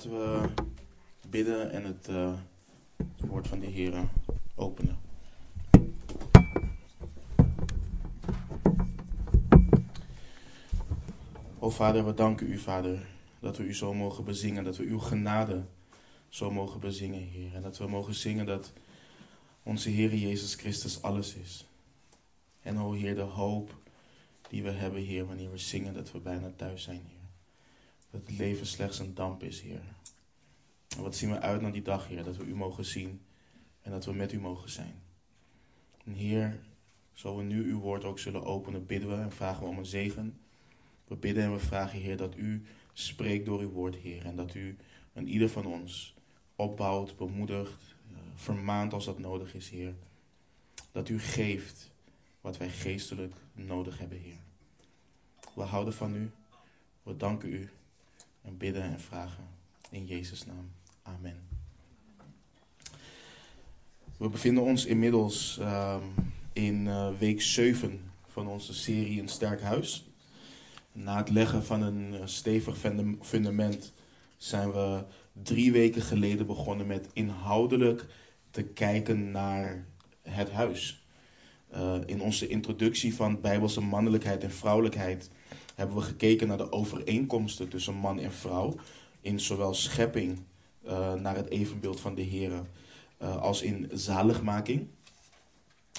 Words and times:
Laten 0.00 0.18
we 0.18 0.48
bidden 1.28 1.70
en 1.70 1.84
het 1.84 2.08
uh, 2.08 2.32
woord 3.16 3.48
van 3.48 3.60
de 3.60 3.66
Heer 3.66 4.08
openen. 4.54 4.98
O 11.58 11.70
Vader, 11.70 12.06
we 12.06 12.14
danken 12.14 12.46
u, 12.46 12.58
Vader, 12.58 13.06
dat 13.40 13.56
we 13.56 13.64
u 13.64 13.74
zo 13.74 13.94
mogen 13.94 14.24
bezingen, 14.24 14.64
dat 14.64 14.76
we 14.76 14.84
uw 14.84 14.98
genade 14.98 15.64
zo 16.28 16.50
mogen 16.50 16.80
bezingen, 16.80 17.22
Heer. 17.22 17.54
En 17.54 17.62
dat 17.62 17.78
we 17.78 17.86
mogen 17.86 18.14
zingen 18.14 18.46
dat 18.46 18.72
onze 19.62 19.90
Heer 19.90 20.14
Jezus 20.14 20.54
Christus 20.54 21.02
alles 21.02 21.34
is. 21.34 21.66
En 22.62 22.78
o 22.78 22.92
Heer, 22.92 23.14
de 23.14 23.20
hoop 23.20 23.74
die 24.48 24.62
we 24.62 24.70
hebben, 24.70 25.02
Heer, 25.02 25.26
wanneer 25.26 25.50
we 25.50 25.58
zingen 25.58 25.94
dat 25.94 26.12
we 26.12 26.18
bijna 26.18 26.52
thuis 26.56 26.82
zijn, 26.82 27.02
Heer. 27.08 27.19
Dat 28.10 28.20
het 28.26 28.38
leven 28.38 28.66
slechts 28.66 28.98
een 28.98 29.14
damp 29.14 29.42
is, 29.42 29.60
Heer. 29.60 29.82
En 30.96 31.02
wat 31.02 31.16
zien 31.16 31.30
we 31.30 31.40
uit 31.40 31.60
naar 31.60 31.72
die 31.72 31.82
dag, 31.82 32.08
Heer, 32.08 32.24
dat 32.24 32.36
we 32.36 32.44
U 32.44 32.54
mogen 32.54 32.84
zien 32.84 33.20
en 33.80 33.90
dat 33.90 34.04
we 34.04 34.12
met 34.12 34.32
U 34.32 34.40
mogen 34.40 34.70
zijn. 34.70 35.02
En 36.04 36.12
Heer, 36.12 36.60
zo 37.12 37.36
we 37.36 37.42
nu 37.42 37.62
Uw 37.62 37.80
woord 37.80 38.04
ook 38.04 38.18
zullen 38.18 38.44
openen, 38.44 38.86
bidden 38.86 39.08
we 39.08 39.22
en 39.22 39.32
vragen 39.32 39.62
we 39.62 39.68
om 39.68 39.78
een 39.78 39.86
zegen. 39.86 40.40
We 41.04 41.16
bidden 41.16 41.44
en 41.44 41.52
we 41.52 41.58
vragen, 41.58 41.98
Heer, 41.98 42.16
dat 42.16 42.36
U 42.36 42.64
spreekt 42.92 43.46
door 43.46 43.60
Uw 43.60 43.70
woord, 43.70 43.94
Heer. 43.96 44.24
En 44.24 44.36
dat 44.36 44.54
U 44.54 44.76
en 45.12 45.28
ieder 45.28 45.48
van 45.48 45.66
ons 45.66 46.14
opbouwt, 46.56 47.16
bemoedigt, 47.16 47.96
eh, 48.10 48.16
vermaant 48.34 48.92
als 48.92 49.04
dat 49.04 49.18
nodig 49.18 49.54
is, 49.54 49.70
Heer. 49.70 49.94
Dat 50.92 51.08
U 51.08 51.20
geeft 51.20 51.90
wat 52.40 52.56
wij 52.56 52.70
geestelijk 52.70 53.34
nodig 53.52 53.98
hebben, 53.98 54.18
Heer. 54.18 54.38
We 55.54 55.62
houden 55.62 55.94
van 55.94 56.14
U. 56.14 56.30
We 57.02 57.16
danken 57.16 57.52
U 57.52 57.70
en 58.42 58.56
bidden 58.56 58.82
en 58.82 59.00
vragen 59.00 59.44
in 59.90 60.06
Jezus' 60.06 60.46
naam. 60.46 60.70
Amen. 61.02 61.48
We 64.16 64.28
bevinden 64.28 64.62
ons 64.62 64.84
inmiddels 64.86 65.58
um, 65.60 66.02
in 66.52 66.86
uh, 66.86 67.08
week 67.18 67.42
7 67.42 68.00
van 68.26 68.46
onze 68.46 68.74
serie 68.74 69.20
Een 69.20 69.28
Sterk 69.28 69.60
Huis. 69.60 70.10
Na 70.92 71.16
het 71.16 71.30
leggen 71.30 71.64
van 71.64 71.82
een 71.82 72.12
uh, 72.12 72.20
stevig 72.24 72.76
fundament 73.20 73.92
zijn 74.36 74.72
we 74.72 75.04
drie 75.32 75.72
weken 75.72 76.02
geleden 76.02 76.46
begonnen 76.46 76.86
met 76.86 77.08
inhoudelijk 77.12 78.06
te 78.50 78.62
kijken 78.62 79.30
naar 79.30 79.86
het 80.22 80.50
huis. 80.50 81.06
Uh, 81.74 81.94
in 82.06 82.20
onze 82.20 82.48
introductie 82.48 83.14
van 83.14 83.40
Bijbelse 83.40 83.80
mannelijkheid 83.80 84.42
en 84.42 84.50
vrouwelijkheid 84.50 85.30
hebben 85.80 85.98
we 85.98 86.02
gekeken 86.02 86.48
naar 86.48 86.56
de 86.56 86.72
overeenkomsten 86.72 87.68
tussen 87.68 87.94
man 87.94 88.18
en 88.18 88.32
vrouw. 88.32 88.74
In 89.20 89.40
zowel 89.40 89.74
schepping 89.74 90.38
uh, 90.86 91.14
naar 91.14 91.36
het 91.36 91.48
evenbeeld 91.48 92.00
van 92.00 92.14
de 92.14 92.22
Heer 92.22 92.50
uh, 93.22 93.36
als 93.36 93.62
in 93.62 93.90
zaligmaking. 93.92 94.86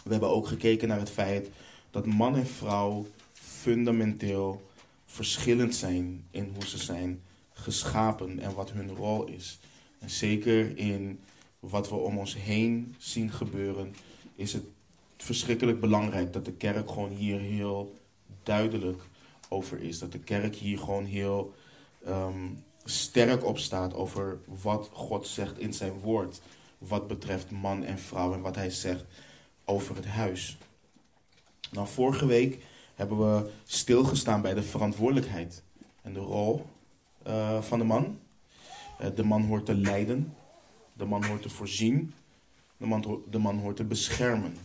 We 0.04 0.12
hebben 0.12 0.30
ook 0.30 0.48
gekeken 0.48 0.88
naar 0.88 1.00
het 1.00 1.10
feit 1.10 1.50
dat 1.92 2.06
man 2.06 2.36
en 2.36 2.48
vrouw 2.48 3.06
fundamenteel 3.34 4.62
verschillend 5.06 5.76
zijn 5.76 6.26
in 6.32 6.52
hoe 6.54 6.66
ze 6.66 6.78
zijn 6.78 7.22
geschapen 7.54 8.40
en 8.40 8.54
wat 8.54 8.72
hun 8.72 8.96
rol 8.96 9.26
is. 9.26 9.60
En 10.00 10.10
zeker 10.10 10.78
in 10.78 11.20
wat 11.60 11.90
we 11.90 11.96
om 11.96 12.18
ons 12.18 12.36
heen 12.36 12.96
zien 12.98 13.32
gebeuren, 13.32 13.96
is 14.36 14.54
het 14.54 14.64
verschrikkelijk 15.18 15.80
belangrijk 15.80 16.34
dat 16.34 16.46
de 16.46 16.54
kerk 16.54 16.90
gewoon 16.90 17.12
hier 17.12 17.40
heel 17.40 17.96
duidelijk 18.44 19.10
over 19.52 19.82
is. 19.82 20.00
Dat 20.00 20.12
de 20.12 20.20
kerk 20.20 20.56
hier 20.56 20.78
gewoon 20.78 21.06
heel 21.06 21.54
um, 22.08 22.64
sterk 22.84 23.46
op 23.46 23.58
staat 23.58 23.94
over 23.94 24.40
wat 24.62 24.90
God 24.94 25.28
zegt 25.28 25.60
in 25.60 25.74
zijn 25.74 25.92
woord. 25.92 26.42
Wat 26.78 27.08
betreft 27.08 27.52
man 27.52 27.84
en 27.84 28.00
vrouw 28.00 28.34
en 28.34 28.42
wat 28.42 28.56
hij 28.56 28.70
zegt 28.70 29.06
over 29.66 29.96
het 29.96 30.06
huis. 30.06 30.58
Nou, 31.72 31.88
vorige 31.88 32.26
week 32.26 32.66
hebben 32.96 33.18
we 33.18 33.50
stilgestaan 33.64 34.42
bij 34.42 34.54
de 34.54 34.64
verantwoordelijkheid 34.64 35.64
en 36.02 36.14
de 36.14 36.20
rol 36.20 36.66
uh, 37.28 37.62
van 37.62 37.80
de 37.80 37.86
man. 37.86 38.20
Uh, 39.02 39.08
de 39.16 39.24
man 39.24 39.44
hoort 39.44 39.66
te 39.66 39.76
leiden, 39.76 40.36
de 40.94 41.06
man 41.06 41.26
hoort 41.26 41.42
te 41.42 41.50
voorzien, 41.50 42.14
de 42.78 42.86
man, 42.86 43.22
de 43.30 43.38
man 43.38 43.60
hoort 43.60 43.76
te 43.76 43.84
beschermen. 43.84 44.58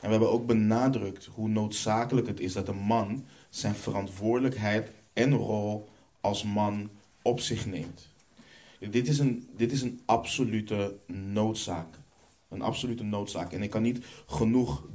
En 0.00 0.06
we 0.06 0.10
hebben 0.10 0.30
ook 0.30 0.46
benadrukt 0.46 1.28
hoe 1.34 1.48
noodzakelijk 1.48 2.26
het 2.26 2.40
is 2.40 2.52
dat 2.52 2.68
een 2.68 2.78
man 2.78 3.24
zijn 3.50 3.74
verantwoordelijkheid 3.74 4.90
en 5.12 5.34
rol 5.34 5.88
als 6.20 6.44
man 6.44 6.90
op 7.22 7.40
zich 7.40 7.66
neemt. 7.66 8.08
Dit 8.90 9.08
is 9.08 9.18
een, 9.18 9.48
dit 9.56 9.72
is 9.72 9.82
een 9.82 10.00
absolute 10.04 10.98
noodzaak. 11.06 11.98
Een 12.48 12.62
absolute 12.62 13.04
noodzaak. 13.04 13.52
En 13.52 13.62
ik 13.62 13.70
kan 13.70 13.82
niet 13.82 14.04
genoeg 14.26 14.86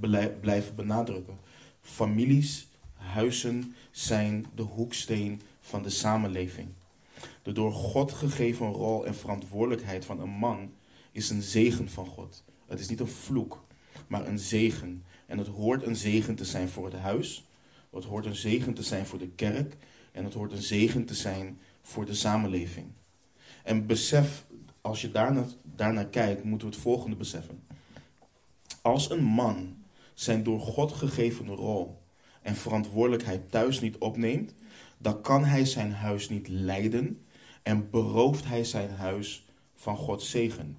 blijven 0.41 0.75
benadrukken. 0.75 1.38
Families, 1.81 2.67
huizen 2.93 3.75
zijn 3.91 4.45
de 4.55 4.61
hoeksteen 4.61 5.41
van 5.61 5.83
de 5.83 5.89
samenleving. 5.89 6.67
De 7.43 7.51
door 7.51 7.72
God 7.72 8.11
gegeven 8.11 8.67
rol 8.67 9.05
en 9.05 9.16
verantwoordelijkheid 9.16 10.05
van 10.05 10.19
een 10.19 10.29
man 10.29 10.72
is 11.11 11.29
een 11.29 11.41
zegen 11.41 11.89
van 11.89 12.05
God. 12.05 12.43
Het 12.67 12.79
is 12.79 12.89
niet 12.89 12.99
een 12.99 13.07
vloek, 13.07 13.66
maar 14.07 14.27
een 14.27 14.39
zegen. 14.39 15.03
En 15.25 15.37
het 15.37 15.47
hoort 15.47 15.83
een 15.83 15.95
zegen 15.95 16.35
te 16.35 16.45
zijn 16.45 16.69
voor 16.69 16.85
het 16.85 16.95
huis. 16.99 17.45
Het 17.95 18.03
hoort 18.03 18.25
een 18.25 18.35
zegen 18.35 18.73
te 18.73 18.83
zijn 18.83 19.06
voor 19.06 19.19
de 19.19 19.29
kerk. 19.29 19.78
En 20.11 20.23
het 20.23 20.33
hoort 20.33 20.51
een 20.51 20.61
zegen 20.61 21.06
te 21.06 21.16
zijn 21.16 21.59
voor 21.81 22.06
de 22.06 22.13
samenleving. 22.13 22.88
En 23.63 23.85
besef, 23.85 24.45
als 24.81 25.01
je 25.01 25.11
daarnaar, 25.11 25.45
daarnaar 25.63 26.07
kijkt, 26.07 26.44
moeten 26.44 26.67
we 26.67 26.73
het 26.73 26.84
volgende 26.84 27.16
beseffen. 27.16 27.63
Als 28.81 29.09
een 29.09 29.23
man 29.23 29.75
zijn 30.13 30.44
door 30.44 30.59
God 30.59 30.91
gegeven 30.91 31.47
rol 31.47 32.01
en 32.41 32.55
verantwoordelijkheid 32.55 33.51
thuis 33.51 33.79
niet 33.81 33.97
opneemt, 33.97 34.55
dan 34.97 35.22
kan 35.22 35.44
hij 35.45 35.66
zijn 35.66 35.91
huis 35.91 36.29
niet 36.29 36.47
leiden 36.47 37.25
en 37.63 37.89
berooft 37.89 38.45
hij 38.45 38.63
zijn 38.63 38.89
huis 38.89 39.45
van 39.75 39.97
Gods 39.97 40.29
zegen. 40.29 40.78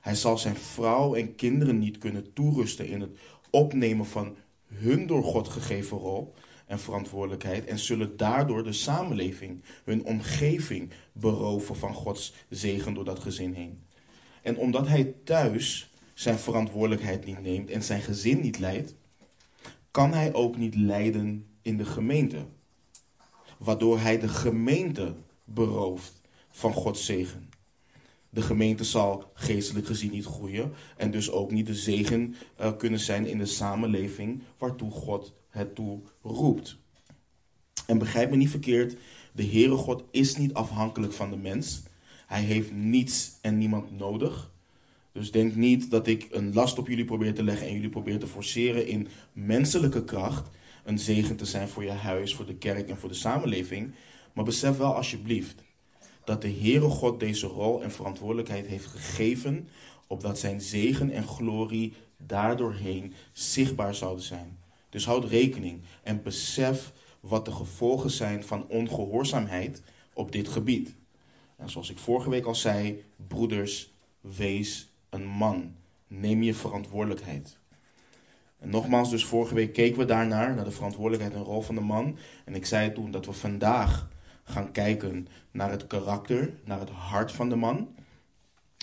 Hij 0.00 0.14
zal 0.14 0.38
zijn 0.38 0.56
vrouw 0.56 1.14
en 1.14 1.34
kinderen 1.34 1.78
niet 1.78 1.98
kunnen 1.98 2.32
toerusten 2.32 2.86
in 2.86 3.00
het 3.00 3.18
opnemen 3.50 4.06
van 4.06 4.36
hun 4.68 5.06
door 5.06 5.22
God 5.22 5.48
gegeven 5.48 5.98
rol 5.98 6.34
en 6.66 6.78
verantwoordelijkheid 6.78 7.66
en 7.66 7.78
zullen 7.78 8.16
daardoor 8.16 8.64
de 8.64 8.72
samenleving, 8.72 9.62
hun 9.84 10.04
omgeving 10.04 10.90
beroven 11.12 11.76
van 11.76 11.94
Gods 11.94 12.34
zegen 12.48 12.94
door 12.94 13.04
dat 13.04 13.18
gezin 13.18 13.52
heen. 13.52 13.82
En 14.42 14.56
omdat 14.56 14.88
hij 14.88 15.14
thuis 15.24 15.90
zijn 16.14 16.38
verantwoordelijkheid 16.38 17.24
niet 17.24 17.42
neemt 17.42 17.70
en 17.70 17.82
zijn 17.82 18.00
gezin 18.00 18.40
niet 18.40 18.58
leidt, 18.58 18.94
kan 19.90 20.12
hij 20.12 20.34
ook 20.34 20.56
niet 20.56 20.74
leiden 20.74 21.46
in 21.62 21.76
de 21.76 21.84
gemeente. 21.84 22.46
Waardoor 23.58 24.00
hij 24.00 24.18
de 24.18 24.28
gemeente 24.28 25.14
berooft 25.44 26.20
van 26.50 26.72
Gods 26.72 27.04
zegen. 27.04 27.47
De 28.30 28.42
gemeente 28.42 28.84
zal 28.84 29.30
geestelijk 29.34 29.86
gezien 29.86 30.10
niet 30.10 30.24
groeien 30.24 30.72
en 30.96 31.10
dus 31.10 31.30
ook 31.30 31.50
niet 31.50 31.66
de 31.66 31.74
zegen 31.74 32.34
uh, 32.60 32.76
kunnen 32.76 33.00
zijn 33.00 33.26
in 33.26 33.38
de 33.38 33.46
samenleving 33.46 34.42
waartoe 34.58 34.90
God 34.90 35.32
het 35.48 35.74
toe 35.74 36.00
roept. 36.22 36.76
En 37.86 37.98
begrijp 37.98 38.30
me 38.30 38.36
niet 38.36 38.50
verkeerd, 38.50 38.96
de 39.32 39.44
Heere 39.44 39.76
God 39.76 40.02
is 40.10 40.36
niet 40.36 40.54
afhankelijk 40.54 41.12
van 41.12 41.30
de 41.30 41.36
mens. 41.36 41.82
Hij 42.26 42.42
heeft 42.42 42.72
niets 42.72 43.32
en 43.40 43.58
niemand 43.58 43.98
nodig. 43.98 44.50
Dus 45.12 45.30
denk 45.30 45.54
niet 45.54 45.90
dat 45.90 46.06
ik 46.06 46.26
een 46.30 46.52
last 46.54 46.78
op 46.78 46.88
jullie 46.88 47.04
probeer 47.04 47.34
te 47.34 47.42
leggen 47.42 47.66
en 47.66 47.72
jullie 47.72 47.88
probeer 47.88 48.18
te 48.18 48.26
forceren 48.26 48.86
in 48.86 49.08
menselijke 49.32 50.04
kracht 50.04 50.48
een 50.84 50.98
zegen 50.98 51.36
te 51.36 51.44
zijn 51.44 51.68
voor 51.68 51.84
je 51.84 51.90
huis, 51.90 52.34
voor 52.34 52.46
de 52.46 52.54
kerk 52.54 52.88
en 52.88 52.96
voor 52.96 53.08
de 53.08 53.14
samenleving. 53.14 53.94
Maar 54.32 54.44
besef 54.44 54.76
wel 54.76 54.94
alsjeblieft 54.94 55.62
dat 56.28 56.42
de 56.42 56.52
Heere 56.60 56.88
God 56.88 57.20
deze 57.20 57.46
rol 57.46 57.82
en 57.82 57.90
verantwoordelijkheid 57.90 58.66
heeft 58.66 58.86
gegeven, 58.86 59.68
opdat 60.06 60.38
zijn 60.38 60.60
zegen 60.60 61.10
en 61.10 61.26
glorie 61.26 61.94
daardoorheen 62.16 63.14
zichtbaar 63.32 63.94
zouden 63.94 64.24
zijn. 64.24 64.58
Dus 64.88 65.06
houd 65.06 65.24
rekening 65.24 65.80
en 66.02 66.22
besef 66.22 66.92
wat 67.20 67.44
de 67.44 67.52
gevolgen 67.52 68.10
zijn 68.10 68.44
van 68.44 68.66
ongehoorzaamheid 68.68 69.82
op 70.12 70.32
dit 70.32 70.48
gebied. 70.48 70.94
En 71.56 71.70
zoals 71.70 71.90
ik 71.90 71.98
vorige 71.98 72.30
week 72.30 72.44
al 72.44 72.54
zei, 72.54 73.04
broeders, 73.28 73.92
wees 74.20 74.92
een 75.10 75.26
man. 75.26 75.74
Neem 76.06 76.42
je 76.42 76.54
verantwoordelijkheid. 76.54 77.58
En 78.58 78.70
nogmaals, 78.70 79.10
dus 79.10 79.24
vorige 79.24 79.54
week 79.54 79.72
keken 79.72 79.98
we 79.98 80.04
daarnaar, 80.04 80.54
naar 80.54 80.64
de 80.64 80.70
verantwoordelijkheid 80.70 81.34
en 81.34 81.42
rol 81.42 81.62
van 81.62 81.74
de 81.74 81.80
man. 81.80 82.18
En 82.44 82.54
ik 82.54 82.66
zei 82.66 82.92
toen 82.92 83.10
dat 83.10 83.26
we 83.26 83.32
vandaag 83.32 84.08
gaan 84.48 84.72
kijken 84.72 85.28
naar 85.50 85.70
het 85.70 85.86
karakter, 85.86 86.52
naar 86.64 86.80
het 86.80 86.90
hart 86.90 87.32
van 87.32 87.48
de 87.48 87.56
man. 87.56 87.88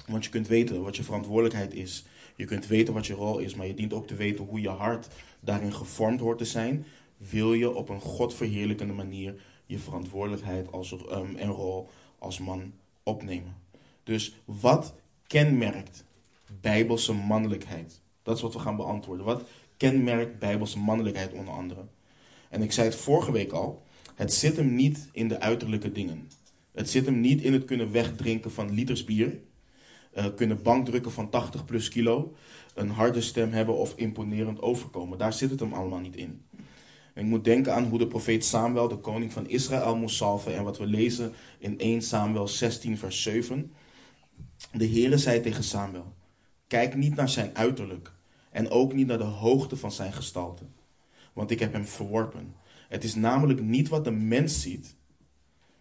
Want 0.08 0.24
je 0.24 0.30
kunt 0.30 0.48
weten 0.48 0.84
wat 0.84 0.96
je 0.96 1.04
verantwoordelijkheid 1.04 1.74
is. 1.74 2.06
Je 2.36 2.46
kunt 2.46 2.68
weten 2.68 2.94
wat 2.94 3.08
je 3.08 3.14
rol 3.14 3.40
is, 3.40 3.56
maar 3.56 3.68
je 3.68 3.74
dient 3.74 3.94
ook 3.94 4.08
te 4.08 4.16
weten 4.16 4.46
hoe 4.46 4.62
je 4.62 4.70
hart 4.70 5.08
daarin 5.40 5.74
gevormd 5.74 6.20
hoort 6.20 6.38
te 6.38 6.46
zijn. 6.46 6.86
Wil 7.18 7.54
je 7.54 7.76
op 7.76 7.90
een 7.90 8.02
godverheerlijkende 8.02 8.94
manier 8.94 9.42
je 9.66 9.80
verantwoordelijkheid 9.80 10.72
als, 10.72 10.92
um, 10.92 11.36
en 11.36 11.50
rol 11.50 11.90
als 12.20 12.40
man 12.40 12.74
opnemen. 13.04 13.56
Dus 14.04 14.36
wat 14.46 14.94
kenmerkt 15.28 16.06
bijbelse 16.62 17.14
mannelijkheid? 17.14 18.02
Dat 18.24 18.36
is 18.36 18.42
wat 18.42 18.54
we 18.54 18.60
gaan 18.60 18.76
beantwoorden. 18.76 19.26
Wat 19.26 19.44
kenmerkt 19.78 20.40
bijbelse 20.40 20.80
mannelijkheid 20.80 21.34
onder 21.34 21.54
andere? 21.54 21.86
En 22.50 22.62
ik 22.62 22.72
zei 22.72 22.88
het 22.88 22.96
vorige 22.98 23.32
week 23.32 23.52
al, 23.52 23.85
het 24.16 24.34
zit 24.34 24.58
hem 24.58 24.76
niet 24.76 25.10
in 25.12 25.28
de 25.28 25.40
uiterlijke 25.40 25.92
dingen. 25.92 26.30
Het 26.72 26.90
zit 26.90 27.06
hem 27.06 27.20
niet 27.20 27.42
in 27.42 27.54
het 27.54 27.66
kunnen 27.66 27.92
wegdrinken 27.92 28.52
van 28.52 28.74
liters 28.74 29.04
bier, 29.04 29.40
uh, 30.18 30.26
kunnen 30.36 30.62
bankdrukken 30.62 31.12
van 31.12 31.30
80 31.30 31.66
plus 31.66 31.90
kilo, 31.90 32.34
een 32.74 32.90
harde 32.90 33.22
stem 33.22 33.52
hebben 33.52 33.76
of 33.76 33.94
imponerend 33.96 34.62
overkomen. 34.62 35.18
Daar 35.18 35.34
zit 35.34 35.50
het 35.50 35.60
hem 35.60 35.74
allemaal 35.74 36.00
niet 36.00 36.16
in. 36.16 36.42
Ik 37.16 37.24
moet 37.24 37.44
denken 37.44 37.74
aan 37.74 37.86
hoe 37.86 38.00
de 38.00 38.08
profeet 38.08 38.46
Samuel, 38.46 38.88
de 38.88 38.98
koning 38.98 39.34
van 39.34 39.50
Israël, 39.50 39.96
moest 39.96 40.16
salven 40.16 40.56
en 40.56 40.64
wat 40.64 40.78
we 40.78 40.86
lezen 40.86 41.34
in 41.60 41.80
1 41.80 42.02
Samuel 42.02 42.48
16, 42.48 42.98
vers 42.98 43.22
7. 43.22 43.72
De 44.72 44.88
Heere 44.88 45.18
zei 45.18 45.42
tegen 45.42 45.64
Samuel: 45.64 46.14
Kijk 46.68 46.96
niet 46.96 47.16
naar 47.16 47.30
zijn 47.30 47.56
uiterlijk 47.56 48.14
en 48.52 48.70
ook 48.70 48.94
niet 48.94 49.08
naar 49.08 49.18
de 49.18 49.24
hoogte 49.24 49.78
van 49.78 49.92
zijn 49.92 50.14
gestalte, 50.14 50.64
want 51.34 51.52
ik 51.52 51.60
heb 51.60 51.74
hem 51.74 51.86
verworpen. 51.86 52.56
Het 52.88 53.04
is 53.04 53.16
namelijk 53.16 53.62
niet 53.62 53.90
wat 53.90 54.04
de 54.04 54.12
mens 54.12 54.62
ziet, 54.62 54.96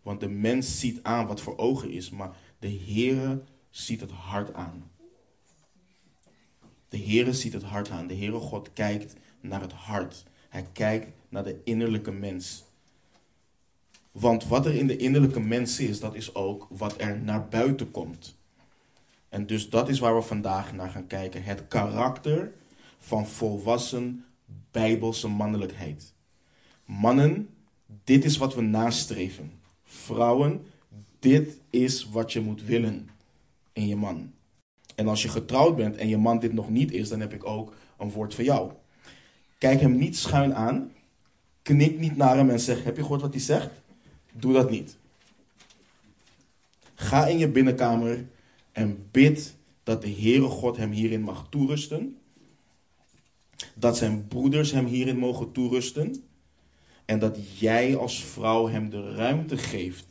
want 0.03 0.21
de 0.21 0.29
mens 0.29 0.81
ziet 0.81 1.03
aan 1.03 1.27
wat 1.27 1.41
voor 1.41 1.59
ogen 1.59 1.91
is, 1.91 2.11
maar 2.11 2.37
de 2.59 2.81
Heere 2.87 3.43
ziet 3.71 4.01
het 4.01 4.11
hart 4.11 4.55
aan. 4.55 4.91
De 6.89 6.99
Heere 6.99 7.33
ziet 7.33 7.53
het 7.53 7.63
hart 7.63 7.91
aan. 7.91 8.07
De 8.07 8.17
Heere 8.17 8.39
God 8.39 8.73
kijkt 8.73 9.15
naar 9.41 9.61
het 9.61 9.73
hart. 9.73 10.25
Hij 10.49 10.67
kijkt 10.73 11.09
naar 11.29 11.45
de 11.45 11.61
innerlijke 11.65 12.13
mens. 12.13 12.65
Want 14.13 14.47
wat 14.47 14.67
er 14.67 14.75
in 14.75 14.87
de 14.87 14.97
innerlijke 14.97 15.41
mens 15.41 15.81
is, 15.81 16.01
dat 16.01 16.15
is 16.15 16.35
ook 16.35 16.67
wat 16.71 17.01
er 17.01 17.19
naar 17.19 17.49
buiten 17.49 17.91
komt. 17.91 18.37
En 19.29 19.47
dus 19.47 19.71
dat 19.71 19.89
is 19.89 19.99
waar 19.99 20.15
we 20.15 20.23
vandaag 20.23 20.73
naar 20.73 20.91
gaan 20.91 21.07
kijken. 21.07 21.43
Het 21.43 21.69
karakter 21.69 22.53
van 22.99 23.27
volwassen 23.27 24.25
bijbelse 24.71 25.29
mannelijkheid. 25.29 26.13
Mannen, 26.85 27.49
dit 28.05 28.25
is 28.25 28.37
wat 28.37 28.55
we 28.55 28.61
nastreven. 28.61 29.53
Vrouwen, 29.85 30.67
dit 31.19 31.61
is 31.71 32.09
wat 32.11 32.33
je 32.33 32.41
moet 32.41 32.63
willen 32.63 33.09
in 33.73 33.87
je 33.87 33.97
man. 33.97 34.33
En 34.95 35.09
als 35.09 35.23
je 35.23 35.29
getrouwd 35.29 35.77
bent 35.77 35.97
en 35.97 36.09
je 36.09 36.17
man 36.17 36.39
dit 36.39 36.53
nog 36.53 36.71
niet 36.71 36.93
is, 36.93 37.09
dan 37.09 37.21
heb 37.21 37.33
ik 37.33 37.45
ook 37.45 37.75
een 37.99 38.11
woord 38.11 38.35
voor 38.35 38.45
jou. 38.45 38.73
Kijk 39.59 39.81
hem 39.81 39.97
niet 39.97 40.17
schuin 40.17 40.55
aan. 40.55 40.93
Knik 41.63 41.99
niet 41.99 42.17
naar 42.17 42.37
hem 42.37 42.51
en 42.51 42.61
zeg: 42.61 42.85
Heb 42.85 42.97
je 42.97 43.03
gehoord 43.03 43.21
wat 43.21 43.33
hij 43.33 43.43
zegt? 43.43 43.71
Doe 44.33 44.53
dat 44.53 44.71
niet. 44.71 44.97
Ga 46.95 47.27
in 47.27 47.39
je 47.39 47.49
binnenkamer 47.49 48.27
en 48.73 49.09
bid 49.11 49.55
dat 49.83 50.03
de 50.03 50.11
Heere 50.11 50.49
God 50.49 50.77
hem 50.77 50.91
hierin 50.91 51.23
mag 51.23 51.47
toerusten. 51.51 52.19
Dat 53.75 53.97
zijn 53.97 54.29
broeders 54.29 54.71
hem 54.71 54.87
hierin 54.87 55.19
mogen 55.19 55.53
toerusten. 55.53 56.25
En 57.05 57.19
dat 57.19 57.59
jij 57.59 57.97
als 57.97 58.25
vrouw 58.25 58.69
hem 58.69 58.91
de 58.91 59.15
ruimte 59.15 59.57
geeft 59.57 60.07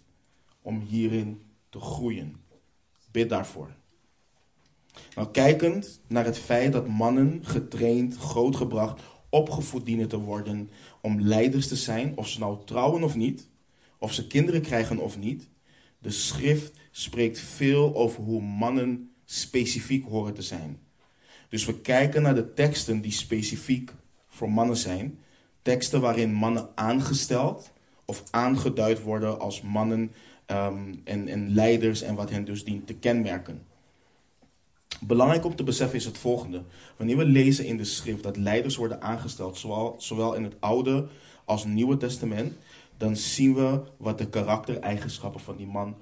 om 0.61 0.81
hierin 0.81 1.41
te 1.69 1.79
groeien. 1.79 2.35
Bid 3.11 3.29
daarvoor. 3.29 3.71
Nou, 5.15 5.31
kijkend 5.31 6.01
naar 6.07 6.25
het 6.25 6.37
feit 6.37 6.71
dat 6.71 6.87
mannen 6.87 7.39
getraind, 7.45 8.17
grootgebracht, 8.17 9.01
opgevoed 9.29 9.85
dienen 9.85 10.07
te 10.07 10.19
worden 10.19 10.69
om 11.01 11.21
leiders 11.21 11.67
te 11.67 11.75
zijn, 11.75 12.17
of 12.17 12.27
ze 12.27 12.39
nou 12.39 12.57
trouwen 12.65 13.03
of 13.03 13.15
niet, 13.15 13.47
of 13.97 14.13
ze 14.13 14.27
kinderen 14.27 14.61
krijgen 14.61 14.97
of 14.97 15.17
niet. 15.17 15.47
De 15.99 16.11
schrift 16.11 16.71
spreekt 16.91 17.39
veel 17.39 17.95
over 17.95 18.23
hoe 18.23 18.41
mannen 18.41 19.11
specifiek 19.25 20.05
horen 20.05 20.33
te 20.33 20.41
zijn. 20.41 20.79
Dus 21.49 21.65
we 21.65 21.81
kijken 21.81 22.21
naar 22.21 22.35
de 22.35 22.53
teksten 22.53 23.01
die 23.01 23.11
specifiek 23.11 23.91
voor 24.27 24.51
mannen 24.51 24.77
zijn. 24.77 25.19
Teksten 25.63 26.01
waarin 26.01 26.33
mannen 26.33 26.69
aangesteld 26.75 27.71
of 28.05 28.23
aangeduid 28.31 29.01
worden 29.01 29.39
als 29.39 29.61
mannen 29.61 30.11
um, 30.47 31.01
en, 31.03 31.27
en 31.27 31.53
leiders 31.53 32.01
en 32.01 32.15
wat 32.15 32.29
hen 32.29 32.45
dus 32.45 32.63
dient 32.63 32.87
te 32.87 32.93
kenmerken. 32.93 33.61
Belangrijk 34.99 35.45
om 35.45 35.55
te 35.55 35.63
beseffen 35.63 35.97
is 35.97 36.05
het 36.05 36.17
volgende. 36.17 36.63
Wanneer 36.97 37.17
we 37.17 37.25
lezen 37.25 37.65
in 37.65 37.77
de 37.77 37.83
schrift 37.83 38.23
dat 38.23 38.37
leiders 38.37 38.75
worden 38.75 39.01
aangesteld, 39.01 39.57
zowel, 39.57 39.95
zowel 39.97 40.33
in 40.33 40.43
het 40.43 40.55
Oude 40.59 41.07
als 41.45 41.65
Nieuwe 41.65 41.97
Testament, 41.97 42.53
dan 42.97 43.15
zien 43.15 43.55
we 43.55 43.81
wat 43.97 44.17
de 44.17 44.29
karaktereigenschappen 44.29 45.41
van 45.41 45.55
die 45.55 45.67
man 45.67 45.95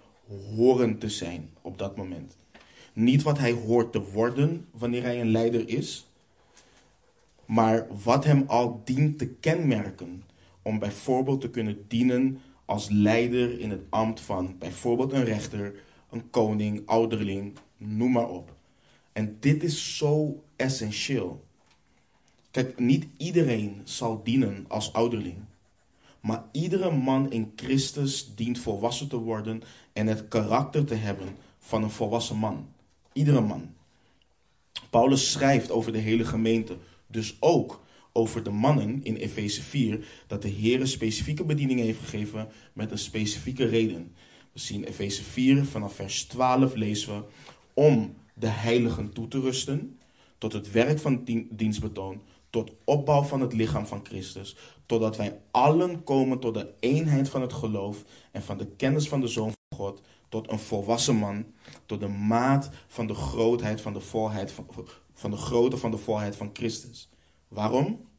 horen 0.56 0.98
te 0.98 1.10
zijn 1.10 1.50
op 1.62 1.78
dat 1.78 1.96
moment. 1.96 2.38
Niet 2.94 3.24
wat 3.24 3.38
hij 3.38 3.52
hoort 3.52 3.92
te 3.92 4.02
worden 4.02 4.66
wanneer 4.72 5.04
hij 5.04 5.22
een 5.22 5.32
leider 5.32 5.70
is, 5.70 6.08
maar 7.52 7.88
wat 8.04 8.24
hem 8.24 8.44
al 8.48 8.82
dient 8.86 9.18
te 9.18 9.28
kenmerken 9.28 10.24
om 10.62 10.80
bijvoorbeeld 10.80 11.42
te 11.42 11.50
kunnen 11.50 11.86
dienen 11.88 12.42
als 12.66 12.90
leider 12.90 13.60
in 13.60 13.70
het 13.70 13.82
ambt 13.90 14.22
van 14.22 14.56
bijvoorbeeld 14.60 15.12
een 15.12 15.24
rechter, 15.24 15.74
een 16.10 16.30
koning, 16.30 16.82
ouderling, 16.86 17.58
noem 17.78 18.12
maar 18.12 18.30
op. 18.30 18.56
En 19.14 19.38
dit 19.40 19.64
is 19.64 19.98
zo 19.98 20.44
essentieel. 20.56 21.44
Kijk, 22.52 22.80
niet 22.80 23.08
iedereen 23.18 23.82
zal 23.84 24.24
dienen 24.24 24.66
als 24.68 24.94
ouderling. 24.94 25.38
Maar 26.20 26.44
iedere 26.52 26.92
man 26.92 27.32
in 27.32 27.52
Christus 27.56 28.36
dient 28.36 28.60
volwassen 28.60 29.08
te 29.08 29.18
worden 29.18 29.62
en 29.94 30.08
het 30.08 30.28
karakter 30.28 30.86
te 30.86 30.96
hebben 30.96 31.28
van 31.60 31.84
een 31.84 31.90
volwassen 31.90 32.38
man. 32.38 32.68
Iedere 33.14 33.42
man. 33.42 33.70
Paulus 34.90 35.32
schrijft 35.32 35.72
over 35.72 35.92
de 35.92 35.98
hele 35.98 36.26
gemeente, 36.26 36.78
dus 37.12 37.38
ook 37.40 37.82
over 38.12 38.44
de 38.44 38.50
mannen 38.50 39.04
in 39.04 39.16
Efeze 39.16 39.62
4, 39.62 40.06
dat 40.28 40.42
de 40.42 40.48
Heer 40.48 40.88
specifieke 40.88 41.44
bediening 41.44 41.80
heeft 41.80 42.00
gegeven 42.00 42.48
met 42.74 42.92
een 42.92 42.98
specifieke 42.98 43.66
reden. 43.66 44.16
We 44.52 44.60
zien 44.60 44.84
Efeze 44.84 45.24
4 45.24 45.66
vanaf 45.66 45.94
vers 45.94 46.24
12 46.24 46.76
lezen 46.76 47.16
we 47.16 47.24
om 47.74 48.16
de 48.34 48.48
heiligen 48.48 49.14
toe 49.14 49.28
te 49.28 49.40
rusten, 49.40 50.00
tot 50.38 50.54
het 50.54 50.72
werk 50.72 51.00
van 51.00 51.24
dienstbetoon, 51.50 52.22
tot 52.50 52.72
opbouw 52.84 53.24
van 53.24 53.42
het 53.42 53.54
lichaam 53.54 53.86
van 53.86 54.06
Christus, 54.06 54.56
totdat 54.86 55.18
wij 55.18 55.40
allen 55.52 56.04
komen 56.04 56.40
tot 56.40 56.54
de 56.54 56.74
eenheid 56.80 57.30
van 57.30 57.42
het 57.42 57.54
geloof 57.54 58.04
en 58.32 58.42
van 58.42 58.58
de 58.58 58.68
kennis 58.68 59.08
van 59.08 59.22
de 59.22 59.28
Zoon 59.28 59.52
van 59.52 59.78
God, 59.78 60.02
tot 60.30 60.52
een 60.52 60.60
volwassen 60.60 61.16
man, 61.16 61.46
tot 61.86 62.00
de 62.00 62.08
maat 62.08 62.70
van 62.88 63.08
de 63.08 63.14
grootheid 63.14 63.82
van 63.82 63.94
de 63.94 64.00
volheid 64.00 64.52
van, 64.52 64.68
van 65.22 65.32
de 65.32 65.38
grootte 65.38 65.78
van 65.78 65.92
de 65.92 65.98
volheid 65.98 66.36
van 66.36 66.50
Christus. 66.54 67.10
Waarom? 67.48 68.10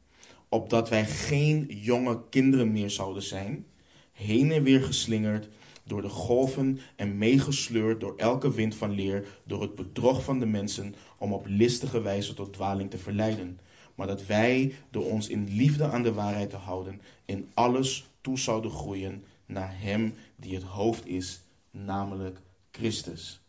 Opdat 0.49 0.89
wij 0.89 1.05
geen 1.05 1.65
jonge 1.69 2.29
kinderen 2.29 2.71
meer 2.71 2.89
zouden 2.89 3.23
zijn, 3.23 3.65
heen 4.11 4.51
en 4.51 4.63
weer 4.63 4.83
geslingerd 4.83 5.47
door 5.83 6.01
de 6.01 6.09
golven 6.09 6.79
en 6.95 7.17
meegesleurd 7.17 7.99
door 7.99 8.13
elke 8.17 8.53
wind 8.53 8.75
van 8.75 8.91
leer, 8.91 9.27
door 9.43 9.61
het 9.61 9.75
bedrog 9.75 10.23
van 10.23 10.39
de 10.39 10.45
mensen, 10.45 10.95
om 11.17 11.33
op 11.33 11.45
listige 11.47 12.01
wijze 12.01 12.33
tot 12.33 12.53
dwaling 12.53 12.89
te 12.89 12.97
verleiden. 12.97 13.59
Maar 13.95 14.07
dat 14.07 14.25
wij, 14.25 14.73
door 14.89 15.05
ons 15.05 15.27
in 15.27 15.47
liefde 15.49 15.89
aan 15.89 16.03
de 16.03 16.13
waarheid 16.13 16.49
te 16.49 16.55
houden, 16.55 17.01
in 17.25 17.49
alles 17.53 18.09
toe 18.21 18.39
zouden 18.39 18.71
groeien 18.71 19.23
naar 19.45 19.79
Hem 19.79 20.13
die 20.35 20.53
het 20.53 20.63
hoofd 20.63 21.05
is, 21.07 21.41
namelijk 21.71 22.41
Christus. 22.71 23.42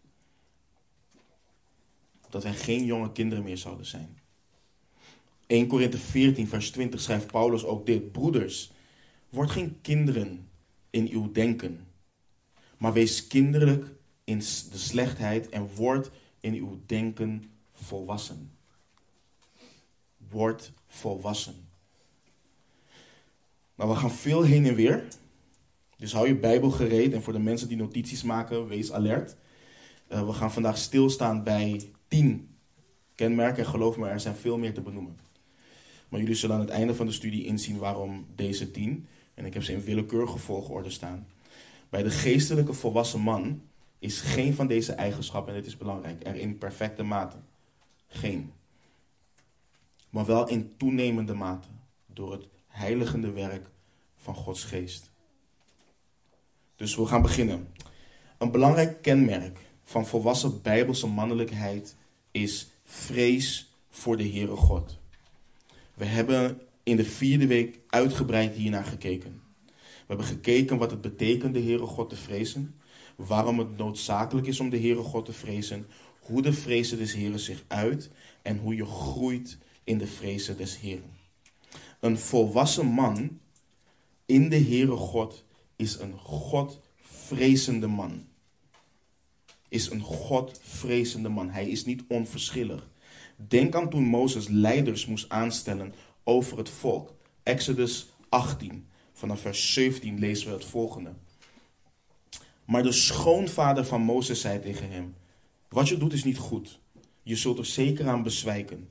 Dat 2.35 2.43
wij 2.43 2.55
geen 2.55 2.85
jonge 2.85 3.13
kinderen 3.13 3.45
meer 3.45 3.59
zouden 3.59 3.87
zijn. 3.87 4.19
1 5.47 5.67
Korinthe 5.67 5.99
14, 5.99 6.49
vers 6.49 6.71
20 6.71 7.01
schrijft 7.01 7.27
Paulus 7.27 7.65
ook 7.65 7.87
dit. 7.87 8.13
Broeders, 8.13 8.73
word 9.29 9.51
geen 9.51 9.79
kinderen 9.81 10.49
in 10.91 11.09
uw 11.09 11.33
denken, 11.33 11.87
maar 12.79 12.93
wees 12.93 13.27
kinderlijk 13.27 13.87
in 14.25 14.39
de 14.39 14.79
slechtheid 14.79 15.49
en 15.49 15.75
word 15.75 16.11
in 16.41 16.55
uw 16.55 16.81
denken 16.87 17.51
volwassen. 17.73 18.51
Word 20.31 20.73
volwassen. 20.87 21.69
Nou, 23.75 23.91
we 23.91 23.97
gaan 23.97 24.13
veel 24.13 24.43
heen 24.43 24.67
en 24.67 24.75
weer. 24.75 25.05
Dus 25.97 26.13
hou 26.13 26.27
je 26.27 26.37
Bijbel 26.37 26.71
gereed. 26.71 27.13
En 27.13 27.23
voor 27.23 27.33
de 27.33 27.39
mensen 27.39 27.69
die 27.69 27.77
notities 27.77 28.23
maken, 28.23 28.67
wees 28.67 28.93
alert. 28.93 29.37
Uh, 30.13 30.27
we 30.27 30.33
gaan 30.33 30.53
vandaag 30.53 30.79
stilstaan 30.79 31.43
bij 31.43 31.94
tien 32.15 32.57
kenmerken. 33.15 33.65
En 33.65 33.71
geloof 33.71 33.97
me, 33.97 34.09
er 34.09 34.21
zijn 34.21 34.35
veel 34.35 34.59
meer 34.59 34.75
te 34.75 34.81
benoemen. 34.81 35.19
Maar 36.09 36.21
jullie 36.21 36.35
zullen 36.35 36.57
aan 36.57 36.63
het 36.63 36.71
einde 36.71 36.95
van 36.95 37.07
de 37.07 37.13
studie 37.13 37.45
inzien 37.45 37.79
waarom 37.79 38.27
deze 38.35 38.71
tien. 38.71 39.07
En 39.35 39.45
ik 39.45 39.55
heb 39.55 39.63
ze 39.63 39.73
in 39.73 39.83
willekeurige 39.83 40.39
volgorde 40.39 40.91
staan. 40.91 41.27
Bij 41.89 42.03
de 42.03 42.11
geestelijke 42.11 42.73
volwassen 42.73 43.21
man 43.21 43.63
is 43.99 44.21
geen 44.21 44.55
van 44.55 44.67
deze 44.67 44.93
eigenschappen, 44.93 45.55
en 45.55 45.61
dit 45.61 45.69
is 45.69 45.77
belangrijk, 45.77 46.27
er 46.27 46.35
in 46.35 46.59
perfecte 46.59 47.03
mate. 47.03 47.37
Geen. 48.07 48.53
Maar 50.11 50.27
wel 50.27 50.49
in 50.49 50.77
toenemende 50.77 51.35
mate 51.35 51.69
door 52.07 52.33
het 52.33 52.49
heiligende 52.67 53.31
werk 53.31 53.67
van 54.17 54.35
Gods 54.35 54.65
geest. 54.65 55.11
Dus 56.77 56.97
we 56.97 57.07
gaan 57.07 57.23
beginnen. 57.23 57.69
Een 58.39 58.51
belangrijk 58.51 59.03
kenmerk 59.03 59.59
van 59.83 60.07
volwassen 60.07 60.63
bijbelse 60.63 61.07
mannelijkheid 61.07 61.97
is 62.35 62.67
vrees 62.85 63.75
voor 63.91 64.17
de 64.17 64.29
Heere 64.29 64.57
God. 64.57 64.99
We 65.95 66.05
hebben 66.05 66.61
in 66.83 66.97
de 66.97 67.05
vierde 67.05 67.47
week 67.47 67.79
uitgebreid 67.89 68.55
hiernaar 68.55 68.85
gekeken. 68.85 69.43
We 69.67 70.07
hebben 70.07 70.27
gekeken 70.27 70.79
wat 70.79 70.91
het 70.91 71.01
betekent 71.01 71.55
de 71.55 71.61
Heere 71.61 71.87
God 71.87 72.09
te 72.09 72.17
vrezen, 72.17 72.75
waarom 73.17 73.59
het 73.59 73.77
noodzakelijk 73.77 74.47
is 74.47 74.61
om 74.61 74.71
de 74.71 74.79
Heere 74.79 75.03
God 75.03 75.25
te 75.25 75.33
vrezen, 75.33 75.87
hoe 76.21 76.43
de 76.43 76.53
vrezen 76.53 76.99
des 76.99 77.13
Heren 77.13 77.41
zich 77.41 77.65
uit 77.67 78.11
en 78.43 78.59
hoe 78.59 78.75
je 78.75 78.85
groeit 78.85 79.59
in 79.85 79.99
de 79.99 80.07
vrezen 80.07 80.57
des 80.57 80.79
Heren. 80.79 81.13
Een 82.01 82.19
volwassen 82.19 82.87
man 82.87 83.39
in 84.27 84.49
de 84.49 84.59
Heere 84.59 84.97
God 84.97 85.45
is 85.77 85.99
een 85.99 86.19
Godvrezende 86.19 87.87
man. 87.87 88.27
Is 89.75 89.91
een 89.91 90.01
Godvrezende 90.01 91.29
man. 91.29 91.51
Hij 91.51 91.69
is 91.69 91.85
niet 91.85 92.03
onverschillig. 92.09 92.89
Denk 93.37 93.75
aan 93.75 93.91
toen 93.91 94.05
Mozes 94.05 94.49
leiders 94.49 95.07
moest 95.07 95.29
aanstellen 95.29 95.95
over 96.25 96.59
het 96.59 96.69
volk. 96.69 97.15
Exodus 97.43 98.09
18. 98.29 98.87
Vanaf 99.13 99.41
vers 99.41 99.73
17 99.73 100.19
lezen 100.19 100.49
we 100.49 100.55
het 100.55 100.65
volgende. 100.65 101.13
Maar 102.65 102.83
de 102.83 102.93
schoonvader 102.93 103.85
van 103.85 104.01
Mozes 104.01 104.41
zei 104.41 104.61
tegen 104.61 104.91
hem: 104.91 105.15
Wat 105.69 105.89
je 105.89 105.97
doet 105.97 106.13
is 106.13 106.25
niet 106.25 106.39
goed. 106.39 106.81
Je 107.23 107.37
zult 107.37 107.59
er 107.59 107.67
zeker 107.67 108.09
aan 108.09 108.23
bezwijken. 108.23 108.89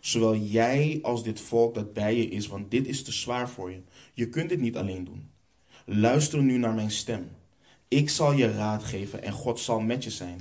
Zowel 0.00 0.36
jij 0.36 0.98
als 1.02 1.22
dit 1.22 1.40
volk 1.40 1.74
dat 1.74 1.92
bij 1.92 2.16
je 2.16 2.28
is, 2.28 2.46
want 2.46 2.70
dit 2.70 2.86
is 2.86 3.02
te 3.02 3.12
zwaar 3.12 3.48
voor 3.48 3.70
je. 3.70 3.80
Je 4.14 4.28
kunt 4.28 4.48
dit 4.48 4.60
niet 4.60 4.76
alleen 4.76 5.04
doen. 5.04 5.30
Luister 5.84 6.42
nu 6.42 6.58
naar 6.58 6.74
mijn 6.74 6.90
stem. 6.90 7.28
Ik 7.88 8.10
zal 8.10 8.32
je 8.32 8.52
raad 8.52 8.84
geven 8.84 9.22
en 9.22 9.32
God 9.32 9.60
zal 9.60 9.80
met 9.80 10.04
je 10.04 10.10
zijn. 10.10 10.40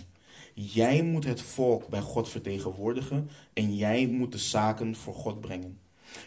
Jij 0.54 1.04
moet 1.04 1.26
het 1.26 1.42
volk 1.42 1.88
bij 1.88 2.02
God 2.02 2.30
vertegenwoordigen 2.30 3.30
en 3.54 3.76
jij 3.76 4.08
moet 4.08 4.32
de 4.32 4.38
zaken 4.38 4.96
voor 4.96 5.14
God 5.14 5.42
brengen. 5.42 5.78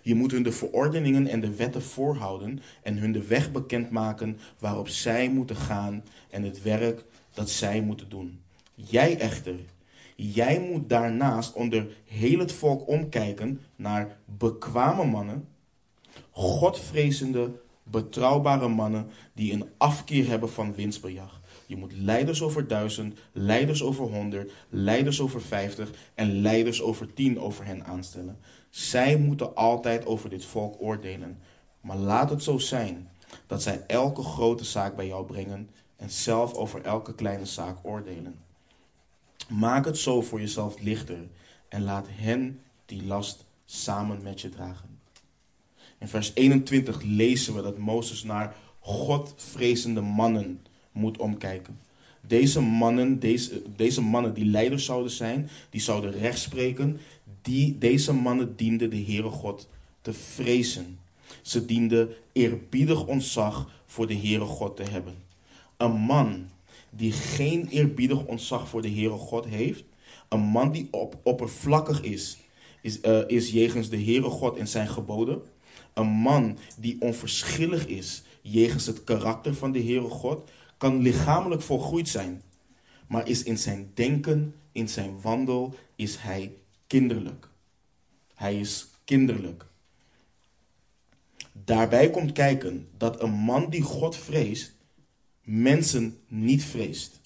Je 0.02 0.14
moet 0.14 0.30
hun 0.30 0.42
de 0.42 0.52
verordeningen 0.52 1.26
en 1.26 1.40
de 1.40 1.54
wetten 1.54 1.82
voorhouden 1.82 2.60
en 2.82 2.96
hun 2.96 3.12
de 3.12 3.26
weg 3.26 3.52
bekendmaken 3.52 4.38
waarop 4.58 4.88
zij 4.88 5.30
moeten 5.30 5.56
gaan 5.56 6.04
en 6.30 6.42
het 6.42 6.62
werk 6.62 7.04
dat 7.34 7.50
zij 7.50 7.80
moeten 7.80 8.08
doen. 8.08 8.40
Jij 8.74 9.18
echter, 9.18 9.54
jij 10.16 10.60
moet 10.60 10.88
daarnaast 10.88 11.52
onder 11.52 11.86
heel 12.04 12.38
het 12.38 12.52
volk 12.52 12.88
omkijken 12.88 13.60
naar 13.76 14.16
bekwame 14.24 15.04
mannen, 15.04 15.48
godvrezende, 16.30 17.50
betrouwbare 17.90 18.68
mannen 18.68 19.10
die 19.32 19.52
een 19.52 19.68
afkeer 19.76 20.28
hebben 20.28 20.50
van 20.50 20.74
winstbejag. 20.74 21.40
Je 21.66 21.76
moet 21.76 21.92
leiders 21.92 22.42
over 22.42 22.68
duizend, 22.68 23.18
leiders 23.32 23.82
over 23.82 24.04
honderd, 24.04 24.52
leiders 24.68 25.20
over 25.20 25.42
vijftig 25.42 25.90
en 26.14 26.40
leiders 26.40 26.82
over 26.82 27.14
tien 27.14 27.40
over 27.40 27.64
hen 27.64 27.84
aanstellen. 27.84 28.38
Zij 28.70 29.16
moeten 29.16 29.54
altijd 29.54 30.06
over 30.06 30.30
dit 30.30 30.44
volk 30.44 30.74
oordelen. 30.78 31.38
Maar 31.80 31.96
laat 31.96 32.30
het 32.30 32.42
zo 32.42 32.58
zijn 32.58 33.10
dat 33.46 33.62
zij 33.62 33.84
elke 33.86 34.22
grote 34.22 34.64
zaak 34.64 34.96
bij 34.96 35.06
jou 35.06 35.26
brengen 35.26 35.70
en 35.96 36.10
zelf 36.10 36.54
over 36.54 36.82
elke 36.82 37.14
kleine 37.14 37.46
zaak 37.46 37.78
oordelen. 37.82 38.38
Maak 39.48 39.84
het 39.84 39.98
zo 39.98 40.22
voor 40.22 40.40
jezelf 40.40 40.80
lichter 40.80 41.28
en 41.68 41.82
laat 41.82 42.06
hen 42.10 42.60
die 42.86 43.04
last 43.04 43.44
samen 43.64 44.22
met 44.22 44.40
je 44.40 44.48
dragen. 44.48 44.85
In 45.98 46.08
vers 46.08 46.30
21 46.34 47.02
lezen 47.02 47.54
we 47.54 47.62
dat 47.62 47.78
Mozes 47.78 48.22
naar 48.22 48.56
Godvrezende 48.80 50.00
mannen 50.00 50.60
moet 50.92 51.18
omkijken. 51.18 51.78
Deze 52.26 52.60
mannen, 52.60 53.18
deze, 53.18 53.62
deze 53.76 54.00
mannen 54.00 54.34
die 54.34 54.44
leiders 54.44 54.84
zouden 54.84 55.10
zijn, 55.10 55.48
die 55.70 55.80
zouden 55.80 56.10
rechtspreken, 56.12 56.98
die, 57.42 57.78
deze 57.78 58.12
mannen 58.12 58.56
dienden 58.56 58.90
de 58.90 59.02
Heere 59.02 59.30
God 59.30 59.68
te 60.00 60.12
vrezen. 60.12 60.98
Ze 61.42 61.66
dienden 61.66 62.08
eerbiedig 62.32 63.06
ontzag 63.06 63.70
voor 63.86 64.06
de 64.06 64.16
Heere 64.16 64.44
God 64.44 64.76
te 64.76 64.82
hebben. 64.82 65.14
Een 65.76 65.94
man 65.94 66.48
die 66.90 67.12
geen 67.12 67.68
eerbiedig 67.68 68.24
ontzag 68.24 68.68
voor 68.68 68.82
de 68.82 68.90
Heere 68.90 69.16
God 69.16 69.44
heeft, 69.44 69.84
een 70.28 70.40
man 70.40 70.72
die 70.72 70.88
op, 70.90 71.16
oppervlakkig 71.22 72.02
is, 72.02 72.36
is, 72.82 72.98
uh, 73.02 73.20
is 73.26 73.50
jegens 73.50 73.88
de 73.88 74.02
Heere 74.02 74.30
God 74.30 74.56
en 74.56 74.68
zijn 74.68 74.88
geboden, 74.88 75.42
een 75.96 76.06
man 76.06 76.58
die 76.78 77.00
onverschillig 77.00 77.86
is 77.86 78.22
jegens 78.42 78.86
het 78.86 79.04
karakter 79.04 79.54
van 79.54 79.72
de 79.72 79.82
Heere 79.82 80.08
God, 80.08 80.50
kan 80.76 81.02
lichamelijk 81.02 81.62
volgroeid 81.62 82.08
zijn, 82.08 82.42
maar 83.08 83.28
is 83.28 83.42
in 83.42 83.58
zijn 83.58 83.90
denken, 83.94 84.54
in 84.72 84.88
zijn 84.88 85.20
wandel, 85.20 85.74
is 85.94 86.16
hij 86.16 86.52
kinderlijk. 86.86 87.48
Hij 88.34 88.60
is 88.60 88.86
kinderlijk. 89.04 89.66
Daarbij 91.52 92.10
komt 92.10 92.32
kijken 92.32 92.88
dat 92.96 93.22
een 93.22 93.34
man 93.34 93.70
die 93.70 93.82
God 93.82 94.16
vreest, 94.16 94.74
mensen 95.42 96.18
niet 96.28 96.64
vreest. 96.64 97.20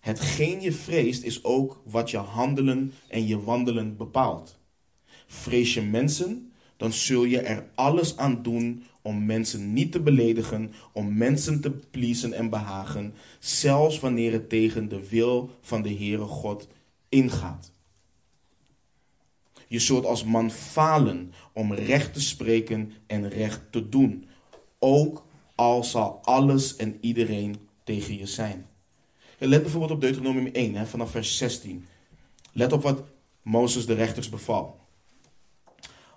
Hetgeen 0.00 0.60
je 0.60 0.72
vreest 0.72 1.22
is 1.22 1.44
ook 1.44 1.82
wat 1.84 2.10
je 2.10 2.16
handelen 2.16 2.92
en 3.08 3.26
je 3.26 3.40
wandelen 3.40 3.96
bepaalt. 3.96 4.58
Vrees 5.26 5.74
je 5.74 5.82
mensen, 5.82 6.52
dan 6.76 6.92
zul 6.92 7.24
je 7.24 7.40
er 7.40 7.66
alles 7.74 8.16
aan 8.16 8.42
doen 8.42 8.84
om 9.02 9.26
mensen 9.26 9.72
niet 9.72 9.92
te 9.92 10.00
beledigen, 10.00 10.72
om 10.92 11.16
mensen 11.16 11.60
te 11.60 11.70
pleasen 11.70 12.32
en 12.32 12.50
behagen, 12.50 13.14
zelfs 13.38 14.00
wanneer 14.00 14.32
het 14.32 14.48
tegen 14.48 14.88
de 14.88 15.08
wil 15.08 15.50
van 15.60 15.82
de 15.82 15.94
Heere 15.94 16.24
God 16.24 16.68
ingaat. 17.08 17.72
Je 19.68 19.78
zult 19.78 20.04
als 20.04 20.24
man 20.24 20.50
falen 20.50 21.32
om 21.52 21.74
recht 21.74 22.12
te 22.12 22.20
spreken 22.20 22.92
en 23.06 23.28
recht 23.28 23.60
te 23.70 23.88
doen, 23.88 24.26
ook 24.78 25.26
al 25.54 25.84
zal 25.84 26.20
alles 26.22 26.76
en 26.76 26.98
iedereen 27.00 27.56
tegen 27.84 28.18
je 28.18 28.26
zijn. 28.26 28.66
Let 29.38 29.62
bijvoorbeeld 29.62 29.92
op 29.92 30.00
Deuteronomium 30.00 30.46
1, 30.46 30.74
hè, 30.74 30.86
vanaf 30.86 31.10
vers 31.10 31.36
16. 31.36 31.86
Let 32.52 32.72
op 32.72 32.82
wat 32.82 33.02
Mozes 33.42 33.86
de 33.86 33.94
rechters 33.94 34.28
beval. 34.28 34.80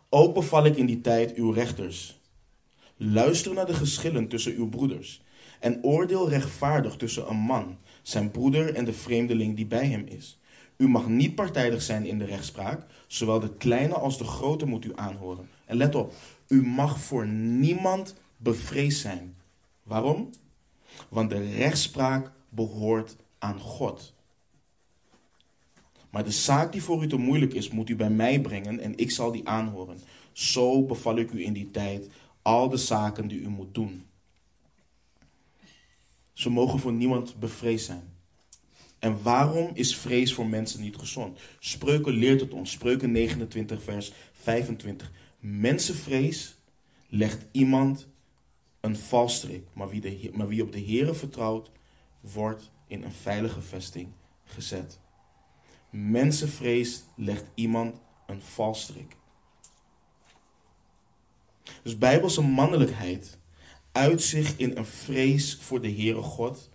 Ook 0.10 0.34
beval 0.34 0.66
ik 0.66 0.76
in 0.76 0.86
die 0.86 1.02
tijd 1.02 1.36
uw 1.36 1.52
rechters. 1.52 2.20
Luister 2.98 3.54
naar 3.54 3.66
de 3.66 3.74
geschillen 3.74 4.28
tussen 4.28 4.56
uw 4.56 4.70
broeders 4.70 5.22
en 5.60 5.84
oordeel 5.84 6.30
rechtvaardig 6.30 6.96
tussen 6.96 7.30
een 7.30 7.38
man, 7.38 7.78
zijn 8.02 8.32
broeder 8.32 8.76
en 8.76 8.86
de 8.86 8.94
vreemdeling 8.94 9.56
die 9.56 9.66
bij 9.66 9.88
hem 9.88 10.06
is. 10.06 10.40
U 10.78 10.88
mag 10.88 11.08
niet 11.08 11.36
partijdig 11.36 11.82
zijn 11.82 12.06
in 12.06 12.20
de 12.20 12.26
rechtspraak, 12.26 12.86
zowel 13.08 13.40
de 13.40 13.58
kleine 13.58 13.94
als 13.94 14.18
de 14.18 14.24
grote 14.24 14.66
moet 14.66 14.86
u 14.86 14.92
aanhoren. 14.96 15.50
En 15.66 15.78
let 15.78 15.96
op, 15.96 16.14
u 16.48 16.66
mag 16.66 17.00
voor 17.00 17.28
niemand 17.28 18.16
bevreesd 18.38 19.00
zijn. 19.00 19.36
Waarom? 19.84 20.30
Want 21.10 21.30
de 21.30 21.56
rechtspraak 21.56 22.32
behoort 22.50 23.16
aan 23.40 23.60
God. 23.60 24.14
Maar 26.10 26.24
de 26.24 26.32
zaak 26.32 26.72
die 26.72 26.84
voor 26.84 27.04
u 27.04 27.08
te 27.08 27.18
moeilijk 27.18 27.54
is, 27.54 27.70
moet 27.70 27.90
u 27.90 27.96
bij 27.96 28.10
mij 28.10 28.42
brengen 28.42 28.80
en 28.80 28.98
ik 28.98 29.12
zal 29.12 29.32
die 29.32 29.48
aanhoren. 29.48 30.00
Zo 30.32 30.86
beval 30.86 31.18
ik 31.18 31.32
u 31.32 31.44
in 31.44 31.54
die 31.54 31.72
tijd 31.72 32.10
al 32.42 32.70
de 32.70 32.78
zaken 32.78 33.28
die 33.28 33.40
u 33.40 33.50
moet 33.50 33.74
doen. 33.74 34.06
Ze 36.34 36.50
mogen 36.50 36.80
voor 36.80 36.94
niemand 36.94 37.40
bevreesd 37.40 37.86
zijn. 37.86 38.16
En 39.00 39.22
waarom 39.22 39.70
is 39.74 39.98
vrees 39.98 40.34
voor 40.34 40.48
mensen 40.48 40.82
niet 40.82 40.96
gezond? 40.96 41.40
Spreuken 41.60 42.14
leert 42.14 42.42
het 42.42 42.54
ons. 42.54 42.72
Spreuken 42.72 43.12
29, 43.12 43.84
vers 43.84 44.12
25. 44.32 45.12
Mensenvrees 45.40 46.58
legt 47.10 47.46
iemand 47.52 48.08
een 48.80 48.96
valstrik, 48.96 49.68
maar 49.74 49.90
wie, 49.90 50.32
maar 50.34 50.48
wie 50.48 50.64
op 50.64 50.72
de 50.72 50.82
Heere 50.82 51.14
vertrouwt, 51.14 51.72
wordt 52.20 52.72
in 52.88 53.04
een 53.04 53.12
veilige 53.12 53.62
vesting 53.62 54.08
gezet. 54.44 55.00
Mensenvrees 55.90 57.04
legt 57.16 57.46
iemand 57.56 57.96
een 58.26 58.42
valstrik. 58.42 59.16
Dus 61.84 61.98
bijbelse 61.98 62.42
mannelijkheid 62.42 63.38
uit 63.92 64.22
zich 64.22 64.58
in 64.58 64.78
een 64.78 64.86
vrees 64.86 65.58
voor 65.62 65.82
de 65.82 65.92
Heere 65.92 66.22
God, 66.22 66.70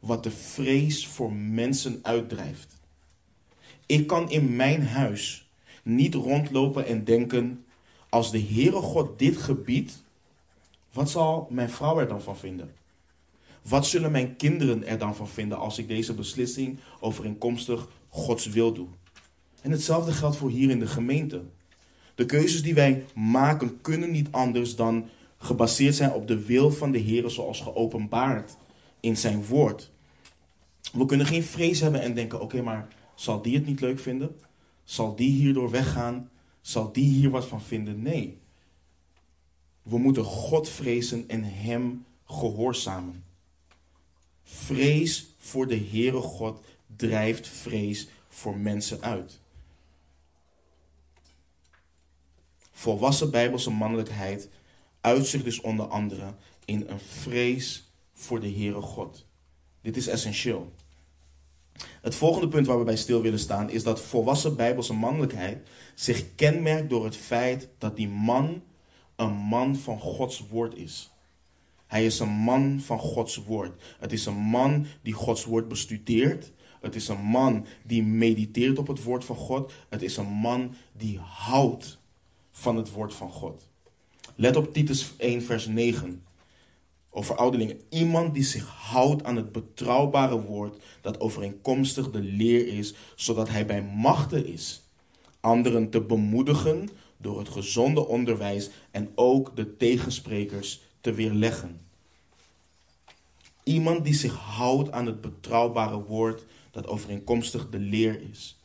wat 0.00 0.22
de 0.22 0.30
vrees 0.30 1.06
voor 1.06 1.32
mensen 1.32 1.98
uitdrijft. 2.02 2.80
Ik 3.86 4.06
kan 4.06 4.30
in 4.30 4.56
mijn 4.56 4.86
huis 4.86 5.50
niet 5.82 6.14
rondlopen 6.14 6.86
en 6.86 7.04
denken, 7.04 7.64
als 8.08 8.30
de 8.30 8.40
Heere 8.42 8.80
God 8.80 9.18
dit 9.18 9.36
gebied, 9.36 10.02
wat 10.92 11.10
zal 11.10 11.46
mijn 11.50 11.70
vrouw 11.70 11.98
er 11.98 12.08
dan 12.08 12.22
van 12.22 12.36
vinden? 12.36 12.74
Wat 13.62 13.86
zullen 13.86 14.12
mijn 14.12 14.36
kinderen 14.36 14.86
er 14.86 14.98
dan 14.98 15.16
van 15.16 15.28
vinden 15.28 15.58
als 15.58 15.78
ik 15.78 15.88
deze 15.88 16.14
beslissing 16.14 16.78
overeenkomstig 17.00 17.88
Gods 18.14 18.46
wil 18.46 18.72
doe? 18.72 18.86
En 19.60 19.70
hetzelfde 19.70 20.12
geldt 20.12 20.36
voor 20.36 20.50
hier 20.50 20.70
in 20.70 20.78
de 20.78 20.86
gemeente. 20.86 21.42
De 22.14 22.26
keuzes 22.26 22.62
die 22.62 22.74
wij 22.74 23.04
maken 23.14 23.80
kunnen 23.80 24.10
niet 24.10 24.28
anders 24.30 24.76
dan 24.76 25.08
gebaseerd 25.38 25.94
zijn 25.94 26.12
op 26.12 26.28
de 26.28 26.44
wil 26.44 26.70
van 26.70 26.92
de 26.92 26.98
Heer 26.98 27.30
zoals 27.30 27.60
geopenbaard 27.60 28.56
in 29.00 29.16
zijn 29.16 29.44
woord. 29.44 29.90
We 30.92 31.06
kunnen 31.06 31.26
geen 31.26 31.42
vrees 31.42 31.80
hebben 31.80 32.00
en 32.00 32.14
denken: 32.14 32.40
oké, 32.40 32.62
maar 32.62 32.88
zal 33.14 33.42
die 33.42 33.54
het 33.54 33.66
niet 33.66 33.80
leuk 33.80 33.98
vinden? 33.98 34.36
Zal 34.84 35.16
die 35.16 35.30
hierdoor 35.30 35.70
weggaan? 35.70 36.30
Zal 36.60 36.92
die 36.92 37.08
hier 37.08 37.30
wat 37.30 37.46
van 37.46 37.62
vinden? 37.62 38.02
Nee. 38.02 38.38
We 39.82 39.98
moeten 39.98 40.24
God 40.24 40.68
vrezen 40.68 41.24
en 41.28 41.44
Hem 41.44 42.04
gehoorzamen. 42.24 43.24
Vrees 44.42 45.34
voor 45.38 45.66
de 45.66 45.86
Heere 45.90 46.20
God 46.20 46.64
drijft 46.96 47.48
vrees 47.48 48.08
voor 48.28 48.56
mensen 48.56 49.02
uit. 49.02 49.40
Volwassen 52.72 53.30
bijbelse 53.30 53.70
mannelijkheid 53.70 54.48
uitzicht 55.00 55.44
dus 55.44 55.60
onder 55.60 55.86
andere 55.86 56.34
in 56.64 56.84
een 56.88 57.00
vrees 57.00 57.92
voor 58.12 58.40
de 58.40 58.50
Heere 58.50 58.80
God. 58.80 59.26
Dit 59.80 59.96
is 59.96 60.06
essentieel. 60.06 60.72
Het 62.00 62.14
volgende 62.14 62.48
punt 62.48 62.66
waar 62.66 62.78
we 62.78 62.84
bij 62.84 62.96
stil 62.96 63.22
willen 63.22 63.38
staan 63.38 63.70
is 63.70 63.82
dat 63.82 64.00
volwassen 64.00 64.56
bijbelse 64.56 64.92
mannelijkheid 64.92 65.68
zich 65.94 66.34
kenmerkt 66.34 66.90
door 66.90 67.04
het 67.04 67.16
feit 67.16 67.68
dat 67.78 67.96
die 67.96 68.08
man 68.08 68.62
een 69.16 69.32
man 69.32 69.76
van 69.76 70.00
Gods 70.00 70.46
woord 70.48 70.74
is. 70.74 71.10
Hij 71.86 72.06
is 72.06 72.18
een 72.18 72.28
man 72.28 72.80
van 72.80 72.98
Gods 72.98 73.36
woord. 73.36 73.82
Het 73.98 74.12
is 74.12 74.26
een 74.26 74.36
man 74.36 74.86
die 75.02 75.12
Gods 75.12 75.44
woord 75.44 75.68
bestudeert. 75.68 76.52
Het 76.84 76.94
is 76.94 77.08
een 77.08 77.22
man 77.22 77.66
die 77.82 78.02
mediteert 78.02 78.78
op 78.78 78.86
het 78.86 79.02
woord 79.02 79.24
van 79.24 79.36
God. 79.36 79.72
Het 79.88 80.02
is 80.02 80.16
een 80.16 80.32
man 80.32 80.74
die 80.92 81.18
houdt 81.18 81.98
van 82.52 82.76
het 82.76 82.90
woord 82.90 83.14
van 83.14 83.30
God. 83.30 83.68
Let 84.34 84.56
op 84.56 84.72
Titus 84.72 85.14
1, 85.16 85.42
vers 85.42 85.66
9. 85.66 86.22
Over 87.10 87.36
ouderlingen. 87.36 87.80
Iemand 87.88 88.34
die 88.34 88.42
zich 88.42 88.66
houdt 88.66 89.24
aan 89.24 89.36
het 89.36 89.52
betrouwbare 89.52 90.40
woord 90.40 90.82
dat 91.00 91.20
overeenkomstig 91.20 92.10
de 92.10 92.20
leer 92.20 92.66
is, 92.66 92.94
zodat 93.14 93.48
hij 93.48 93.66
bij 93.66 93.82
machten 93.82 94.46
is. 94.46 94.82
Anderen 95.40 95.90
te 95.90 96.00
bemoedigen 96.00 96.88
door 97.16 97.38
het 97.38 97.48
gezonde 97.48 98.06
onderwijs 98.06 98.70
en 98.90 99.10
ook 99.14 99.56
de 99.56 99.76
tegensprekers 99.76 100.80
te 101.00 101.12
weerleggen. 101.12 101.80
Iemand 103.62 104.04
die 104.04 104.14
zich 104.14 104.34
houdt 104.34 104.90
aan 104.92 105.06
het 105.06 105.20
betrouwbare 105.20 106.02
woord 106.02 106.44
dat 106.74 106.86
overeenkomstig 106.86 107.68
de 107.70 107.78
leer 107.78 108.20
is. 108.30 108.58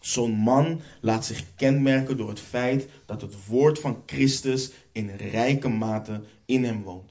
Zo'n 0.00 0.32
man 0.32 0.80
laat 1.00 1.24
zich 1.24 1.44
kenmerken 1.56 2.16
door 2.16 2.28
het 2.28 2.40
feit 2.40 2.88
dat 3.06 3.20
het 3.20 3.46
woord 3.46 3.78
van 3.78 4.02
Christus 4.06 4.70
in 4.92 5.10
rijke 5.10 5.68
mate 5.68 6.20
in 6.44 6.64
hem 6.64 6.82
woont. 6.82 7.10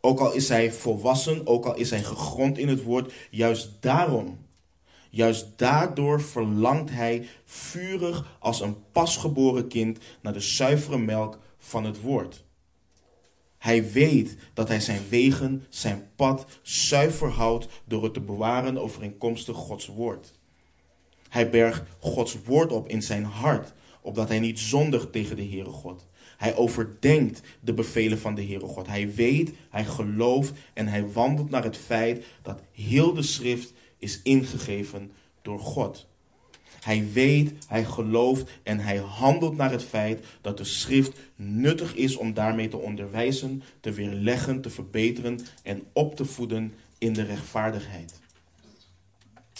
Ook 0.00 0.20
al 0.20 0.32
is 0.32 0.48
hij 0.48 0.72
volwassen, 0.72 1.46
ook 1.46 1.64
al 1.64 1.74
is 1.74 1.90
hij 1.90 2.02
gegrond 2.02 2.58
in 2.58 2.68
het 2.68 2.82
woord, 2.82 3.12
juist 3.30 3.70
daarom, 3.80 4.38
juist 5.10 5.46
daardoor 5.56 6.22
verlangt 6.22 6.90
hij 6.90 7.28
vurig 7.44 8.36
als 8.38 8.60
een 8.60 8.76
pasgeboren 8.92 9.68
kind 9.68 9.98
naar 10.20 10.32
de 10.32 10.40
zuivere 10.40 10.98
melk 10.98 11.38
van 11.58 11.84
het 11.84 12.00
woord. 12.00 12.44
Hij 13.66 13.92
weet 13.92 14.36
dat 14.54 14.68
hij 14.68 14.80
zijn 14.80 15.02
wegen, 15.08 15.66
zijn 15.68 16.08
pad 16.16 16.46
zuiver 16.62 17.28
houdt 17.28 17.68
door 17.84 18.02
het 18.02 18.14
te 18.14 18.20
bewaren 18.20 18.78
overeenkomstig 18.78 19.56
Gods 19.56 19.86
woord. 19.86 20.32
Hij 21.28 21.50
bergt 21.50 21.82
Gods 21.98 22.36
woord 22.44 22.72
op 22.72 22.88
in 22.88 23.02
zijn 23.02 23.24
hart, 23.24 23.72
opdat 24.00 24.28
hij 24.28 24.38
niet 24.38 24.58
zondigt 24.58 25.12
tegen 25.12 25.36
de 25.36 25.48
Heere 25.48 25.70
God. 25.70 26.06
Hij 26.36 26.56
overdenkt 26.56 27.40
de 27.60 27.74
bevelen 27.74 28.18
van 28.18 28.34
de 28.34 28.44
Heere 28.44 28.66
God. 28.66 28.86
Hij 28.86 29.14
weet, 29.14 29.52
hij 29.70 29.84
gelooft 29.84 30.52
en 30.74 30.86
hij 30.88 31.12
wandelt 31.12 31.50
naar 31.50 31.64
het 31.64 31.76
feit 31.76 32.24
dat 32.42 32.62
heel 32.72 33.14
de 33.14 33.22
schrift 33.22 33.72
is 33.98 34.20
ingegeven 34.22 35.10
door 35.42 35.60
God. 35.60 36.06
Hij 36.80 37.06
weet, 37.12 37.52
hij 37.68 37.84
gelooft 37.84 38.50
en 38.62 38.78
hij 38.78 38.96
handelt 38.96 39.56
naar 39.56 39.70
het 39.70 39.84
feit 39.84 40.24
dat 40.40 40.56
de 40.56 40.64
schrift 40.64 41.18
nuttig 41.36 41.94
is 41.94 42.16
om 42.16 42.34
daarmee 42.34 42.68
te 42.68 42.76
onderwijzen, 42.76 43.62
te 43.80 43.92
weerleggen, 43.92 44.60
te 44.60 44.70
verbeteren 44.70 45.40
en 45.62 45.82
op 45.92 46.16
te 46.16 46.24
voeden 46.24 46.74
in 46.98 47.12
de 47.12 47.22
rechtvaardigheid. 47.22 48.20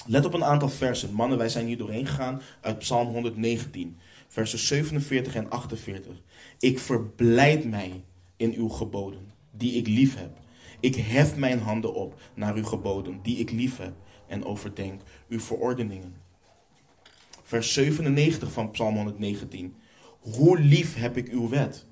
Let 0.07 0.25
op 0.25 0.35
een 0.35 0.45
aantal 0.45 0.69
versen. 0.69 1.12
Mannen, 1.12 1.39
wij 1.39 1.49
zijn 1.49 1.67
hier 1.67 1.79
doorheen 1.79 2.07
gegaan 2.07 2.43
uit 2.61 2.79
Psalm 2.79 3.09
119, 3.09 3.97
versen 4.29 4.59
47 4.59 5.35
en 5.35 5.51
48. 5.51 6.12
Ik 6.59 6.79
verblijd 6.79 7.65
mij 7.65 8.05
in 8.37 8.55
uw 8.55 8.69
geboden, 8.69 9.33
die 9.51 9.73
ik 9.73 9.87
lief 9.87 10.17
heb. 10.17 10.39
Ik 10.81 10.95
hef 10.95 11.37
mijn 11.37 11.59
handen 11.59 11.95
op 11.95 12.21
naar 12.35 12.55
uw 12.55 12.65
geboden, 12.65 13.21
die 13.23 13.37
ik 13.37 13.51
lief 13.51 13.79
heb, 13.79 13.93
en 14.27 14.45
overdenk 14.45 15.01
uw 15.29 15.41
verordeningen. 15.41 16.15
Vers 17.43 17.73
97 17.73 18.53
van 18.53 18.71
Psalm 18.71 18.95
119. 18.95 19.75
Hoe 20.35 20.59
lief 20.59 20.95
heb 20.95 21.17
ik 21.17 21.29
uw 21.29 21.49
wet? 21.49 21.87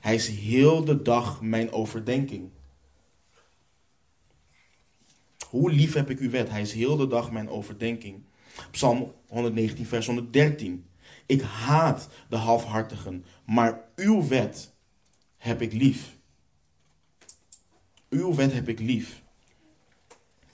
Hij 0.00 0.14
is 0.14 0.28
heel 0.28 0.84
de 0.84 1.02
dag 1.02 1.42
mijn 1.42 1.72
overdenking. 1.72 2.50
Hoe 5.48 5.70
lief 5.70 5.92
heb 5.92 6.10
ik 6.10 6.18
uw 6.18 6.30
wet? 6.30 6.50
Hij 6.50 6.60
is 6.60 6.72
heel 6.72 6.96
de 6.96 7.06
dag 7.06 7.32
mijn 7.32 7.48
overdenking. 7.48 8.22
Psalm 8.70 9.14
119, 9.28 9.86
vers 9.86 10.06
113. 10.06 10.86
Ik 11.26 11.42
haat 11.42 12.08
de 12.28 12.36
halfhartigen, 12.36 13.24
maar 13.44 13.84
uw 13.96 14.28
wet 14.28 14.72
heb 15.36 15.62
ik 15.62 15.72
lief. 15.72 16.16
Uw 18.08 18.34
wet 18.34 18.52
heb 18.52 18.68
ik 18.68 18.78
lief. 18.78 19.22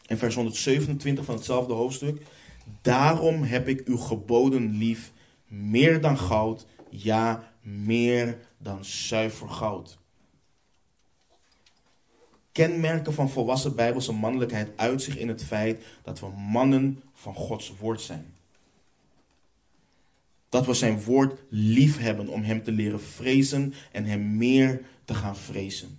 En 0.07 0.19
vers 0.19 0.35
127 0.35 1.25
van 1.25 1.35
hetzelfde 1.35 1.73
hoofdstuk. 1.73 2.23
Daarom 2.83 3.43
heb 3.43 3.69
ik 3.69 3.87
uw 3.87 3.97
geboden 3.97 4.77
lief, 4.77 5.13
meer 5.47 6.01
dan 6.01 6.19
goud, 6.19 6.67
ja, 6.91 7.53
meer 7.61 8.39
dan 8.59 8.85
zuiver 8.85 9.49
goud. 9.49 9.99
Kenmerken 12.53 13.15
van 13.15 13.31
volwassen 13.31 13.75
bijbelse 13.75 14.13
mannelijkheid 14.13 14.71
uit 14.77 15.03
zich 15.03 15.17
in 15.17 15.29
het 15.29 15.45
feit 15.45 15.85
dat 16.03 16.21
we 16.21 16.27
mannen 16.51 17.03
van 17.15 17.35
Gods 17.35 17.73
woord 17.79 18.01
zijn. 18.01 18.35
Dat 20.49 20.67
we 20.67 20.75
zijn 20.75 21.03
woord 21.03 21.41
lief 21.49 21.99
hebben 21.99 22.29
om 22.29 22.43
hem 22.43 22.63
te 22.63 22.73
leren 22.73 23.01
vrezen 23.01 23.75
en 23.93 24.05
hem 24.05 24.37
meer 24.37 24.81
te 25.05 25.15
gaan 25.15 25.37
vrezen. 25.37 25.99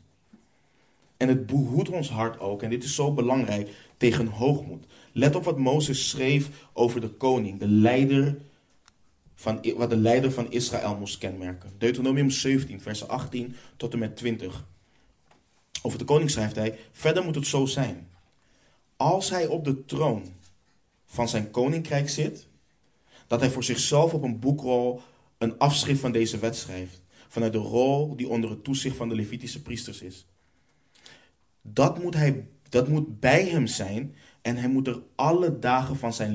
En 1.17 1.27
het 1.27 1.45
behoedt 1.45 1.89
ons 1.89 2.09
hart 2.09 2.39
ook, 2.39 2.63
en 2.63 2.69
dit 2.69 2.83
is 2.83 2.95
zo 2.95 3.13
belangrijk, 3.13 3.69
tegen 3.97 4.27
hoogmoed. 4.27 4.85
Let 5.11 5.35
op 5.35 5.43
wat 5.43 5.57
Mozes 5.57 6.09
schreef 6.09 6.49
over 6.73 7.01
de 7.01 7.09
koning, 7.09 7.59
de 7.59 7.67
leider 7.67 8.37
van, 9.39 9.73
wat 9.75 9.89
de 9.89 9.97
leider 9.97 10.31
van 10.31 10.51
Israël 10.51 10.95
moest 10.95 11.17
kenmerken. 11.17 11.71
Deuteronomium 11.77 12.29
17, 12.29 12.81
vers 12.81 13.07
18 13.07 13.55
tot 13.77 13.93
en 13.93 13.99
met 13.99 14.15
20. 14.15 14.65
Over 15.81 15.97
de 15.99 16.05
koning 16.05 16.31
schrijft 16.31 16.55
hij: 16.55 16.77
Verder 16.91 17.23
moet 17.23 17.35
het 17.35 17.47
zo 17.47 17.65
zijn. 17.65 18.07
Als 18.95 19.29
hij 19.29 19.47
op 19.47 19.65
de 19.65 19.85
troon 19.85 20.23
van 21.05 21.29
zijn 21.29 21.51
koninkrijk 21.51 22.09
zit, 22.09 22.47
dat 23.27 23.39
hij 23.39 23.49
voor 23.49 23.63
zichzelf 23.63 24.13
op 24.13 24.23
een 24.23 24.39
boekrol 24.39 25.01
een 25.37 25.57
afschrift 25.57 25.99
van 25.99 26.11
deze 26.11 26.37
wet 26.37 26.55
schrijft. 26.55 27.01
Vanuit 27.27 27.53
de 27.53 27.57
rol 27.57 28.15
die 28.15 28.29
onder 28.29 28.49
het 28.49 28.63
toezicht 28.63 28.95
van 28.95 29.09
de 29.09 29.15
Levitische 29.15 29.61
priesters 29.61 30.01
is. 30.01 30.25
Dat 31.61 32.03
moet, 32.03 32.13
hij, 32.13 32.47
dat 32.69 32.87
moet 32.87 33.19
bij 33.19 33.45
hem 33.45 33.67
zijn 33.67 34.15
en 34.47 34.57
hij 34.57 34.69
moet 34.69 34.87
er 34.87 35.01
alle 35.15 35.59
dagen 35.59 35.95
van 35.95 36.13
zijn 36.13 36.33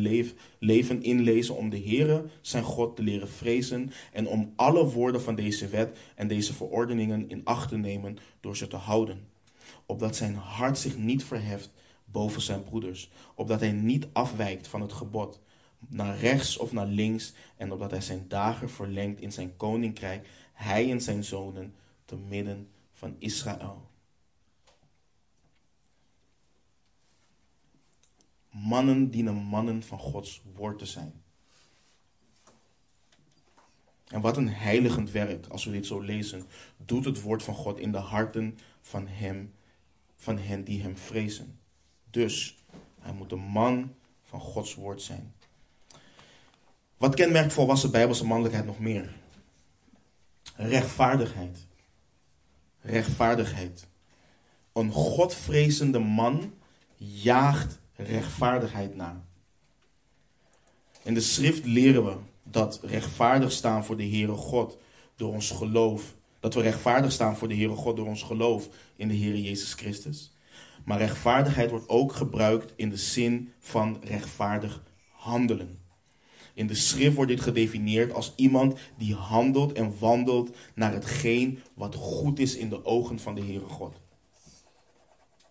leven 0.59 1.03
inlezen 1.03 1.57
om 1.57 1.71
de 1.71 1.81
Heere, 1.81 2.25
zijn 2.41 2.63
God, 2.63 2.97
te 2.97 3.03
leren 3.03 3.29
vrezen 3.29 3.91
en 4.13 4.29
om 4.29 4.53
alle 4.57 4.91
woorden 4.91 5.23
van 5.23 5.35
deze 5.35 5.69
wet 5.69 5.99
en 6.15 6.29
deze 6.29 6.55
verordeningen 6.55 7.29
in 7.29 7.41
acht 7.45 7.69
te 7.69 7.77
nemen 7.77 8.19
door 8.41 8.57
ze 8.57 8.67
te 8.67 8.77
houden. 8.77 9.29
Opdat 9.87 10.17
zijn 10.17 10.35
hart 10.35 10.79
zich 10.79 10.97
niet 10.97 11.25
verheft 11.25 11.71
boven 12.05 12.41
zijn 12.41 12.65
broeders, 12.65 13.11
opdat 13.35 13.61
hij 13.61 13.73
niet 13.73 14.07
afwijkt 14.13 14.69
van 14.69 14.81
het 14.81 14.93
gebod, 14.93 15.41
naar 15.89 16.19
rechts 16.19 16.57
of 16.57 16.73
naar 16.73 16.87
links, 16.87 17.35
en 17.57 17.73
opdat 17.73 17.91
hij 17.91 18.01
zijn 18.01 18.25
dagen 18.29 18.71
verlengt 18.71 19.21
in 19.21 19.33
zijn 19.33 19.57
koninkrijk, 19.57 20.29
hij 20.53 20.91
en 20.91 21.01
zijn 21.01 21.25
zonen, 21.25 21.75
te 22.05 22.17
midden 22.17 22.69
van 22.93 23.15
Israël. 23.19 23.91
Mannen 28.53 29.11
dienen 29.11 29.35
mannen 29.35 29.83
van 29.83 29.99
Gods 29.99 30.43
woord 30.55 30.79
te 30.79 30.87
zijn. 30.87 31.23
En 34.07 34.21
wat 34.21 34.37
een 34.37 34.49
heiligend 34.49 35.11
werk, 35.11 35.47
als 35.47 35.65
we 35.65 35.71
dit 35.71 35.87
zo 35.87 36.01
lezen, 36.01 36.45
doet 36.77 37.05
het 37.05 37.21
woord 37.21 37.43
van 37.43 37.55
God 37.55 37.79
in 37.79 37.93
de 37.93 37.99
harten 37.99 38.59
van 38.81 39.07
hem, 39.07 39.55
van 40.17 40.39
hen 40.39 40.65
die 40.65 40.83
hem 40.83 40.97
vrezen. 40.97 41.59
Dus 42.11 42.65
hij 43.01 43.13
moet 43.13 43.33
een 43.33 43.39
man 43.39 43.95
van 44.23 44.41
Gods 44.41 44.75
woord 44.75 45.03
zijn. 45.03 45.35
Wat 46.97 47.15
kenmerkt 47.15 47.53
volwassen 47.53 47.91
bijbelse 47.91 48.27
mannelijkheid 48.27 48.67
nog 48.67 48.79
meer? 48.79 49.15
Rechtvaardigheid. 50.57 51.67
Rechtvaardigheid. 52.81 53.87
Een 54.73 54.93
godvrezende 54.93 55.99
man 55.99 56.55
jaagt 56.97 57.81
rechtvaardigheid 57.97 58.97
na. 58.97 59.25
In 61.03 61.15
de 61.15 61.21
schrift 61.21 61.65
leren 61.65 62.05
we 62.05 62.17
dat 62.43 62.81
rechtvaardig 62.83 63.53
staan 63.53 63.85
voor 63.85 63.97
de 63.97 64.09
Heere 64.09 64.33
God 64.33 64.79
door 65.17 65.33
ons 65.33 65.51
geloof. 65.51 66.15
Dat 66.41 66.55
we 66.55 66.61
rechtvaardig 66.61 67.13
staan 67.13 67.37
voor 67.37 67.49
de 67.49 67.55
Heere 67.55 67.75
God 67.75 67.97
door 67.97 68.07
ons 68.07 68.23
geloof 68.23 68.69
in 68.97 69.09
de 69.09 69.17
Heere 69.17 69.43
Jezus 69.43 69.75
Christus. 69.75 70.33
Maar 70.85 70.99
rechtvaardigheid 70.99 71.71
wordt 71.71 71.89
ook 71.89 72.13
gebruikt 72.13 72.73
in 72.77 72.91
de 72.91 72.97
zin 72.97 73.53
van 73.59 74.01
rechtvaardig 74.05 74.83
handelen. 75.11 75.81
In 76.55 76.67
de 76.67 76.75
schrift 76.75 77.17
wordt 77.17 77.31
dit 77.31 77.41
gedefinieerd 77.41 78.13
als 78.13 78.33
iemand 78.37 78.79
die 78.99 79.15
handelt 79.15 79.73
en 79.73 79.99
wandelt 79.99 80.57
naar 80.75 80.93
hetgeen 80.93 81.59
wat 81.75 81.95
goed 81.95 82.39
is 82.39 82.57
in 82.57 82.69
de 82.69 82.85
ogen 82.85 83.19
van 83.19 83.35
de 83.35 83.41
Heere 83.41 83.67
God. 83.67 84.01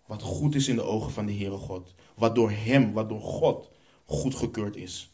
Wat 0.06 0.22
goed 0.22 0.54
is 0.54 0.68
in 0.68 0.76
de 0.76 0.82
ogen 0.82 1.12
van 1.12 1.26
de 1.26 1.32
Heere 1.32 1.56
God. 1.56 1.94
Wat 2.14 2.34
door 2.34 2.50
Hem, 2.50 2.92
wat 2.92 3.08
door 3.08 3.20
God 3.20 3.70
goedgekeurd 4.04 4.76
is. 4.76 5.10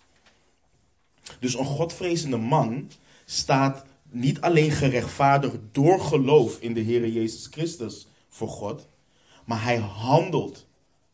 Dus 1.40 1.54
een 1.54 1.64
Godvrezende 1.64 2.36
man 2.36 2.90
staat 3.24 3.84
niet 4.10 4.40
alleen 4.40 4.70
gerechtvaardigd 4.70 5.56
door 5.72 6.00
geloof 6.00 6.60
in 6.60 6.74
de 6.74 6.82
Heere 6.82 7.12
Jezus 7.12 7.46
Christus 7.50 8.06
voor 8.28 8.48
God, 8.48 8.86
maar 9.44 9.62
hij 9.62 9.76
handelt 9.76 10.66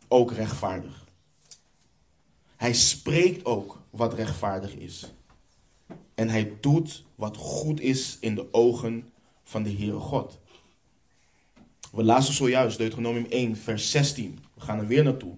ook 0.08 0.32
rechtvaardig. 0.32 1.04
Hij 2.56 2.72
spreekt 2.72 3.44
ook 3.44 3.82
wat 3.90 4.14
rechtvaardig 4.14 4.74
is. 4.74 5.12
En 6.14 6.28
hij 6.28 6.56
doet 6.60 7.04
wat 7.14 7.36
goed 7.36 7.80
is 7.80 8.16
in 8.20 8.34
de 8.34 8.52
ogen 8.52 9.12
van 9.42 9.62
de 9.62 9.72
Heere 9.72 9.98
God. 9.98 10.38
We 11.92 12.04
lazen 12.04 12.34
zojuist 12.34 12.78
Deuteronomium 12.78 13.26
1, 13.28 13.56
vers 13.56 13.90
16. 13.90 14.38
We 14.54 14.60
gaan 14.60 14.78
er 14.78 14.86
weer 14.86 15.04
naartoe. 15.04 15.34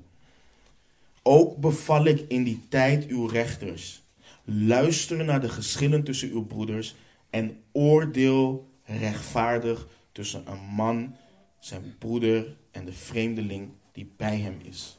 Ook 1.29 1.57
beval 1.57 2.05
ik 2.05 2.25
in 2.29 2.45
die 2.45 2.61
tijd 2.69 3.07
uw 3.07 3.27
rechters. 3.27 4.03
Luister 4.45 5.25
naar 5.25 5.41
de 5.41 5.49
geschillen 5.49 6.05
tussen 6.05 6.31
uw 6.31 6.47
broeders 6.47 6.95
en 7.31 7.63
oordeel 7.73 8.69
rechtvaardig 8.85 9.89
tussen 10.13 10.51
een 10.51 10.65
man, 10.75 11.17
zijn 11.59 11.95
broeder 11.99 12.57
en 12.71 12.85
de 12.85 12.93
vreemdeling 12.93 13.71
die 13.93 14.13
bij 14.17 14.39
hem 14.39 14.61
is. 14.63 14.99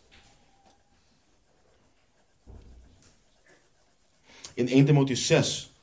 In 4.53 4.67
1 4.67 4.85
Timotheus 4.85 5.27
6 5.27 5.73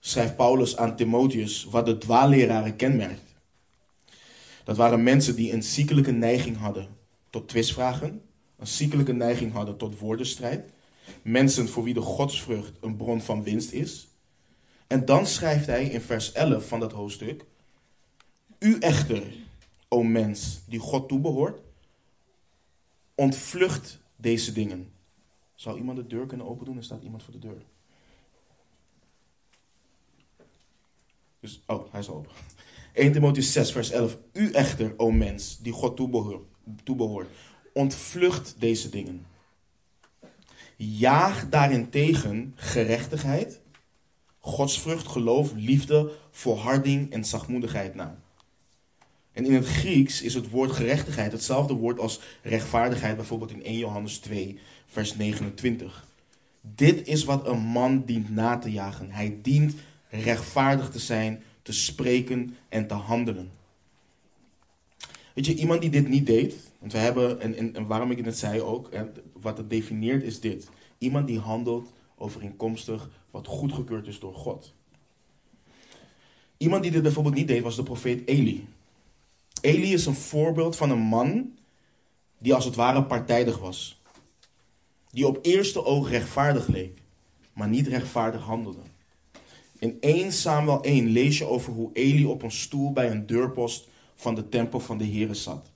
schrijft 0.00 0.36
Paulus 0.36 0.76
aan 0.76 0.96
Timotheus 0.96 1.64
wat 1.64 1.86
de 1.86 1.98
dwaalleraren 1.98 2.76
kenmerkt. 2.76 3.34
Dat 4.64 4.76
waren 4.76 5.02
mensen 5.02 5.36
die 5.36 5.52
een 5.52 5.62
ziekelijke 5.62 6.12
neiging 6.12 6.56
hadden 6.56 6.88
tot 7.30 7.48
twistvragen, 7.48 8.22
een 8.62 8.68
ziekelijke 8.68 9.12
neiging 9.12 9.52
hadden 9.52 9.76
tot 9.76 9.98
woordenstrijd, 9.98 10.72
mensen 11.22 11.68
voor 11.68 11.82
wie 11.82 11.94
de 11.94 12.00
godsvrucht 12.00 12.72
een 12.80 12.96
bron 12.96 13.20
van 13.20 13.42
winst 13.42 13.72
is. 13.72 14.08
En 14.86 15.04
dan 15.04 15.26
schrijft 15.26 15.66
hij 15.66 15.84
in 15.84 16.00
vers 16.00 16.32
11 16.32 16.68
van 16.68 16.80
dat 16.80 16.92
hoofdstuk: 16.92 17.44
U 18.58 18.78
echter, 18.78 19.22
o 19.88 20.02
mens 20.02 20.60
die 20.66 20.78
God 20.78 21.08
toebehoort, 21.08 21.60
ontvlucht 23.14 23.98
deze 24.16 24.52
dingen. 24.52 24.92
Zou 25.54 25.78
iemand 25.78 25.96
de 25.96 26.06
deur 26.06 26.26
kunnen 26.26 26.46
open 26.46 26.64
doen? 26.64 26.76
Er 26.76 26.84
staat 26.84 27.02
iemand 27.02 27.22
voor 27.22 27.32
de 27.32 27.38
deur. 27.38 27.62
Dus, 31.40 31.62
oh, 31.66 31.92
hij 31.92 32.00
is 32.00 32.08
open. 32.08 32.30
1 32.92 33.12
Timotheus 33.12 33.52
6, 33.52 33.72
vers 33.72 33.90
11. 33.90 34.18
U 34.32 34.50
echter, 34.50 34.94
o 34.96 35.10
mens, 35.10 35.58
die 35.58 35.72
God 35.72 35.96
toebehoort, 36.84 37.28
ontvlucht 37.72 38.54
deze 38.58 38.88
dingen. 38.88 39.26
Jaag 40.76 41.48
daarentegen 41.48 42.52
gerechtigheid, 42.56 43.60
godsvrucht, 44.38 45.06
geloof, 45.06 45.52
liefde, 45.54 46.12
volharding 46.30 47.12
en 47.12 47.24
zachtmoedigheid 47.24 47.94
na. 47.94 48.18
En 49.32 49.44
in 49.44 49.54
het 49.54 49.66
Grieks 49.66 50.22
is 50.22 50.34
het 50.34 50.50
woord 50.50 50.72
gerechtigheid 50.72 51.32
hetzelfde 51.32 51.74
woord 51.74 51.98
als 51.98 52.20
rechtvaardigheid, 52.42 53.16
bijvoorbeeld 53.16 53.50
in 53.50 53.64
1 53.64 53.78
Johannes 53.78 54.18
2, 54.18 54.58
vers 54.86 55.16
29. 55.16 56.06
Dit 56.60 57.06
is 57.06 57.24
wat 57.24 57.46
een 57.46 57.60
man 57.60 58.04
dient 58.04 58.30
na 58.30 58.58
te 58.58 58.70
jagen. 58.70 59.10
Hij 59.10 59.38
dient 59.42 59.74
rechtvaardig 60.08 60.90
te 60.90 60.98
zijn, 60.98 61.42
te 61.62 61.72
spreken 61.72 62.56
en 62.68 62.86
te 62.86 62.94
handelen. 62.94 63.50
Weet 65.34 65.46
je, 65.46 65.54
iemand 65.54 65.80
die 65.80 65.90
dit 65.90 66.08
niet 66.08 66.26
deed, 66.26 66.54
want 66.82 66.94
we 66.94 66.98
hebben, 66.98 67.40
en, 67.40 67.56
en, 67.56 67.74
en 67.74 67.86
waarom 67.86 68.10
ik 68.10 68.24
het 68.24 68.38
zei 68.38 68.60
ook, 68.60 68.88
wat 69.32 69.56
het 69.56 69.70
definieert 69.70 70.22
is 70.22 70.40
dit. 70.40 70.68
Iemand 70.98 71.26
die 71.26 71.38
handelt 71.38 71.92
overeenkomstig 72.16 73.10
wat 73.30 73.46
goedgekeurd 73.46 74.06
is 74.06 74.18
door 74.18 74.34
God. 74.34 74.74
Iemand 76.56 76.82
die 76.82 76.92
dit 76.92 77.02
bijvoorbeeld 77.02 77.34
niet 77.34 77.48
deed 77.48 77.62
was 77.62 77.76
de 77.76 77.82
profeet 77.82 78.26
Eli. 78.28 78.68
Eli 79.60 79.92
is 79.92 80.06
een 80.06 80.14
voorbeeld 80.14 80.76
van 80.76 80.90
een 80.90 80.98
man 80.98 81.54
die 82.38 82.54
als 82.54 82.64
het 82.64 82.74
ware 82.74 83.04
partijdig 83.04 83.58
was. 83.58 84.00
Die 85.10 85.26
op 85.26 85.38
eerste 85.42 85.84
oog 85.84 86.10
rechtvaardig 86.10 86.66
leek, 86.66 86.98
maar 87.52 87.68
niet 87.68 87.86
rechtvaardig 87.86 88.42
handelde. 88.42 88.82
In 89.78 89.96
1 90.00 90.32
Samuel 90.32 90.82
1 90.82 91.06
lees 91.06 91.38
je 91.38 91.44
over 91.44 91.72
hoe 91.72 91.90
Eli 91.92 92.24
op 92.24 92.42
een 92.42 92.52
stoel 92.52 92.92
bij 92.92 93.10
een 93.10 93.26
deurpost 93.26 93.88
van 94.14 94.34
de 94.34 94.48
tempel 94.48 94.80
van 94.80 94.98
de 94.98 95.06
Heere 95.06 95.34
zat. 95.34 95.71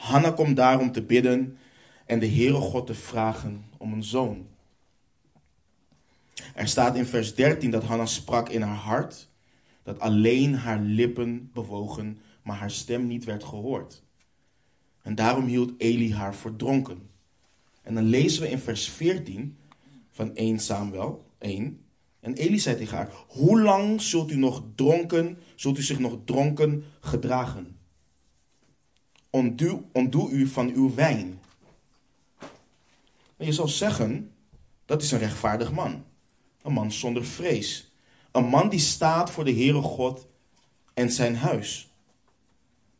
Hanna 0.00 0.30
komt 0.30 0.56
daar 0.56 0.80
om 0.80 0.92
te 0.92 1.02
bidden 1.02 1.58
en 2.06 2.18
de 2.18 2.28
Heere 2.28 2.60
God 2.60 2.86
te 2.86 2.94
vragen 2.94 3.64
om 3.76 3.92
een 3.92 4.04
zoon. 4.04 4.46
Er 6.54 6.68
staat 6.68 6.96
in 6.96 7.06
vers 7.06 7.34
13 7.34 7.70
dat 7.70 7.84
Hanna 7.84 8.06
sprak 8.06 8.48
in 8.48 8.62
haar 8.62 8.76
hart, 8.76 9.28
dat 9.82 10.00
alleen 10.00 10.54
haar 10.54 10.80
lippen 10.80 11.50
bewogen, 11.52 12.18
maar 12.42 12.56
haar 12.56 12.70
stem 12.70 13.06
niet 13.06 13.24
werd 13.24 13.44
gehoord. 13.44 14.02
En 15.02 15.14
daarom 15.14 15.44
hield 15.44 15.72
Eli 15.78 16.14
haar 16.14 16.34
voor 16.34 16.56
dronken. 16.56 17.10
En 17.82 17.94
dan 17.94 18.04
lezen 18.04 18.42
we 18.42 18.50
in 18.50 18.58
vers 18.58 18.88
14 18.88 19.56
van 20.10 20.34
1 20.34 20.58
Samuel 20.58 21.26
1. 21.38 21.80
En 22.20 22.34
Eli 22.34 22.58
zei 22.58 22.76
tegen 22.76 22.96
haar: 22.96 23.12
Hoe 23.28 23.60
lang 23.60 24.02
zult 24.02 24.30
u 24.30 24.36
nog 24.36 24.62
dronken, 24.74 25.38
zult 25.54 25.78
u 25.78 25.82
zich 25.82 25.98
nog 25.98 26.18
dronken 26.24 26.84
gedragen? 27.00 27.79
Ontdoe, 29.30 30.30
u 30.30 30.46
van 30.46 30.72
uw 30.74 30.94
wijn. 30.94 31.40
En 33.36 33.46
je 33.46 33.52
zal 33.52 33.68
zeggen, 33.68 34.32
dat 34.84 35.02
is 35.02 35.10
een 35.10 35.18
rechtvaardig 35.18 35.72
man. 35.72 36.04
Een 36.62 36.72
man 36.72 36.92
zonder 36.92 37.24
vrees. 37.24 37.92
Een 38.32 38.44
man 38.44 38.68
die 38.68 38.78
staat 38.78 39.30
voor 39.30 39.44
de 39.44 39.54
Heere 39.54 39.82
God 39.82 40.26
en 40.94 41.10
zijn 41.10 41.36
huis. 41.36 41.92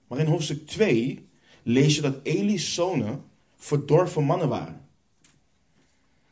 Maar 0.06 0.18
in 0.18 0.26
hoofdstuk 0.26 0.66
2 0.66 1.28
lees 1.62 1.94
je 1.94 2.00
dat 2.00 2.16
Eli's 2.22 2.74
zonen 2.74 3.24
verdorven 3.56 4.24
mannen 4.24 4.48
waren. 4.48 4.88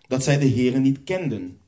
Dat 0.07 0.23
zij 0.23 0.39
de 0.39 0.49
Heere 0.49 0.79
niet 0.79 1.05
kenden. 1.05 1.61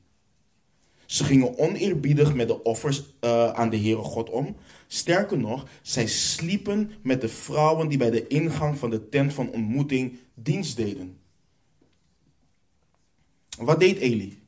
Ze 1.05 1.23
gingen 1.23 1.57
oneerbiedig 1.57 2.33
met 2.33 2.47
de 2.47 2.63
offers 2.63 3.03
uh, 3.21 3.51
aan 3.53 3.69
de 3.69 3.77
Heere 3.77 4.03
God 4.03 4.29
om. 4.29 4.55
Sterker 4.93 5.37
nog, 5.37 5.65
zij 5.81 6.07
sliepen 6.07 6.91
met 7.01 7.21
de 7.21 7.29
vrouwen 7.29 7.87
die 7.87 7.97
bij 7.97 8.09
de 8.09 8.27
ingang 8.27 8.77
van 8.77 8.89
de 8.89 9.09
tent 9.09 9.33
van 9.33 9.51
ontmoeting 9.51 10.19
dienst 10.33 10.75
deden. 10.75 11.17
Wat 13.57 13.79
deed 13.79 13.97
Eli? 13.97 14.41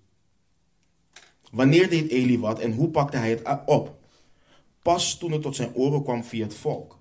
Wanneer 1.51 1.89
deed 1.89 2.09
Eli 2.09 2.39
wat 2.39 2.59
en 2.59 2.73
hoe 2.73 2.89
pakte 2.89 3.17
hij 3.17 3.29
het 3.29 3.59
op? 3.65 3.97
Pas 4.81 5.17
toen 5.17 5.31
het 5.31 5.41
tot 5.41 5.55
zijn 5.55 5.73
oren 5.73 6.03
kwam 6.03 6.23
via 6.23 6.43
het 6.43 6.55
volk. 6.55 6.99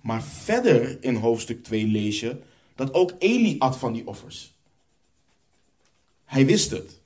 Maar 0.00 0.22
verder 0.22 1.04
in 1.04 1.14
hoofdstuk 1.14 1.64
2 1.64 1.86
lees 1.86 2.20
je 2.20 2.40
dat 2.74 2.94
ook 2.94 3.12
Eli 3.18 3.58
at 3.58 3.78
van 3.78 3.92
die 3.92 4.06
offers. 4.06 4.54
Hij 6.24 6.46
wist 6.46 6.70
het. 6.70 7.00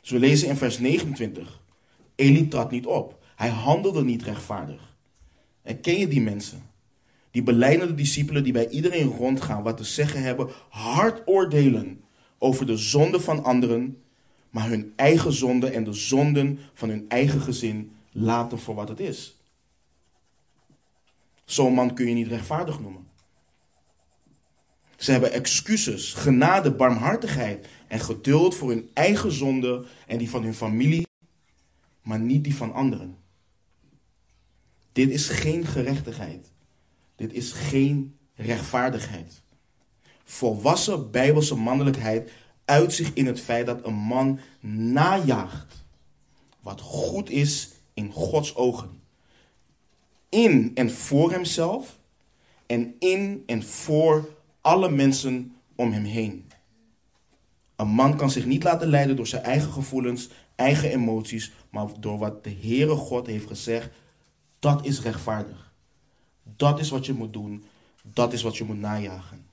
Dus 0.00 0.10
we 0.10 0.18
lezen 0.18 0.48
in 0.48 0.56
vers 0.56 0.78
29. 0.78 1.60
Eli 2.14 2.48
trad 2.48 2.70
niet 2.70 2.86
op. 2.86 3.17
Hij 3.38 3.48
handelde 3.48 4.04
niet 4.04 4.22
rechtvaardig. 4.22 4.96
En 5.62 5.80
ken 5.80 5.98
je 5.98 6.08
die 6.08 6.20
mensen? 6.20 6.62
Die 7.30 7.42
beleidende 7.42 7.94
discipelen 7.94 8.44
die 8.44 8.52
bij 8.52 8.68
iedereen 8.68 9.06
rondgaan 9.06 9.62
wat 9.62 9.76
te 9.76 9.84
zeggen 9.84 10.22
hebben, 10.22 10.48
hard 10.68 11.22
oordelen 11.24 12.04
over 12.38 12.66
de 12.66 12.76
zonde 12.76 13.20
van 13.20 13.44
anderen, 13.44 14.02
maar 14.50 14.68
hun 14.68 14.92
eigen 14.96 15.32
zonde 15.32 15.70
en 15.70 15.84
de 15.84 15.92
zonden 15.92 16.58
van 16.72 16.88
hun 16.88 17.04
eigen 17.08 17.40
gezin 17.40 17.92
laten 18.12 18.58
voor 18.58 18.74
wat 18.74 18.88
het 18.88 19.00
is. 19.00 19.36
Zo'n 21.44 21.74
man 21.74 21.94
kun 21.94 22.08
je 22.08 22.14
niet 22.14 22.28
rechtvaardig 22.28 22.80
noemen. 22.80 23.06
Ze 24.96 25.10
hebben 25.10 25.32
excuses, 25.32 26.12
genade, 26.12 26.72
barmhartigheid 26.72 27.68
en 27.88 28.00
geduld 28.00 28.54
voor 28.54 28.68
hun 28.68 28.90
eigen 28.92 29.32
zonde 29.32 29.86
en 30.06 30.18
die 30.18 30.30
van 30.30 30.42
hun 30.42 30.54
familie, 30.54 31.06
maar 32.02 32.20
niet 32.20 32.44
die 32.44 32.54
van 32.54 32.72
anderen. 32.72 33.26
Dit 34.98 35.10
is 35.10 35.28
geen 35.28 35.66
gerechtigheid. 35.66 36.52
Dit 37.16 37.32
is 37.32 37.52
geen 37.52 38.16
rechtvaardigheid. 38.34 39.42
Volwassen 40.24 41.10
bijbelse 41.10 41.54
mannelijkheid 41.54 42.30
uit 42.64 42.92
zich 42.92 43.12
in 43.14 43.26
het 43.26 43.40
feit 43.40 43.66
dat 43.66 43.86
een 43.86 43.94
man 43.94 44.40
najaagt 44.60 45.84
wat 46.60 46.80
goed 46.80 47.30
is 47.30 47.70
in 47.94 48.12
Gods 48.12 48.56
ogen. 48.56 49.00
In 50.28 50.70
en 50.74 50.90
voor 50.90 51.30
hemzelf 51.30 51.98
en 52.66 52.94
in 52.98 53.42
en 53.46 53.62
voor 53.62 54.28
alle 54.60 54.90
mensen 54.90 55.56
om 55.74 55.92
hem 55.92 56.04
heen. 56.04 56.50
Een 57.76 57.88
man 57.88 58.16
kan 58.16 58.30
zich 58.30 58.46
niet 58.46 58.64
laten 58.64 58.88
leiden 58.88 59.16
door 59.16 59.26
zijn 59.26 59.42
eigen 59.42 59.72
gevoelens, 59.72 60.28
eigen 60.54 60.90
emoties, 60.90 61.52
maar 61.70 61.86
door 62.00 62.18
wat 62.18 62.44
de 62.44 62.56
Heere 62.60 62.94
God 62.94 63.26
heeft 63.26 63.46
gezegd. 63.46 63.90
Dat 64.58 64.84
is 64.84 65.00
rechtvaardig. 65.00 65.72
Dat 66.42 66.78
is 66.78 66.90
wat 66.90 67.06
je 67.06 67.12
moet 67.12 67.32
doen. 67.32 67.64
Dat 68.02 68.32
is 68.32 68.42
wat 68.42 68.56
je 68.56 68.64
moet 68.64 68.78
najagen. 68.78 69.46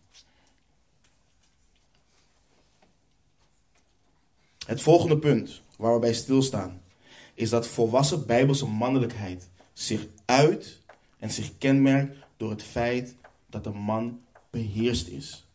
Het 4.66 4.82
volgende 4.82 5.18
punt 5.18 5.62
waar 5.78 5.94
we 5.94 6.00
bij 6.00 6.14
stilstaan 6.14 6.82
is 7.34 7.50
dat 7.50 7.68
volwassen 7.68 8.26
bijbelse 8.26 8.66
mannelijkheid 8.66 9.50
zich 9.74 10.08
uit 10.26 10.82
en 11.18 11.32
zich 11.32 11.58
kenmerkt 11.58 12.18
door 12.38 12.50
het 12.50 12.64
feit 12.64 13.16
dat 13.50 13.66
een 13.66 13.78
man 13.78 14.22
beheerst 14.50 15.08
is. 15.08 15.46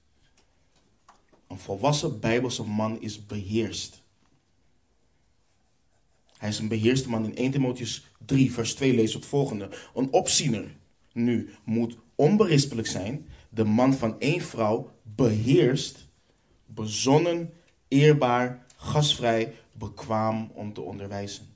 Een 1.46 1.58
volwassen 1.58 2.20
bijbelse 2.20 2.64
man 2.64 3.00
is 3.00 3.26
beheerst. 3.26 3.99
Hij 6.40 6.48
is 6.48 6.58
een 6.58 6.68
beheerste 6.68 7.08
man. 7.08 7.24
In 7.24 7.36
1 7.36 7.50
Timotheus 7.50 8.04
3, 8.26 8.52
vers 8.52 8.74
2 8.74 8.94
leest 8.94 9.14
het 9.14 9.26
volgende. 9.26 9.68
Een 9.94 10.12
opziener 10.12 10.76
nu 11.12 11.50
moet 11.64 11.96
onberispelijk 12.14 12.86
zijn, 12.86 13.26
de 13.48 13.64
man 13.64 13.94
van 13.94 14.20
één 14.20 14.40
vrouw 14.40 14.92
beheerst, 15.02 16.08
bezonnen, 16.66 17.52
eerbaar, 17.88 18.66
gastvrij, 18.76 19.52
bekwaam 19.72 20.50
om 20.54 20.72
te 20.72 20.80
onderwijzen. 20.80 21.46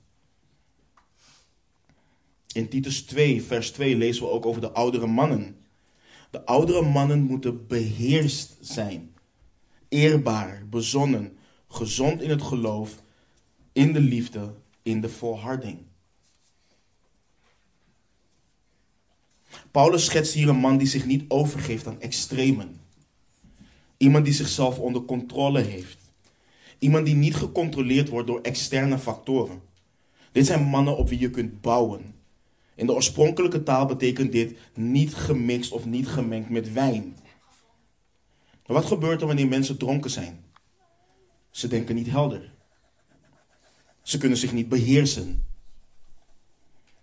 In 2.52 2.68
Titus 2.68 3.02
2, 3.02 3.42
vers 3.42 3.70
2 3.70 3.96
lezen 3.96 4.22
we 4.22 4.30
ook 4.30 4.46
over 4.46 4.60
de 4.60 4.72
oudere 4.72 5.06
mannen. 5.06 5.56
De 6.30 6.44
oudere 6.46 6.82
mannen 6.82 7.22
moeten 7.22 7.66
beheerst 7.66 8.56
zijn, 8.60 9.14
eerbaar, 9.88 10.66
bezonnen, 10.70 11.36
gezond 11.68 12.22
in 12.22 12.30
het 12.30 12.42
geloof, 12.42 13.02
in 13.72 13.92
de 13.92 14.00
liefde, 14.00 14.54
in 14.84 15.00
de 15.00 15.08
volharding. 15.08 15.78
Paulus 19.70 20.04
schetst 20.04 20.34
hier 20.34 20.48
een 20.48 20.56
man 20.56 20.76
die 20.76 20.86
zich 20.86 21.06
niet 21.06 21.24
overgeeft 21.28 21.86
aan 21.86 22.00
extremen. 22.00 22.80
Iemand 23.96 24.24
die 24.24 24.34
zichzelf 24.34 24.78
onder 24.78 25.02
controle 25.02 25.60
heeft. 25.60 25.98
Iemand 26.78 27.06
die 27.06 27.14
niet 27.14 27.34
gecontroleerd 27.34 28.08
wordt 28.08 28.26
door 28.26 28.40
externe 28.40 28.98
factoren. 28.98 29.62
Dit 30.32 30.46
zijn 30.46 30.62
mannen 30.62 30.96
op 30.96 31.08
wie 31.08 31.18
je 31.18 31.30
kunt 31.30 31.60
bouwen. 31.60 32.14
In 32.74 32.86
de 32.86 32.94
oorspronkelijke 32.94 33.62
taal 33.62 33.86
betekent 33.86 34.32
dit 34.32 34.58
niet 34.74 35.14
gemixt 35.14 35.72
of 35.72 35.84
niet 35.84 36.08
gemengd 36.08 36.48
met 36.48 36.72
wijn. 36.72 37.16
Maar 38.66 38.76
wat 38.76 38.84
gebeurt 38.84 39.20
er 39.20 39.26
wanneer 39.26 39.48
mensen 39.48 39.78
dronken 39.78 40.10
zijn? 40.10 40.44
Ze 41.50 41.68
denken 41.68 41.94
niet 41.94 42.10
helder. 42.10 42.53
Ze 44.04 44.18
kunnen 44.18 44.38
zich 44.38 44.52
niet 44.52 44.68
beheersen. 44.68 45.44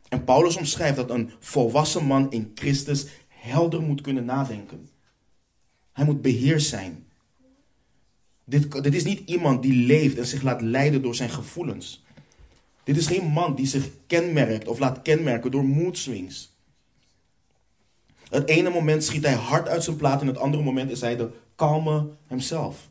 En 0.09 0.23
Paulus 0.23 0.55
omschrijft 0.55 0.95
dat 0.95 1.09
een 1.09 1.31
volwassen 1.39 2.05
man 2.05 2.31
in 2.31 2.51
Christus 2.55 3.05
helder 3.27 3.81
moet 3.81 4.01
kunnen 4.01 4.25
nadenken. 4.25 4.89
Hij 5.91 6.05
moet 6.05 6.21
beheerst 6.21 6.69
zijn. 6.69 7.05
Dit, 8.43 8.83
dit 8.83 8.95
is 8.95 9.03
niet 9.03 9.29
iemand 9.29 9.61
die 9.61 9.73
leeft 9.73 10.17
en 10.17 10.25
zich 10.25 10.41
laat 10.41 10.61
leiden 10.61 11.01
door 11.01 11.15
zijn 11.15 11.29
gevoelens. 11.29 12.03
Dit 12.83 12.97
is 12.97 13.07
geen 13.07 13.25
man 13.25 13.55
die 13.55 13.67
zich 13.67 13.89
kenmerkt 14.07 14.67
of 14.67 14.79
laat 14.79 15.01
kenmerken 15.01 15.51
door 15.51 15.65
mood 15.65 15.97
swings. 15.97 16.55
Het 18.29 18.47
ene 18.47 18.69
moment 18.69 19.03
schiet 19.03 19.25
hij 19.25 19.33
hard 19.33 19.67
uit 19.67 19.83
zijn 19.83 19.95
plaat 19.95 20.21
en 20.21 20.27
het 20.27 20.37
andere 20.37 20.63
moment 20.63 20.91
is 20.91 21.01
hij 21.01 21.15
de 21.15 21.29
kalme 21.55 22.09
hemzelf. 22.27 22.89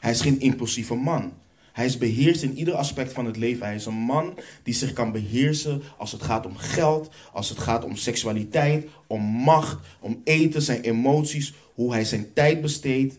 Hij 0.00 0.10
is 0.10 0.20
geen 0.20 0.40
impulsieve 0.40 0.94
man. 0.94 1.32
Hij 1.72 1.86
is 1.86 1.98
beheerst 1.98 2.42
in 2.42 2.56
ieder 2.56 2.74
aspect 2.74 3.12
van 3.12 3.24
het 3.24 3.36
leven. 3.36 3.66
Hij 3.66 3.74
is 3.74 3.86
een 3.86 3.94
man 3.94 4.38
die 4.62 4.74
zich 4.74 4.92
kan 4.92 5.12
beheersen 5.12 5.82
als 5.98 6.12
het 6.12 6.22
gaat 6.22 6.46
om 6.46 6.56
geld, 6.56 7.10
als 7.32 7.48
het 7.48 7.58
gaat 7.58 7.84
om 7.84 7.96
seksualiteit, 7.96 8.88
om 9.06 9.22
macht, 9.22 9.78
om 10.00 10.20
eten, 10.24 10.62
zijn 10.62 10.80
emoties, 10.80 11.54
hoe 11.74 11.92
hij 11.92 12.04
zijn 12.04 12.32
tijd 12.32 12.60
besteedt. 12.60 13.18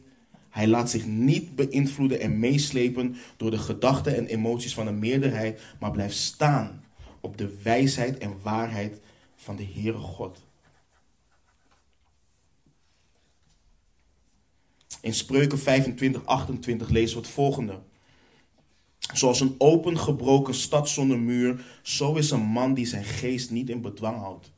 Hij 0.50 0.68
laat 0.68 0.90
zich 0.90 1.06
niet 1.06 1.56
beïnvloeden 1.56 2.20
en 2.20 2.40
meeslepen 2.40 3.16
door 3.38 3.52
de 3.52 3.58
gedachten 3.58 4.16
en 4.16 4.26
emoties 4.26 4.74
van 4.74 4.88
een 4.88 5.00
meerderheid, 5.00 5.62
maar 5.80 5.92
blijft 5.92 6.18
staan 6.18 6.84
op 7.20 7.38
de 7.38 7.58
wijsheid 7.64 8.18
en 8.18 8.34
waarheid 8.42 9.00
van 9.36 9.56
de 9.56 9.68
Heere 9.74 9.98
God. 9.98 10.44
In 15.02 15.14
Spreuken 15.14 15.60
25, 15.60 16.26
28 16.26 16.90
lezen 16.90 17.18
we 17.18 17.24
het 17.24 17.32
volgende. 17.32 17.80
Zoals 19.14 19.40
een 19.40 19.56
opengebroken 19.58 20.54
stad 20.54 20.90
zonder 20.90 21.20
muur, 21.20 21.66
zo 21.82 22.14
is 22.14 22.32
een 22.32 22.42
man 22.42 22.74
die 22.74 22.86
zijn 22.86 23.04
geest 23.04 23.52
niet 23.52 23.70
in 23.70 23.82
bedwang 23.82 24.18
houdt. 24.18 24.52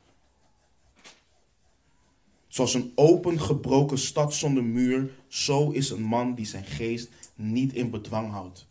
Zoals 2.47 2.73
een 2.73 2.91
opengebroken 2.95 3.97
stad 3.97 4.33
zonder 4.33 4.63
muur, 4.63 5.11
zo 5.27 5.69
is 5.69 5.89
een 5.89 6.03
man 6.03 6.35
die 6.35 6.45
zijn 6.45 6.65
geest 6.65 7.09
niet 7.35 7.73
in 7.73 7.89
bedwang 7.89 8.31
houdt. 8.31 8.67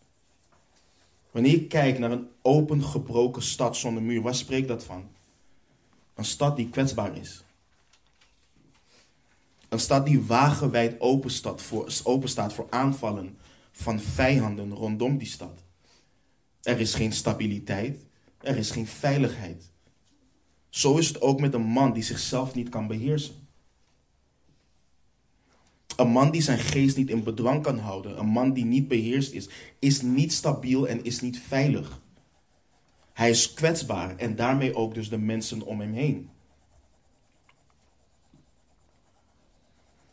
Wanneer 1.31 1.53
je 1.53 1.67
kijkt 1.67 1.99
naar 1.99 2.11
een 2.11 2.29
opengebroken 2.43 3.43
stad 3.43 3.77
zonder 3.77 4.03
muur, 4.03 4.23
waar 4.23 4.35
spreekt 4.35 4.69
dat 4.69 4.85
van? 4.85 5.09
Een 6.15 6.25
stad 6.25 6.57
die 6.57 6.69
kwetsbaar 6.69 7.17
is. 7.17 7.45
Een 9.73 9.81
stad 9.81 10.07
die 10.07 10.23
wagenwijd 10.23 11.01
open 11.01 11.31
staat 11.31 11.63
voor, 11.63 11.93
voor 12.53 12.67
aanvallen 12.71 13.37
van 13.71 14.01
vijanden 14.01 14.75
rondom 14.75 15.19
die 15.19 15.29
stad. 15.29 15.65
Er 16.63 16.81
is 16.81 16.95
geen 16.95 17.13
stabiliteit, 17.13 17.99
er 18.39 18.57
is 18.57 18.71
geen 18.71 18.87
veiligheid. 18.87 19.71
Zo 20.69 20.97
is 20.97 21.09
het 21.09 21.21
ook 21.21 21.41
met 21.41 21.55
een 21.55 21.63
man 21.63 21.93
die 21.93 22.03
zichzelf 22.03 22.55
niet 22.55 22.69
kan 22.69 22.87
beheersen. 22.87 23.35
Een 25.97 26.09
man 26.09 26.31
die 26.31 26.43
zijn 26.43 26.59
geest 26.59 26.97
niet 26.97 27.11
in 27.11 27.23
bedwang 27.23 27.63
kan 27.63 27.79
houden, 27.79 28.19
een 28.19 28.27
man 28.27 28.53
die 28.53 28.65
niet 28.65 28.89
beheerst 28.89 29.33
is, 29.33 29.49
is 29.79 30.03
niet 30.03 30.33
stabiel 30.33 30.89
en 30.89 31.05
is 31.05 31.21
niet 31.21 31.39
veilig. 31.39 32.01
Hij 33.13 33.31
is 33.31 33.55
kwetsbaar 33.55 34.17
en 34.17 34.37
daarmee 34.37 34.75
ook 34.75 34.95
dus 34.95 35.09
de 35.09 35.19
mensen 35.19 35.63
om 35.63 35.81
hem 35.81 35.93
heen. 35.93 36.31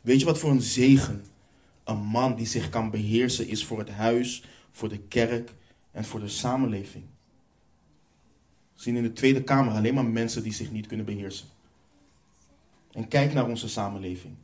Weet 0.10 0.20
je 0.20 0.26
wat 0.26 0.40
voor 0.40 0.52
een 0.52 0.62
zegen 0.62 1.26
een 1.84 1.98
man 1.98 2.36
die 2.36 2.46
zich 2.46 2.70
kan 2.70 2.92
beheersen 2.92 3.48
is 3.48 3.66
voor 3.66 3.80
het 3.80 3.90
huis, 3.90 4.44
voor 4.72 4.90
de 4.90 5.00
kerk 5.00 5.54
en 5.92 6.06
voor 6.06 6.20
de 6.20 6.28
samenleving? 6.28 7.04
We 8.74 8.82
zien 8.82 8.96
in 8.96 9.04
de 9.04 9.14
Tweede 9.14 9.44
Kamer 9.44 9.74
alleen 9.74 9.94
maar 9.94 10.06
mensen 10.06 10.44
die 10.44 10.54
zich 10.54 10.72
niet 10.72 10.88
kunnen 10.88 11.06
beheersen. 11.06 11.48
En 12.92 13.08
kijk 13.08 13.34
naar 13.34 13.48
onze 13.48 13.70
samenleving. 13.70 14.36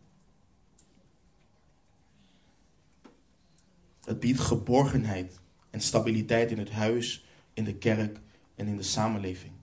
Het 4.04 4.19
biedt 4.19 4.39
geborgenheid 4.39 5.39
en 5.69 5.82
stabiliteit 5.82 6.51
in 6.51 6.60
het 6.60 6.71
huis, 6.71 7.25
in 7.54 7.63
de 7.63 7.75
kerk 7.75 8.19
en 8.56 8.67
in 8.67 8.78
de 8.78 8.84
samenleving. 8.84 9.54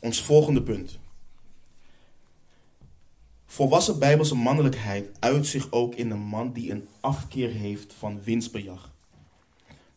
Ons 0.00 0.22
volgende 0.22 0.62
punt. 0.62 0.99
Volwassen 3.50 3.98
bijbelse 3.98 4.34
mannelijkheid 4.34 5.10
uit 5.20 5.46
zich 5.46 5.72
ook 5.72 5.94
in 5.94 6.10
een 6.10 6.20
man 6.20 6.52
die 6.52 6.70
een 6.70 6.88
afkeer 7.00 7.50
heeft 7.50 7.92
van 7.92 8.22
winstbejag. 8.22 8.92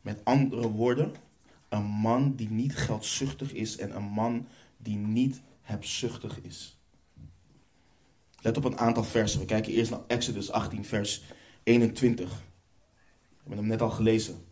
Met 0.01 0.19
andere 0.23 0.69
woorden, 0.69 1.11
een 1.69 1.83
man 1.83 2.35
die 2.35 2.49
niet 2.49 2.75
geldzuchtig 2.75 3.53
is 3.53 3.77
en 3.77 3.95
een 3.95 4.03
man 4.03 4.47
die 4.77 4.97
niet 4.97 5.41
hebzuchtig 5.61 6.41
is. 6.41 6.77
Let 8.41 8.57
op 8.57 8.63
een 8.63 8.77
aantal 8.77 9.03
versen. 9.03 9.39
We 9.39 9.45
kijken 9.45 9.73
eerst 9.73 9.91
naar 9.91 10.03
Exodus 10.07 10.51
18, 10.51 10.85
vers 10.85 11.23
21. 11.63 12.29
We 12.29 12.35
hebben 13.37 13.57
hem 13.57 13.67
net 13.67 13.81
al 13.81 13.89
gelezen. 13.89 14.45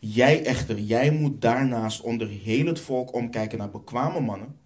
Jij 0.00 0.44
echter, 0.44 0.78
jij 0.78 1.10
moet 1.10 1.40
daarnaast 1.40 2.00
onder 2.00 2.28
heel 2.28 2.66
het 2.66 2.80
volk 2.80 3.14
omkijken 3.14 3.58
naar 3.58 3.70
bekwame 3.70 4.20
mannen, 4.20 4.58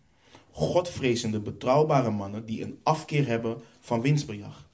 godvrezende, 0.59 1.41
betrouwbare 1.41 2.11
mannen 2.11 2.47
die 2.47 2.63
een 2.63 2.79
afkeer 2.83 3.27
hebben 3.27 3.61
van 3.81 4.01
winstbejag. 4.01 4.69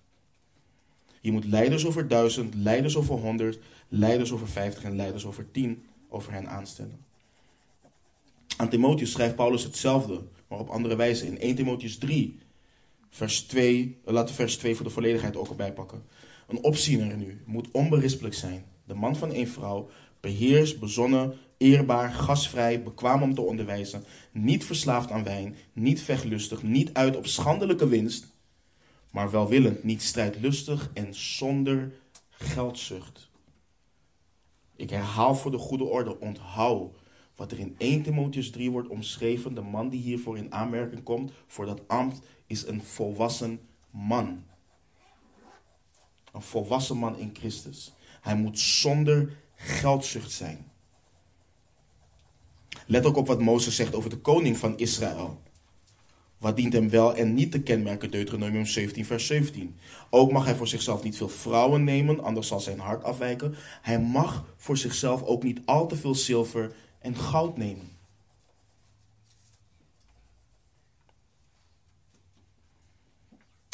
Je 1.20 1.32
moet 1.32 1.44
leiders 1.44 1.86
over 1.86 2.08
duizend, 2.08 2.54
leiders 2.54 2.96
over 2.96 3.14
honderd, 3.14 3.58
leiders 3.88 4.32
over 4.32 4.48
vijftig 4.48 4.84
en 4.84 4.96
leiders 4.96 5.26
over 5.26 5.50
tien 5.50 5.82
over 6.08 6.32
hen 6.32 6.48
aanstellen. 6.48 7.04
Aan 8.56 8.68
Timotheus 8.68 9.10
schrijft 9.10 9.36
Paulus 9.36 9.62
hetzelfde, 9.62 10.22
maar 10.48 10.58
op 10.58 10.68
andere 10.68 10.96
wijze. 10.96 11.26
In 11.26 11.38
1 11.38 11.54
Timotheus 11.54 11.98
3, 11.98 12.38
vers 13.10 13.42
2, 13.42 13.98
laten 14.04 14.28
we 14.28 14.42
vers 14.42 14.56
2 14.56 14.74
voor 14.74 14.84
de 14.84 14.90
volledigheid 14.90 15.36
ook 15.36 15.48
erbij 15.48 15.72
pakken. 15.72 16.02
Een 16.48 16.62
opziener 16.62 17.16
nu 17.16 17.42
moet 17.44 17.68
onberispelijk 17.70 18.34
zijn. 18.34 18.64
De 18.84 18.94
man 18.94 19.16
van 19.16 19.32
één 19.32 19.48
vrouw, 19.48 19.88
beheers, 20.20 20.78
bezonnen, 20.78 21.34
eerbaar, 21.64 22.12
gasvrij, 22.12 22.82
bekwaam 22.82 23.22
om 23.22 23.34
te 23.34 23.40
onderwijzen, 23.40 24.04
niet 24.32 24.64
verslaafd 24.64 25.10
aan 25.10 25.24
wijn, 25.24 25.56
niet 25.72 26.02
vechtlustig, 26.02 26.62
niet 26.62 26.92
uit 26.92 27.16
op 27.16 27.26
schandelijke 27.26 27.88
winst, 27.88 28.26
maar 29.10 29.30
welwillend, 29.30 29.84
niet 29.84 30.02
strijdlustig 30.02 30.90
en 30.94 31.14
zonder 31.14 31.92
geldzucht. 32.30 33.30
Ik 34.76 34.90
herhaal 34.90 35.34
voor 35.34 35.50
de 35.50 35.58
goede 35.58 35.84
orde, 35.84 36.20
onthoud 36.20 36.96
wat 37.36 37.52
er 37.52 37.58
in 37.58 37.74
1 37.78 38.02
Timotheus 38.02 38.50
3 38.50 38.70
wordt 38.70 38.88
omschreven. 38.88 39.54
De 39.54 39.60
man 39.60 39.88
die 39.88 40.00
hiervoor 40.00 40.38
in 40.38 40.52
aanmerking 40.52 41.02
komt 41.02 41.32
voor 41.46 41.66
dat 41.66 41.88
ambt 41.88 42.20
is 42.46 42.66
een 42.66 42.82
volwassen 42.82 43.60
man. 43.90 44.44
Een 46.32 46.42
volwassen 46.42 46.96
man 46.96 47.18
in 47.18 47.30
Christus. 47.32 47.92
Hij 48.20 48.36
moet 48.36 48.58
zonder 48.58 49.36
geldzucht 49.54 50.30
zijn. 50.30 50.72
Let 52.86 53.04
ook 53.06 53.16
op 53.16 53.26
wat 53.26 53.40
Mozes 53.40 53.76
zegt 53.76 53.94
over 53.94 54.10
de 54.10 54.18
koning 54.18 54.58
van 54.58 54.78
Israël. 54.78 55.42
Wat 56.38 56.56
dient 56.56 56.72
hem 56.72 56.90
wel 56.90 57.14
en 57.14 57.34
niet 57.34 57.52
te 57.52 57.60
kenmerken, 57.60 58.10
Deuteronomium 58.10 58.66
17, 58.66 59.04
vers 59.04 59.26
17. 59.26 59.76
Ook 60.10 60.32
mag 60.32 60.44
hij 60.44 60.54
voor 60.54 60.68
zichzelf 60.68 61.02
niet 61.02 61.16
veel 61.16 61.28
vrouwen 61.28 61.84
nemen, 61.84 62.22
anders 62.22 62.48
zal 62.48 62.60
zijn 62.60 62.78
hart 62.78 63.04
afwijken. 63.04 63.54
Hij 63.82 64.00
mag 64.00 64.44
voor 64.56 64.76
zichzelf 64.76 65.22
ook 65.22 65.42
niet 65.42 65.60
al 65.64 65.86
te 65.86 65.96
veel 65.96 66.14
zilver 66.14 66.74
en 66.98 67.16
goud 67.16 67.56
nemen. 67.56 67.92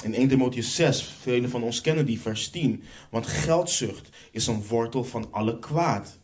In 0.05 0.15
1 0.15 0.29
Timotheus 0.29 0.75
6, 0.75 1.03
velen 1.03 1.51
van 1.51 1.63
ons 1.63 1.81
kennen 1.81 2.07
die 2.07 2.21
vers 2.21 2.49
10. 2.49 2.83
Want 3.11 3.27
geldzucht 3.27 4.09
is 4.31 4.47
een 4.47 4.67
wortel 4.67 5.05
van 5.05 5.29
alle 5.31 5.59
kwaad. 5.59 6.20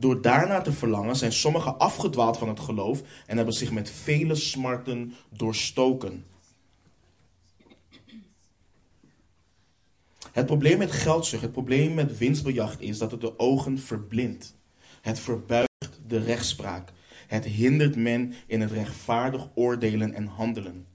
Door 0.00 0.22
daarna 0.22 0.60
te 0.60 0.72
verlangen 0.72 1.16
zijn 1.16 1.32
sommigen 1.32 1.78
afgedwaald 1.78 2.38
van 2.38 2.48
het 2.48 2.60
geloof 2.60 3.02
en 3.26 3.36
hebben 3.36 3.54
zich 3.54 3.70
met 3.70 3.90
vele 3.90 4.34
smarten 4.34 5.14
doorstoken. 5.28 6.24
Het 10.32 10.46
probleem 10.46 10.78
met 10.78 10.92
geldzucht, 10.92 11.42
het 11.42 11.52
probleem 11.52 11.94
met 11.94 12.18
winstbejacht 12.18 12.80
is 12.80 12.98
dat 12.98 13.10
het 13.10 13.20
de 13.20 13.38
ogen 13.38 13.78
verblindt. 13.78 14.54
Het 15.00 15.18
verbuigt 15.18 16.00
de 16.06 16.18
rechtspraak. 16.18 16.92
Het 17.26 17.44
hindert 17.44 17.96
men 17.96 18.34
in 18.46 18.60
het 18.60 18.70
rechtvaardig 18.70 19.48
oordelen 19.54 20.14
en 20.14 20.26
handelen. 20.26 20.86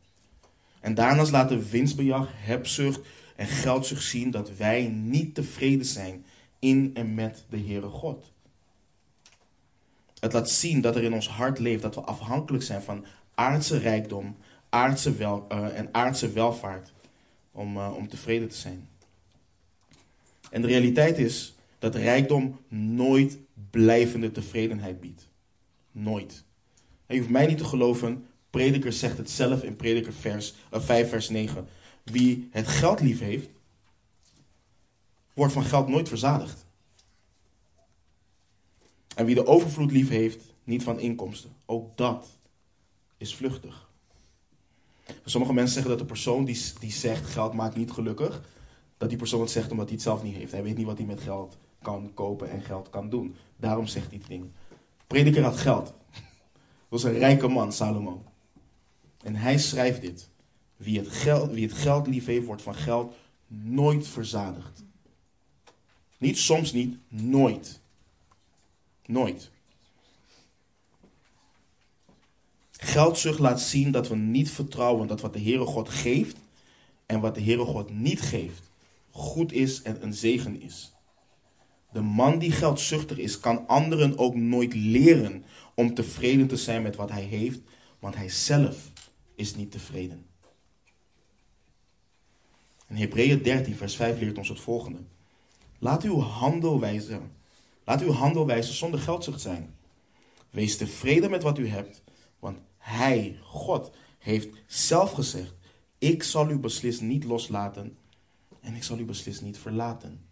En 0.80 0.94
daarnaast 0.94 1.32
laat 1.32 1.50
de 1.50 1.70
winstbejag, 1.70 2.30
hebzucht 2.34 3.00
en 3.36 3.48
geldzucht 3.48 4.04
zien 4.04 4.32
dat 4.32 4.58
wij 4.58 4.88
niet 4.88 5.36
tevreden 5.36 5.86
zijn 5.86 6.26
in 6.60 6.92
en 6.94 7.14
met 7.14 7.46
de 7.50 7.58
Heere 7.58 7.90
God. 7.90 8.34
Het 10.26 10.34
laat 10.34 10.50
zien 10.50 10.82
dat 10.82 10.96
er 10.96 11.04
in 11.04 11.14
ons 11.14 11.30
hart 11.30 11.60
leeft 11.60 11.82
dat 11.82 11.96
we 11.96 12.02
afhankelijk 12.02 12.64
zijn 12.64 12.82
van 12.82 13.06
aardse 13.36 13.78
rijkdom 13.78 14.38
aardse 14.70 15.16
wel, 15.16 15.46
uh, 15.52 15.78
en 15.78 15.90
aardse 15.92 16.32
welvaart 16.32 16.94
om, 17.52 17.78
uh, 17.78 17.94
om 17.96 18.08
tevreden 18.08 18.50
te 18.50 18.56
zijn. 18.56 18.88
En 20.50 20.62
de 20.62 20.68
realiteit 20.68 21.18
is 21.18 21.56
dat 21.80 21.96
rijkdom 21.96 22.60
nooit 22.68 23.38
blijvende 23.70 24.32
tevredenheid 24.32 25.00
biedt. 25.00 25.30
Nooit. 25.92 26.44
En 27.06 27.16
je 27.16 27.22
hoeft 27.22 27.34
mij 27.34 27.48
niet 27.48 27.58
te 27.58 27.66
geloven, 27.66 28.28
Prediker 28.50 28.94
zegt 28.94 29.18
het 29.18 29.30
zelf 29.30 29.64
in 29.64 29.76
Prediker 29.76 30.14
vers, 30.14 30.54
uh, 30.74 30.82
5 30.82 31.10
vers 31.10 31.30
9. 31.30 31.68
Wie 32.04 32.48
het 32.52 32.68
geld 32.68 33.00
lief 33.00 33.20
heeft, 33.20 33.50
wordt 35.34 35.54
van 35.54 35.64
geld 35.64 35.88
nooit 35.88 36.08
verzadigd. 36.08 36.65
En 39.16 39.26
wie 39.26 39.36
de 39.36 39.46
overvloed 39.46 39.92
lief 39.92 40.10
heeft, 40.10 40.44
niet 40.64 40.84
van 40.84 41.00
inkomsten. 41.00 41.52
Ook 41.66 41.98
dat 41.98 42.38
is 43.18 43.36
vluchtig. 43.36 43.90
Sommige 45.26 45.54
mensen 45.54 45.74
zeggen 45.74 45.92
dat 45.92 46.00
de 46.00 46.14
persoon 46.14 46.46
die, 46.46 46.64
die 46.80 46.92
zegt 46.92 47.26
geld 47.26 47.54
maakt 47.54 47.76
niet 47.76 47.92
gelukkig, 47.92 48.42
dat 48.98 49.10
die 49.10 49.18
persoon 49.18 49.42
het 49.42 49.50
zegt 49.50 49.72
omdat 49.72 49.86
hij 49.86 49.94
het 49.94 50.04
zelf 50.04 50.24
niet 50.24 50.36
heeft. 50.36 50.52
Hij 50.52 50.64
weet 50.64 50.78
niet 50.78 50.86
wat 50.86 50.98
hij 50.98 51.06
met 51.06 51.22
geld 51.22 51.58
kan 51.82 52.12
kopen 52.14 52.50
en 52.50 52.62
geld 52.62 52.90
kan 52.90 53.10
doen. 53.10 53.36
Daarom 53.58 53.88
zegt 53.88 54.10
hij 54.10 54.22
dingen. 54.28 54.54
Prediker 55.08 55.44
had 55.44 55.58
geld. 55.58 55.94
was 56.90 57.04
een 57.04 57.18
rijke 57.18 57.48
man, 57.48 57.74
Salomo. 57.74 58.24
En 59.24 59.36
hij 59.36 59.58
schrijft 59.58 60.02
dit. 60.02 60.30
Wie 60.76 60.98
het, 60.98 61.08
geld, 61.08 61.52
wie 61.52 61.68
het 61.68 61.78
geld 61.78 62.08
lief 62.08 62.26
heeft, 62.26 62.46
wordt 62.46 62.62
van 62.62 62.76
geld 62.76 63.16
nooit 63.48 64.08
verzadigd. 64.08 64.84
Niet 66.18 66.38
soms 66.38 66.74
niet, 66.74 66.98
nooit. 67.08 67.82
Nooit. 69.06 69.52
Geldzucht 72.72 73.40
laat 73.40 73.62
zien 73.62 73.92
dat 73.92 74.08
we 74.08 74.16
niet 74.16 74.52
vertrouwen 74.52 75.08
dat 75.08 75.22
wat 75.22 75.34
de 75.34 75.42
Heere 75.42 75.66
God 75.66 75.90
geeft 75.90 76.38
en 77.06 77.20
wat 77.20 77.36
de 77.36 77.42
Heere 77.42 77.66
God 77.66 77.90
niet 77.90 78.22
geeft, 78.22 78.72
goed 79.12 79.52
is 79.52 79.82
en 79.82 80.04
een 80.04 80.14
zegen 80.14 80.62
is. 80.62 80.94
De 81.92 82.02
man 82.02 82.40
die 82.40 82.52
geldzuchtig 82.52 83.18
is, 83.18 83.40
kan 83.40 83.68
anderen 83.68 84.18
ook 84.18 84.36
nooit 84.36 84.74
leren 84.74 85.46
om 85.76 85.94
tevreden 85.94 86.48
te 86.48 86.58
zijn 86.58 86.82
met 86.82 86.96
wat 86.96 87.12
hij 87.12 87.24
heeft, 87.24 87.60
want 88.00 88.16
hij 88.16 88.30
zelf 88.30 88.92
is 89.36 89.56
niet 89.56 89.72
tevreden. 89.72 90.26
En 92.88 92.96
Hebreeën 92.96 93.42
13, 93.42 93.76
vers 93.76 93.96
5 93.96 94.20
leert 94.20 94.38
ons 94.38 94.50
het 94.50 94.60
volgende. 94.60 95.00
Laat 95.80 96.04
uw 96.04 96.20
handel 96.20 96.80
wijzen 96.80 97.32
Laat 97.86 98.02
uw 98.02 98.12
handel 98.12 98.46
wijzen 98.46 98.74
zonder 98.74 99.00
geldzucht 99.00 99.42
zijn. 99.42 99.76
Wees 100.50 100.78
tevreden 100.78 101.30
met 101.30 101.44
wat 101.44 101.58
u 101.58 101.68
hebt, 101.68 102.04
want 102.40 102.58
Hij, 102.78 103.38
God, 103.42 103.92
heeft 104.18 104.48
zelf 104.68 105.12
gezegd: 105.12 105.54
Ik 105.98 106.24
zal 106.24 106.50
u 106.50 106.60
beslist 106.60 107.02
niet 107.02 107.24
loslaten 107.24 107.98
en 108.62 108.76
ik 108.76 108.84
zal 108.84 109.00
u 109.00 109.06
beslist 109.06 109.42
niet 109.42 109.58
verlaten. 109.58 110.26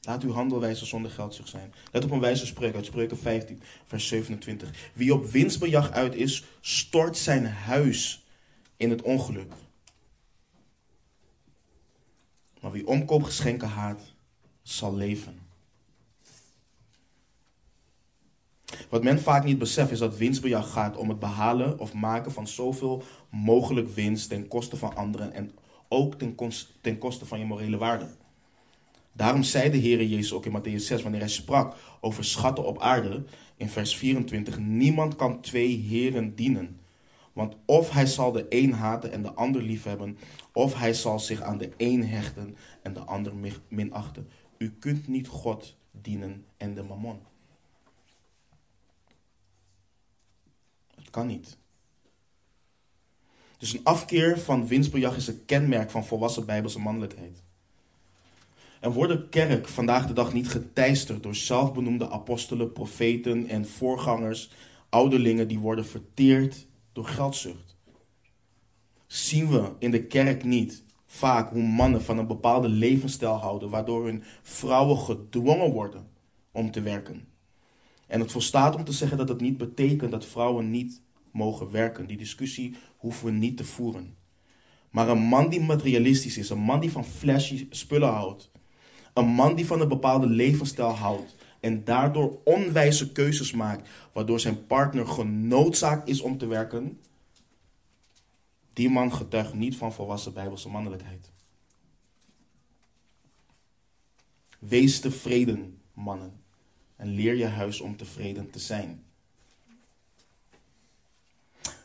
Laat 0.00 0.22
uw 0.22 0.32
handel 0.32 0.60
wijzen 0.60 0.86
zonder 0.86 1.10
geldzucht 1.10 1.48
zijn. 1.48 1.74
Let 1.92 2.04
op 2.04 2.10
een 2.10 2.20
wijze 2.20 2.46
spreuk 2.46 2.74
uit 2.74 2.86
Spreuken 2.86 3.18
15, 3.18 3.62
vers 3.84 4.08
27. 4.08 4.90
Wie 4.94 5.14
op 5.14 5.26
winstbejag 5.26 5.90
uit 5.90 6.14
is, 6.14 6.44
stort 6.60 7.16
zijn 7.16 7.46
huis 7.46 8.26
in 8.76 8.90
het 8.90 9.02
ongeluk. 9.02 9.52
Maar 12.60 12.70
wie 12.70 12.86
omkoopgeschenken 12.86 13.68
haat, 13.68 14.00
zal 14.62 14.94
leven. 14.94 15.46
Wat 18.88 19.02
men 19.02 19.20
vaak 19.20 19.44
niet 19.44 19.58
beseft 19.58 19.90
is 19.90 19.98
dat 19.98 20.16
winstbejag 20.16 20.72
gaat 20.72 20.96
om 20.96 21.08
het 21.08 21.18
behalen 21.18 21.78
of 21.78 21.92
maken 21.92 22.32
van 22.32 22.46
zoveel 22.46 23.02
mogelijk 23.30 23.88
winst 23.88 24.28
ten 24.28 24.48
koste 24.48 24.76
van 24.76 24.96
anderen 24.96 25.32
en 25.32 25.52
ook 25.88 26.14
ten, 26.14 26.36
ten 26.80 26.98
koste 26.98 27.26
van 27.26 27.38
je 27.38 27.44
morele 27.44 27.76
waarde. 27.76 28.08
Daarom 29.12 29.42
zei 29.42 29.70
de 29.70 29.76
Heer 29.76 30.04
Jezus 30.04 30.32
ook 30.32 30.46
in 30.46 30.58
Matthäus 30.58 30.84
6, 30.84 31.02
wanneer 31.02 31.20
hij 31.20 31.28
sprak 31.28 31.76
over 32.00 32.24
schatten 32.24 32.64
op 32.64 32.80
aarde, 32.80 33.24
in 33.56 33.68
vers 33.68 33.96
24, 33.96 34.58
niemand 34.58 35.16
kan 35.16 35.40
twee 35.40 35.76
heren 35.76 36.34
dienen. 36.34 36.80
Want 37.32 37.56
of 37.64 37.90
hij 37.90 38.06
zal 38.06 38.32
de 38.32 38.46
een 38.48 38.72
haten 38.72 39.12
en 39.12 39.22
de 39.22 39.32
ander 39.32 39.62
liefhebben, 39.62 40.18
of 40.58 40.74
hij 40.74 40.94
zal 40.94 41.18
zich 41.18 41.40
aan 41.40 41.58
de 41.58 41.70
een 41.76 42.06
hechten 42.06 42.56
en 42.82 42.92
de 42.92 43.00
ander 43.00 43.32
minachten. 43.68 44.28
U 44.56 44.70
kunt 44.70 45.08
niet 45.08 45.28
God 45.28 45.76
dienen 45.90 46.44
en 46.56 46.74
de 46.74 46.82
mammon. 46.82 47.20
Het 50.94 51.10
kan 51.10 51.26
niet. 51.26 51.56
Dus 53.58 53.72
een 53.72 53.84
afkeer 53.84 54.38
van 54.38 54.66
winstbejag 54.66 55.16
is 55.16 55.26
een 55.26 55.44
kenmerk 55.44 55.90
van 55.90 56.06
volwassen 56.06 56.46
bijbelse 56.46 56.78
mannelijkheid. 56.78 57.42
En 58.80 58.92
wordt 58.92 59.12
de 59.12 59.28
kerk 59.28 59.68
vandaag 59.68 60.06
de 60.06 60.12
dag 60.12 60.32
niet 60.32 60.48
geteisterd 60.48 61.22
door 61.22 61.34
zelfbenoemde 61.34 62.10
apostelen, 62.10 62.72
profeten 62.72 63.48
en 63.48 63.68
voorgangers, 63.68 64.50
ouderlingen 64.88 65.48
die 65.48 65.58
worden 65.58 65.86
verteerd 65.86 66.66
door 66.92 67.06
geldzucht? 67.06 67.77
Zien 69.08 69.48
we 69.48 69.72
in 69.78 69.90
de 69.90 70.06
kerk 70.06 70.44
niet 70.44 70.84
vaak 71.06 71.50
hoe 71.50 71.62
mannen 71.62 72.02
van 72.02 72.18
een 72.18 72.26
bepaalde 72.26 72.68
levensstijl 72.68 73.36
houden, 73.36 73.70
waardoor 73.70 74.04
hun 74.04 74.22
vrouwen 74.42 74.98
gedwongen 74.98 75.70
worden 75.70 76.08
om 76.52 76.70
te 76.70 76.80
werken? 76.80 77.28
En 78.06 78.20
het 78.20 78.32
volstaat 78.32 78.74
om 78.74 78.84
te 78.84 78.92
zeggen 78.92 79.18
dat 79.18 79.28
het 79.28 79.40
niet 79.40 79.58
betekent 79.58 80.10
dat 80.10 80.26
vrouwen 80.26 80.70
niet 80.70 81.02
mogen 81.32 81.70
werken. 81.70 82.06
Die 82.06 82.16
discussie 82.16 82.76
hoeven 82.96 83.26
we 83.26 83.32
niet 83.32 83.56
te 83.56 83.64
voeren. 83.64 84.16
Maar 84.90 85.08
een 85.08 85.22
man 85.22 85.48
die 85.48 85.60
materialistisch 85.60 86.38
is, 86.38 86.50
een 86.50 86.58
man 86.58 86.80
die 86.80 86.92
van 86.92 87.04
flashy 87.04 87.66
spullen 87.70 88.12
houdt, 88.12 88.50
een 89.14 89.26
man 89.26 89.54
die 89.54 89.66
van 89.66 89.80
een 89.80 89.88
bepaalde 89.88 90.26
levensstijl 90.26 90.90
houdt 90.90 91.36
en 91.60 91.84
daardoor 91.84 92.38
onwijze 92.44 93.12
keuzes 93.12 93.52
maakt, 93.52 93.88
waardoor 94.12 94.40
zijn 94.40 94.66
partner 94.66 95.06
genoodzaakt 95.06 96.08
is 96.08 96.20
om 96.20 96.38
te 96.38 96.46
werken, 96.46 96.98
die 98.78 98.90
man 98.90 99.12
getuigt 99.12 99.54
niet 99.54 99.76
van 99.76 99.92
volwassen 99.92 100.32
bijbelse 100.32 100.68
mannelijkheid. 100.68 101.30
Wees 104.58 105.00
tevreden, 105.00 105.80
mannen, 105.92 106.42
en 106.96 107.08
leer 107.08 107.34
je 107.34 107.46
huis 107.46 107.80
om 107.80 107.96
tevreden 107.96 108.50
te 108.50 108.58
zijn. 108.58 109.04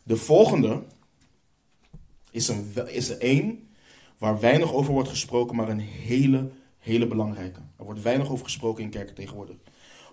De 0.04 0.18
volgende 0.18 0.84
is, 2.32 2.48
een, 2.48 2.74
is 2.88 3.10
er 3.10 3.18
één 3.18 3.70
waar 4.18 4.40
weinig 4.40 4.74
over 4.74 4.94
wordt 4.94 5.10
gesproken, 5.10 5.56
maar 5.56 5.70
een 5.70 5.80
hele, 5.80 6.52
hele 6.78 7.08
belangrijke. 7.08 7.60
Er 7.78 7.86
wordt 7.86 8.02
weinig 8.02 8.30
over 8.30 8.46
gesproken 8.46 8.84
in 8.84 8.90
kerken 8.90 9.16
tegenwoordig. 9.16 9.56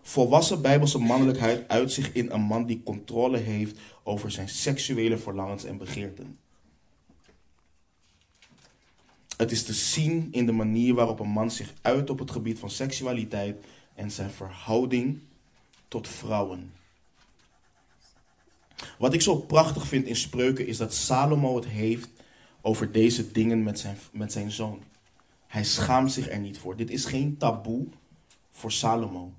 Volwassen 0.03 0.62
bijbelse 0.62 0.99
mannelijkheid 0.99 1.68
uit 1.68 1.93
zich 1.93 2.12
in 2.12 2.31
een 2.31 2.43
man 2.43 2.66
die 2.66 2.83
controle 2.83 3.39
heeft 3.39 3.78
over 4.03 4.31
zijn 4.31 4.49
seksuele 4.49 5.18
verlangens 5.18 5.64
en 5.64 5.78
begeerten. 5.78 6.39
Het 9.41 9.51
is 9.51 9.62
te 9.62 9.72
zien 9.72 10.28
in 10.30 10.47
de 10.47 10.53
manier 10.53 10.95
waarop 10.95 11.20
een 11.20 11.28
man 11.28 11.51
zich 11.51 11.72
uit 11.82 12.11
op 12.11 12.18
het 12.18 12.30
gebied 12.30 12.59
van 12.59 12.70
seksualiteit 12.70 13.64
en 13.95 14.11
zijn 14.11 14.30
verhouding 14.30 15.18
tot 15.88 16.09
vrouwen. 16.09 16.72
Wat 18.99 19.14
ik 19.14 19.20
zo 19.20 19.36
prachtig 19.36 19.86
vind 19.86 20.07
in 20.07 20.16
spreuken 20.16 20.66
is 20.66 20.76
dat 20.76 20.95
Salomo 20.95 21.57
het 21.57 21.66
heeft 21.66 22.09
over 22.61 22.93
deze 22.93 23.32
dingen 23.32 23.62
met 23.62 23.78
zijn, 23.78 23.97
met 24.12 24.32
zijn 24.32 24.51
zoon. 24.51 24.82
Hij 25.47 25.64
schaamt 25.64 26.12
zich 26.12 26.30
er 26.30 26.41
niet 26.41 26.59
voor. 26.59 26.76
Dit 26.76 26.91
is 26.91 27.05
geen 27.05 27.36
taboe 27.36 27.86
voor 28.51 28.72
Salomo. 28.72 29.32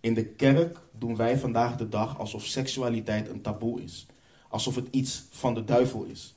In 0.00 0.14
de 0.14 0.24
kerk 0.24 0.80
doen 0.98 1.16
wij 1.16 1.38
vandaag 1.38 1.76
de 1.76 1.88
dag 1.88 2.18
alsof 2.18 2.46
seksualiteit 2.46 3.28
een 3.28 3.40
taboe 3.40 3.82
is. 3.82 4.06
Alsof 4.48 4.74
het 4.74 4.88
iets 4.90 5.24
van 5.30 5.54
de 5.54 5.64
duivel 5.64 6.04
is. 6.04 6.34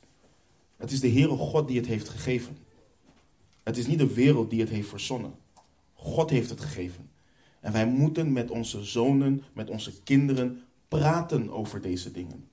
Het 0.77 0.91
is 0.91 0.99
de 0.99 1.11
Heere 1.11 1.37
God 1.37 1.67
die 1.67 1.77
het 1.77 1.87
heeft 1.87 2.09
gegeven. 2.09 2.67
Het 3.63 3.77
is 3.77 3.87
niet 3.87 3.99
de 3.99 4.13
wereld 4.13 4.49
die 4.49 4.59
het 4.59 4.69
heeft 4.69 4.89
verzonnen. 4.89 5.33
God 5.93 6.29
heeft 6.29 6.49
het 6.49 6.61
gegeven. 6.61 7.09
En 7.59 7.71
wij 7.71 7.87
moeten 7.87 8.33
met 8.33 8.51
onze 8.51 8.83
zonen, 8.83 9.43
met 9.53 9.69
onze 9.69 10.01
kinderen 10.03 10.63
praten 10.87 11.49
over 11.49 11.81
deze 11.81 12.11
dingen. 12.11 12.47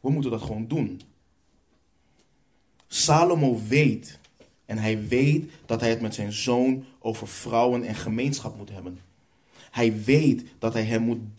We 0.00 0.10
moeten 0.10 0.30
dat 0.30 0.42
gewoon 0.42 0.68
doen. 0.68 1.00
Salomo 2.86 3.60
weet, 3.68 4.20
en 4.64 4.78
hij 4.78 5.06
weet 5.08 5.50
dat 5.66 5.80
hij 5.80 5.90
het 5.90 6.00
met 6.00 6.14
zijn 6.14 6.32
zoon 6.32 6.84
over 6.98 7.28
vrouwen 7.28 7.84
en 7.84 7.94
gemeenschap 7.94 8.56
moet 8.56 8.70
hebben. 8.70 8.98
Hij 9.70 10.02
weet 10.02 10.44
dat 10.58 10.72
hij 10.72 10.84
hem 10.84 11.02
moet 11.02 11.34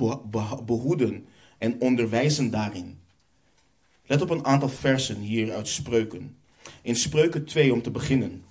behoeden 0.65 1.25
en 1.57 1.81
onderwijzen 1.81 2.49
daarin. 2.49 2.99
Let 4.05 4.21
op 4.21 4.29
een 4.29 4.45
aantal 4.45 4.69
versen 4.69 5.17
hier 5.17 5.53
uit 5.53 5.67
Spreuken. 5.67 6.37
In 6.81 6.95
Spreuken 6.95 7.45
2 7.45 7.73
om 7.73 7.81
te 7.81 7.91
beginnen. 7.91 8.43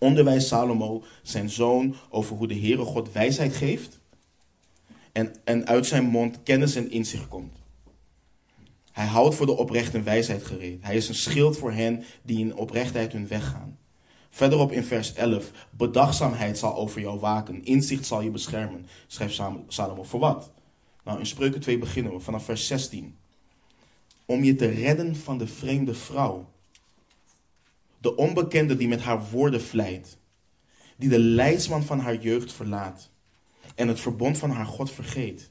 Onderwijs 0.00 0.48
Salomo 0.48 1.02
zijn 1.22 1.50
zoon 1.50 1.94
over 2.08 2.36
hoe 2.36 2.48
de 2.48 2.58
Heere 2.58 2.84
God 2.84 3.12
wijsheid 3.12 3.54
geeft 3.54 4.00
en, 5.12 5.34
en 5.44 5.66
uit 5.66 5.86
zijn 5.86 6.04
mond 6.04 6.42
kennis 6.42 6.74
en 6.74 6.90
inzicht 6.90 7.28
komt. 7.28 7.58
Hij 8.92 9.06
houdt 9.06 9.34
voor 9.34 9.46
de 9.46 9.56
oprechte 9.56 10.02
wijsheid 10.02 10.44
gereed. 10.44 10.82
Hij 10.82 10.96
is 10.96 11.08
een 11.08 11.14
schild 11.14 11.56
voor 11.56 11.72
hen 11.72 12.04
die 12.22 12.38
in 12.38 12.56
oprechtheid 12.56 13.12
hun 13.12 13.28
weg 13.28 13.50
gaan. 13.50 13.78
Verderop 14.30 14.72
in 14.72 14.84
vers 14.84 15.12
11. 15.12 15.50
Bedachtzaamheid 15.70 16.58
zal 16.58 16.74
over 16.74 17.00
jou 17.00 17.20
waken. 17.20 17.64
Inzicht 17.64 18.06
zal 18.06 18.20
je 18.20 18.30
beschermen. 18.30 18.86
Schrijft 19.06 19.40
Salomo. 19.68 20.02
Voor 20.02 20.20
wat? 20.20 20.52
Nou, 21.04 21.18
in 21.18 21.26
Spreuken 21.26 21.60
2 21.60 21.78
beginnen 21.78 22.12
we 22.12 22.20
vanaf 22.20 22.44
vers 22.44 22.66
16. 22.66 23.16
Om 24.26 24.44
je 24.44 24.54
te 24.54 24.66
redden 24.66 25.16
van 25.16 25.38
de 25.38 25.46
vreemde 25.46 25.94
vrouw. 25.94 26.48
De 28.00 28.16
onbekende 28.16 28.76
die 28.76 28.88
met 28.88 29.00
haar 29.00 29.30
woorden 29.30 29.62
vlijt. 29.62 30.18
Die 30.96 31.08
de 31.08 31.18
leidsman 31.18 31.82
van 31.82 31.98
haar 32.00 32.16
jeugd 32.16 32.52
verlaat. 32.52 33.10
En 33.74 33.88
het 33.88 34.00
verbond 34.00 34.38
van 34.38 34.50
haar 34.50 34.66
God 34.66 34.90
vergeet. 34.90 35.50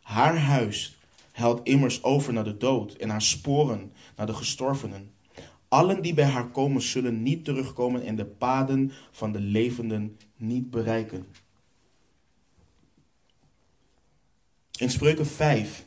Haar 0.00 0.38
huis 0.38 0.98
helt 1.32 1.66
immers 1.66 2.02
over 2.02 2.32
naar 2.32 2.44
de 2.44 2.56
dood 2.56 2.92
en 2.92 3.08
haar 3.08 3.22
sporen 3.22 3.92
naar 4.16 4.26
de 4.26 4.34
gestorvenen. 4.34 5.10
Allen 5.68 6.02
die 6.02 6.14
bij 6.14 6.24
haar 6.24 6.48
komen 6.48 6.82
zullen 6.82 7.22
niet 7.22 7.44
terugkomen 7.44 8.04
en 8.04 8.16
de 8.16 8.24
paden 8.24 8.92
van 9.10 9.32
de 9.32 9.40
levenden 9.40 10.18
niet 10.36 10.70
bereiken. 10.70 11.26
In 14.78 14.90
Spreuken 14.90 15.26
5 15.26 15.85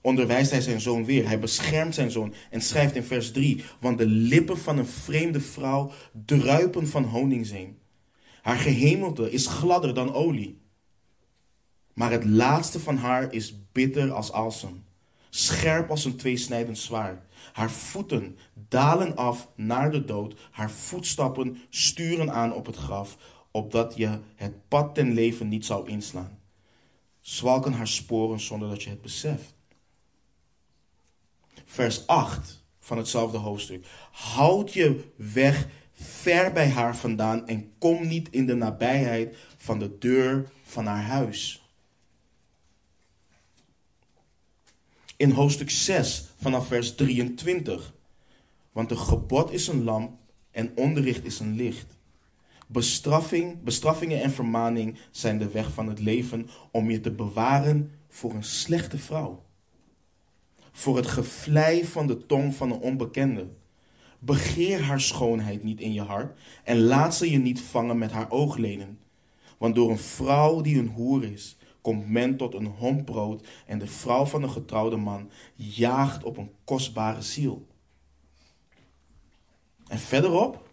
onderwijst 0.00 0.50
hij 0.50 0.60
zijn 0.60 0.80
zoon 0.80 1.04
weer. 1.04 1.26
Hij 1.26 1.38
beschermt 1.38 1.94
zijn 1.94 2.10
zoon 2.10 2.34
en 2.50 2.60
schrijft 2.60 2.94
in 2.94 3.04
vers 3.04 3.32
3: 3.32 3.64
Want 3.80 3.98
de 3.98 4.06
lippen 4.06 4.58
van 4.58 4.78
een 4.78 4.86
vreemde 4.86 5.40
vrouw 5.40 5.92
druipen 6.26 6.88
van 6.88 7.04
honingzeem. 7.04 7.78
Haar 8.42 8.56
gehemelte 8.56 9.30
is 9.30 9.46
gladder 9.46 9.94
dan 9.94 10.14
olie. 10.14 10.60
Maar 11.94 12.10
het 12.10 12.24
laatste 12.24 12.80
van 12.80 12.96
haar 12.96 13.32
is 13.32 13.54
bitter 13.72 14.12
als 14.12 14.32
alsem, 14.32 14.84
scherp 15.30 15.90
als 15.90 16.04
een 16.04 16.16
tweesnijdend 16.16 16.78
zwaard. 16.78 17.24
Haar 17.52 17.70
voeten 17.70 18.38
dalen 18.68 19.16
af 19.16 19.48
naar 19.54 19.90
de 19.90 20.04
dood, 20.04 20.34
haar 20.50 20.70
voetstappen 20.70 21.58
sturen 21.68 22.32
aan 22.32 22.54
op 22.54 22.66
het 22.66 22.76
graf, 22.76 23.16
opdat 23.50 23.96
je 23.96 24.18
het 24.34 24.68
pad 24.68 24.94
ten 24.94 25.12
leven 25.12 25.48
niet 25.48 25.66
zou 25.66 25.88
inslaan. 25.88 26.38
Zwalken 27.20 27.72
haar 27.72 27.88
sporen 27.88 28.40
zonder 28.40 28.68
dat 28.68 28.82
je 28.82 28.90
het 28.90 29.02
beseft. 29.02 29.54
Vers 31.70 32.06
8 32.06 32.64
van 32.78 32.98
hetzelfde 32.98 33.38
hoofdstuk. 33.38 33.86
Houd 34.12 34.72
je 34.72 35.04
weg 35.16 35.66
ver 35.92 36.52
bij 36.52 36.68
haar 36.68 36.96
vandaan 36.96 37.46
en 37.46 37.72
kom 37.78 38.06
niet 38.06 38.28
in 38.30 38.46
de 38.46 38.54
nabijheid 38.54 39.36
van 39.56 39.78
de 39.78 39.98
deur 39.98 40.50
van 40.62 40.86
haar 40.86 41.04
huis. 41.04 41.60
in 45.20 45.30
hoofdstuk 45.30 45.70
6 45.70 46.24
vanaf 46.36 46.66
vers 46.66 46.94
23. 46.94 47.92
Want 48.72 48.88
de 48.88 48.96
gebod 48.96 49.52
is 49.52 49.66
een 49.66 49.84
lamp 49.84 50.18
en 50.50 50.72
onderricht 50.74 51.24
is 51.24 51.40
een 51.40 51.56
licht. 51.56 51.98
Bestraffing, 52.66 53.62
bestraffingen 53.62 54.22
en 54.22 54.30
vermaning 54.30 54.98
zijn 55.10 55.38
de 55.38 55.48
weg 55.50 55.72
van 55.72 55.88
het 55.88 55.98
leven 55.98 56.48
om 56.70 56.90
je 56.90 57.00
te 57.00 57.10
bewaren 57.10 57.90
voor 58.08 58.34
een 58.34 58.44
slechte 58.44 58.98
vrouw. 58.98 59.44
Voor 60.80 60.96
het 60.96 61.06
gevlei 61.06 61.84
van 61.84 62.06
de 62.06 62.26
tong 62.26 62.54
van 62.54 62.70
een 62.70 62.80
onbekende. 62.80 63.48
Begeer 64.18 64.82
haar 64.82 65.00
schoonheid 65.00 65.62
niet 65.62 65.80
in 65.80 65.92
je 65.92 66.00
hart 66.00 66.38
en 66.64 66.80
laat 66.80 67.14
ze 67.14 67.30
je 67.30 67.38
niet 67.38 67.60
vangen 67.60 67.98
met 67.98 68.10
haar 68.10 68.30
oogleden. 68.30 68.98
Want 69.58 69.74
door 69.74 69.90
een 69.90 69.98
vrouw 69.98 70.60
die 70.60 70.78
een 70.78 70.88
hoer 70.88 71.24
is, 71.24 71.56
komt 71.80 72.08
men 72.08 72.36
tot 72.36 72.54
een 72.54 72.66
hombrood 72.66 73.46
en 73.66 73.78
de 73.78 73.86
vrouw 73.86 74.24
van 74.24 74.42
een 74.42 74.50
getrouwde 74.50 74.96
man 74.96 75.30
jaagt 75.54 76.24
op 76.24 76.36
een 76.36 76.50
kostbare 76.64 77.22
ziel. 77.22 77.66
En 79.86 79.98
verderop, 79.98 80.70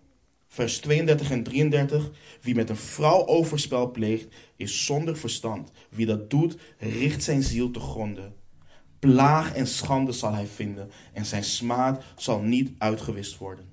vers 0.47 0.80
32 0.80 1.32
en 1.32 1.43
33, 1.43 2.12
wie 2.41 2.55
met 2.55 2.70
een 2.70 2.76
vrouw 2.76 3.26
overspel 3.26 3.91
pleegt, 3.91 4.36
is 4.55 4.86
zonder 4.86 5.18
verstand. 5.18 5.72
Wie 5.89 6.05
dat 6.05 6.30
doet, 6.30 6.58
richt 6.78 7.24
zijn 7.24 7.43
ziel 7.43 7.72
te 7.72 7.80
gronden. 7.80 8.37
Plaag 9.00 9.54
en 9.54 9.68
schande 9.68 10.12
zal 10.12 10.34
hij 10.34 10.48
vinden 10.48 10.91
en 11.14 11.26
zijn 11.26 11.43
smaad 11.43 12.04
zal 12.16 12.39
niet 12.39 12.72
uitgewist 12.78 13.38
worden. 13.38 13.66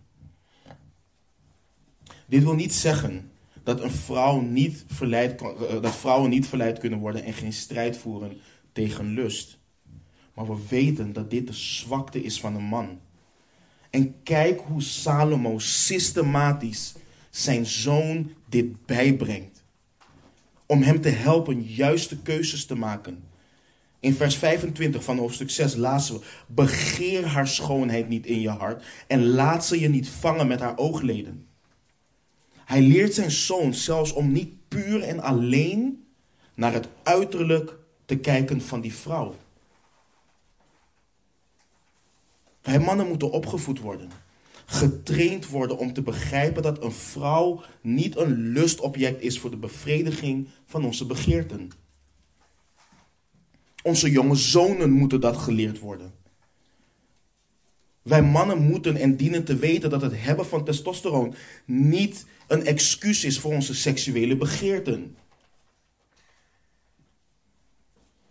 Dit 2.27 2.43
wil 2.43 2.55
niet 2.55 2.75
zeggen 2.75 3.31
dat, 3.63 3.81
een 3.81 3.91
vrouw 3.91 4.41
niet 4.41 4.85
verleid, 4.87 5.41
eh, 5.41 5.83
dat 5.83 5.97
vrouwen 5.97 6.31
niet 6.31 6.47
verleid 6.47 6.79
kunnen 6.79 6.99
worden 6.99 7.25
en 7.25 7.33
geen 7.33 7.53
strijd 7.53 7.97
voeren 7.97 8.41
tegen 8.73 9.07
lust. 9.07 9.59
Maar 10.35 10.47
we 10.47 10.67
weten 10.69 11.13
dat 11.13 11.31
dit 11.31 11.47
de 11.47 11.53
zwakte 11.53 12.23
is 12.23 12.41
van 12.41 12.55
een 12.55 12.65
man. 12.65 13.01
En 13.91 14.23
kijk 14.23 14.61
hoe 14.61 14.83
Salomo 14.83 15.59
systematisch 15.59 16.95
zijn 17.31 17.67
zoon 17.67 18.33
dit 18.49 18.87
bijbrengt. 18.87 19.63
Om 20.67 20.83
hem 20.83 21.01
te 21.01 21.09
helpen 21.09 21.63
juiste 21.63 22.23
keuzes 22.23 22.67
te 22.67 22.75
maken. 22.75 23.24
In 24.05 24.15
vers 24.15 24.37
25 24.37 25.05
van 25.05 25.19
hoofdstuk 25.19 25.51
6 25.51 25.75
lazen 25.75 26.15
we: 26.15 26.25
Begeer 26.47 27.27
haar 27.27 27.49
schoonheid 27.49 28.09
niet 28.09 28.27
in 28.27 28.41
je 28.41 28.49
hart 28.49 28.85
en 29.07 29.27
laat 29.27 29.67
ze 29.67 29.81
je 29.81 29.89
niet 29.89 30.09
vangen 30.09 30.47
met 30.47 30.61
haar 30.61 30.79
oogleden. 30.79 31.47
Hij 32.65 32.81
leert 32.81 33.15
zijn 33.15 33.31
zoon 33.31 33.75
zelfs 33.75 34.13
om 34.13 34.33
niet 34.33 34.69
puur 34.69 35.03
en 35.03 35.21
alleen 35.21 36.05
naar 36.55 36.73
het 36.73 36.89
uiterlijk 37.03 37.77
te 38.05 38.17
kijken 38.17 38.61
van 38.61 38.81
die 38.81 38.95
vrouw. 38.95 39.35
Wij 42.63 42.79
mannen 42.79 43.09
moeten 43.09 43.31
opgevoed 43.31 43.81
worden. 43.81 44.11
Getraind 44.67 45.49
worden 45.49 45.79
om 45.79 45.93
te 45.93 46.03
begrijpen 46.03 46.63
dat 46.63 46.83
een 46.83 46.93
vrouw 46.93 47.63
niet 47.81 48.17
een 48.17 48.35
lustobject 48.35 49.23
is 49.23 49.39
voor 49.39 49.51
de 49.51 49.57
bevrediging 49.57 50.49
van 50.67 50.85
onze 50.85 51.07
begeerten. 51.07 51.71
Onze 53.85 54.11
jonge 54.11 54.35
zonen 54.35 54.91
moeten 54.91 55.21
dat 55.21 55.37
geleerd 55.37 55.79
worden. 55.79 56.13
Wij 58.03 58.23
mannen 58.23 58.63
moeten 58.63 58.97
en 58.97 59.17
dienen 59.17 59.45
te 59.45 59.57
weten 59.57 59.91
dat 59.91 60.03
het 60.03 60.23
hebben 60.23 60.47
van 60.47 60.65
testosteron 60.65 61.35
niet 61.65 62.27
een 62.47 62.67
excuus 62.67 63.25
is 63.25 63.39
voor 63.39 63.53
onze 63.53 63.75
seksuele 63.75 64.37
begeerten. 64.37 65.17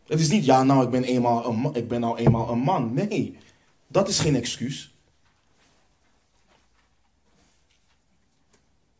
Het 0.07 0.19
is 0.19 0.29
niet, 0.29 0.45
ja, 0.45 0.63
nou, 0.63 0.83
ik 0.83 0.89
ben, 0.89 1.03
eenmaal 1.03 1.45
een 1.45 1.73
ik 1.73 1.87
ben 1.87 1.99
nou 1.99 2.17
eenmaal 2.17 2.49
een 2.49 2.59
man. 2.59 2.93
Nee, 2.93 3.37
dat 3.87 4.07
is 4.07 4.19
geen 4.19 4.35
excuus. 4.35 4.93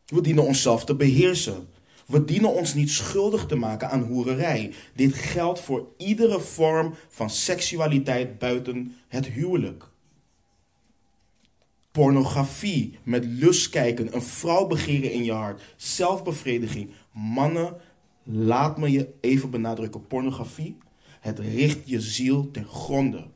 We 0.06 0.20
dienen 0.20 0.44
onszelf 0.44 0.84
te 0.84 0.94
beheersen. 0.94 1.68
We 2.06 2.24
dienen 2.24 2.54
ons 2.54 2.74
niet 2.74 2.90
schuldig 2.90 3.46
te 3.46 3.56
maken 3.56 3.90
aan 3.90 4.02
hoererij. 4.02 4.72
Dit 4.94 5.14
geldt 5.14 5.60
voor 5.60 5.86
iedere 5.96 6.40
vorm 6.40 6.94
van 7.08 7.30
seksualiteit 7.30 8.38
buiten 8.38 8.96
het 9.08 9.26
huwelijk. 9.26 9.88
Pornografie, 11.90 12.98
met 13.02 13.24
lust 13.24 13.68
kijken, 13.68 14.14
een 14.14 14.22
vrouw 14.22 14.66
begeren 14.66 15.12
in 15.12 15.24
je 15.24 15.32
hart, 15.32 15.62
zelfbevrediging. 15.76 16.90
Mannen, 17.12 17.76
laat 18.22 18.78
me 18.78 18.90
je 18.90 19.08
even 19.20 19.50
benadrukken: 19.50 20.06
pornografie, 20.06 20.78
het 21.20 21.38
richt 21.38 21.78
je 21.84 22.00
ziel 22.00 22.50
ten 22.50 22.66
gronde. 22.66 23.26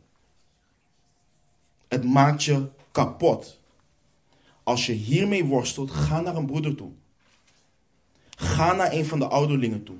Het 1.88 2.04
maakt 2.04 2.44
je 2.44 2.68
kapot. 2.92 3.60
Als 4.62 4.86
je 4.86 4.92
hiermee 4.92 5.44
worstelt, 5.44 5.90
ga 5.90 6.20
naar 6.20 6.36
een 6.36 6.46
broeder 6.46 6.74
toe. 6.74 6.90
Ga 8.38 8.72
naar 8.72 8.92
een 8.92 9.06
van 9.06 9.18
de 9.18 9.26
ouderlingen 9.26 9.84
toe. 9.84 9.96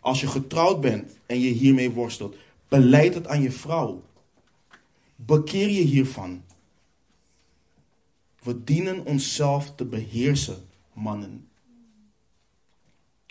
Als 0.00 0.20
je 0.20 0.26
getrouwd 0.26 0.80
bent 0.80 1.18
en 1.26 1.40
je 1.40 1.48
hiermee 1.48 1.90
worstelt, 1.90 2.36
beleid 2.68 3.14
het 3.14 3.26
aan 3.26 3.42
je 3.42 3.50
vrouw. 3.50 4.02
Bekeer 5.16 5.68
je 5.68 5.80
hiervan. 5.80 6.42
We 8.42 8.64
dienen 8.64 9.04
onszelf 9.04 9.74
te 9.74 9.84
beheersen, 9.84 10.68
mannen. 10.92 11.48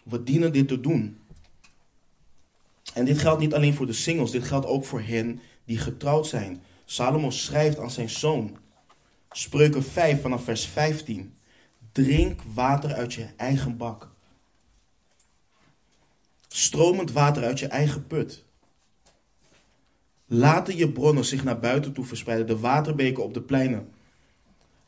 We 0.04 0.24
dienen 0.24 0.54
dit 0.54 0.68
te 0.68 0.80
doen. 0.80 1.18
En 2.94 3.06
dit 3.06 3.18
geldt 3.18 3.42
niet 3.42 3.54
alleen 3.54 3.74
voor 3.74 3.86
de 3.86 3.94
singles, 3.94 4.32
dit 4.32 4.44
geldt 4.44 4.66
ook 4.66 4.86
voor 4.86 5.02
hen 5.02 5.42
die 5.66 5.78
getrouwd 5.78 6.28
zijn. 6.28 6.62
Salomo 6.86 7.30
schrijft 7.30 7.80
aan 7.80 7.92
zijn 7.92 8.10
zoon, 8.10 8.58
Spreuken 9.32 9.84
5 9.84 10.22
vanaf 10.22 10.44
vers 10.44 10.66
15. 10.66 11.34
Drink 11.92 12.42
water 12.54 12.94
uit 12.94 13.14
je 13.14 13.28
eigen 13.38 13.78
bak. 13.78 14.18
Stromend 16.52 17.12
water 17.12 17.44
uit 17.44 17.60
je 17.60 17.68
eigen 17.68 18.08
put. 18.08 18.46
Laten 20.26 20.78
je 20.78 20.92
bronnen 20.92 21.26
zich 21.26 21.44
naar 21.44 21.60
buiten 21.60 21.94
toe 21.94 22.06
verspreiden, 22.06 22.48
de 22.48 22.60
waterbeken 22.60 23.24
op 23.24 23.34
de 23.34 23.42
pleinen. 23.42 23.90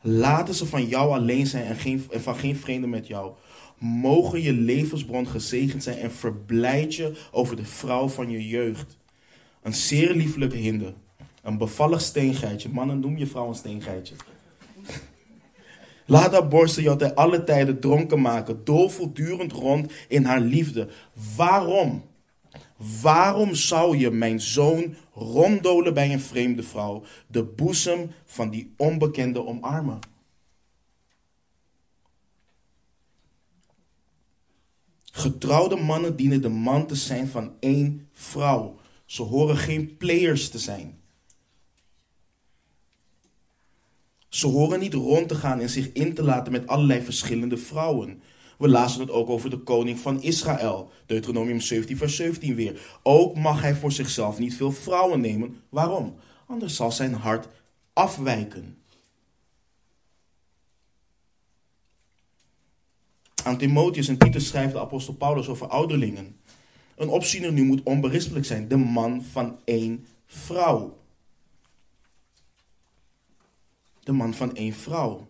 Laten 0.00 0.54
ze 0.54 0.66
van 0.66 0.86
jou 0.86 1.12
alleen 1.12 1.46
zijn 1.46 1.64
en, 1.64 1.76
geen, 1.76 2.06
en 2.10 2.20
van 2.20 2.36
geen 2.36 2.56
vreemde 2.56 2.86
met 2.86 3.06
jou. 3.06 3.32
Mogen 3.78 4.42
je 4.42 4.52
levensbron 4.52 5.26
gezegend 5.26 5.82
zijn 5.82 5.98
en 5.98 6.12
verblijd 6.12 6.94
je 6.94 7.12
over 7.30 7.56
de 7.56 7.64
vrouw 7.64 8.08
van 8.08 8.30
je 8.30 8.48
jeugd. 8.48 8.96
Een 9.62 9.74
zeer 9.74 10.14
lieflijke 10.14 10.56
hinde. 10.56 10.94
Een 11.42 11.58
bevallig 11.58 12.00
steengeitje. 12.00 12.68
Mannen, 12.68 13.00
noem 13.00 13.16
je 13.16 13.26
vrouw 13.26 13.48
een 13.48 13.54
steengeitje. 13.54 14.14
Laat 16.12 16.32
haar 16.32 16.48
borsten 16.48 16.82
jou 16.82 16.98
te 16.98 17.14
alle 17.14 17.44
tijden 17.44 17.80
dronken 17.80 18.20
maken. 18.20 18.64
Dool 18.64 18.88
voortdurend 18.88 19.52
rond 19.52 19.92
in 20.08 20.24
haar 20.24 20.40
liefde. 20.40 20.88
Waarom? 21.36 22.04
Waarom 23.02 23.54
zou 23.54 23.96
je 23.96 24.10
mijn 24.10 24.40
zoon 24.40 24.94
ronddolen 25.14 25.94
bij 25.94 26.12
een 26.12 26.20
vreemde 26.20 26.62
vrouw, 26.62 27.02
de 27.26 27.44
boezem 27.44 28.10
van 28.24 28.50
die 28.50 28.74
onbekende 28.76 29.46
omarmen? 29.46 29.98
Getrouwde 35.12 35.76
mannen 35.76 36.16
dienen 36.16 36.42
de 36.42 36.48
man 36.48 36.86
te 36.86 36.94
zijn 36.94 37.28
van 37.28 37.52
één 37.60 38.08
vrouw. 38.12 38.76
Ze 39.04 39.22
horen 39.22 39.56
geen 39.56 39.96
players 39.96 40.48
te 40.48 40.58
zijn. 40.58 41.01
Ze 44.32 44.46
horen 44.46 44.80
niet 44.80 44.94
rond 44.94 45.28
te 45.28 45.34
gaan 45.34 45.60
en 45.60 45.68
zich 45.68 45.92
in 45.92 46.14
te 46.14 46.22
laten 46.22 46.52
met 46.52 46.66
allerlei 46.66 47.02
verschillende 47.02 47.56
vrouwen. 47.56 48.22
We 48.58 48.68
lazen 48.68 49.00
het 49.00 49.10
ook 49.10 49.28
over 49.28 49.50
de 49.50 49.58
koning 49.58 49.98
van 49.98 50.22
Israël. 50.22 50.90
Deuteronomium 51.06 51.60
17, 51.60 51.96
vers 51.96 52.16
17 52.16 52.54
weer. 52.54 52.98
Ook 53.02 53.36
mag 53.36 53.62
hij 53.62 53.74
voor 53.74 53.92
zichzelf 53.92 54.38
niet 54.38 54.54
veel 54.56 54.72
vrouwen 54.72 55.20
nemen. 55.20 55.60
Waarom? 55.68 56.14
Anders 56.46 56.76
zal 56.76 56.92
zijn 56.92 57.14
hart 57.14 57.48
afwijken. 57.92 58.76
Aan 63.44 63.58
Timotheus 63.58 64.08
en 64.08 64.18
Titus 64.18 64.46
schrijft 64.46 64.72
de 64.72 64.80
apostel 64.80 65.14
Paulus 65.14 65.48
over 65.48 65.66
ouderlingen. 65.66 66.36
Een 66.96 67.08
opziener 67.08 67.52
nu 67.52 67.64
moet 67.64 67.82
onberispelijk 67.82 68.44
zijn, 68.44 68.68
de 68.68 68.76
man 68.76 69.22
van 69.22 69.58
één 69.64 70.06
vrouw. 70.26 71.01
De 74.02 74.12
man 74.12 74.34
van 74.34 74.56
één 74.56 74.72
vrouw. 74.72 75.28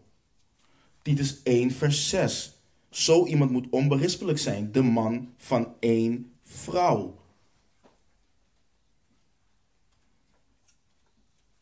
Titus 1.03 1.43
1, 1.43 1.71
vers 1.71 2.09
6. 2.09 2.59
Zo 2.91 3.27
iemand 3.27 3.51
moet 3.51 3.67
onberispelijk 3.71 4.39
zijn, 4.39 4.73
de 4.73 4.83
man 4.83 5.35
van 5.37 5.75
één 5.81 6.33
vrouw. 6.43 7.21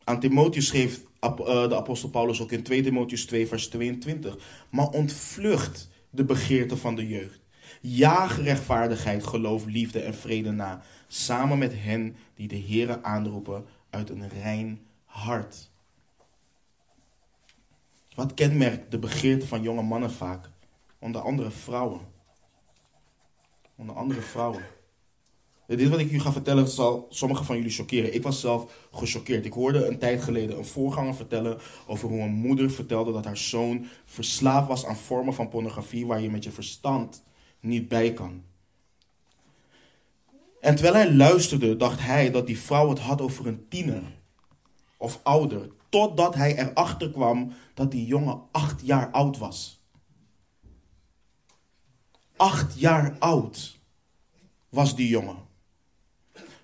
Aan 0.03 0.19
Timotheus 0.19 0.67
schreef 0.67 1.03
eh, 1.19 1.69
de 1.69 1.75
apostel 1.75 2.09
Paulus 2.09 2.41
ook 2.41 2.51
in 2.51 2.63
2 2.63 2.81
Timotheus 2.81 3.25
2, 3.25 3.47
vers 3.47 3.67
22. 3.67 4.37
Maar 4.71 4.89
ontvlucht 4.89 5.89
de 6.09 6.25
begeerte 6.25 6.77
van 6.77 6.95
de 6.95 7.07
jeugd. 7.07 7.39
Jaag 7.81 8.41
rechtvaardigheid, 8.41 9.23
geloof, 9.23 9.65
liefde 9.65 9.99
en 9.99 10.13
vrede 10.13 10.51
na, 10.51 10.81
samen 11.07 11.57
met 11.57 11.73
hen 11.75 12.15
die 12.35 12.47
de 12.47 12.61
Here 12.61 13.03
aanroepen 13.03 13.65
uit 13.89 14.09
een 14.09 14.29
rein 14.29 14.79
hart. 15.05 15.70
Wat 18.15 18.33
kenmerkt 18.33 18.91
de 18.91 18.99
begeerte 18.99 19.47
van 19.47 19.61
jonge 19.61 19.81
mannen 19.81 20.11
vaak? 20.11 20.49
Onder 20.99 21.21
andere 21.21 21.51
vrouwen. 21.51 21.99
Onder 23.75 23.95
andere 23.95 24.21
vrouwen. 24.21 24.63
Dit 25.67 25.89
wat 25.89 25.99
ik 25.99 26.11
u 26.11 26.19
ga 26.19 26.31
vertellen 26.31 26.67
zal 26.67 27.05
sommigen 27.09 27.45
van 27.45 27.55
jullie 27.55 27.71
chockeren. 27.71 28.13
Ik 28.13 28.23
was 28.23 28.39
zelf 28.39 28.87
gechoqueerd. 28.91 29.45
Ik 29.45 29.53
hoorde 29.53 29.85
een 29.85 29.97
tijd 29.97 30.21
geleden 30.21 30.57
een 30.57 30.65
voorganger 30.65 31.15
vertellen 31.15 31.57
over 31.87 32.09
hoe 32.09 32.21
een 32.21 32.33
moeder 32.33 32.71
vertelde 32.71 33.11
dat 33.11 33.25
haar 33.25 33.37
zoon 33.37 33.85
verslaafd 34.05 34.67
was 34.67 34.85
aan 34.85 34.95
vormen 34.95 35.33
van 35.33 35.49
pornografie 35.49 36.05
waar 36.05 36.21
je 36.21 36.29
met 36.29 36.43
je 36.43 36.51
verstand 36.51 37.23
niet 37.59 37.87
bij 37.87 38.13
kan. 38.13 38.43
En 40.59 40.75
terwijl 40.75 40.95
hij 40.95 41.13
luisterde, 41.13 41.77
dacht 41.77 41.99
hij 41.99 42.31
dat 42.31 42.47
die 42.47 42.59
vrouw 42.59 42.89
het 42.89 42.99
had 42.99 43.21
over 43.21 43.47
een 43.47 43.67
tiener 43.69 44.03
of 44.97 45.19
ouder. 45.23 45.69
Totdat 45.91 46.35
hij 46.35 46.57
erachter 46.57 47.11
kwam 47.11 47.53
dat 47.73 47.91
die 47.91 48.05
jongen 48.05 48.41
acht 48.51 48.81
jaar 48.83 49.11
oud 49.11 49.37
was. 49.37 49.81
Acht 52.35 52.79
jaar 52.79 53.15
oud 53.19 53.79
was 54.69 54.95
die 54.95 55.07
jongen. 55.07 55.37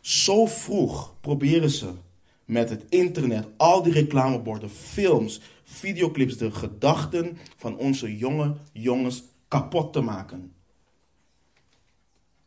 Zo 0.02 0.46
vroeg 0.46 1.14
proberen 1.22 1.70
ze 1.70 1.94
met 2.46 2.70
het 2.70 2.84
internet, 2.90 3.48
al 3.58 3.84
die 3.84 3.94
reclameborden, 3.94 4.70
films, 4.70 5.42
videoclips, 5.64 6.38
de 6.38 6.52
gedachten 6.52 7.38
van 7.56 7.78
onze 7.78 8.18
jonge 8.18 8.56
jongens 8.72 9.24
kapot 9.48 9.94
te 9.94 10.02
maken. 10.02 10.54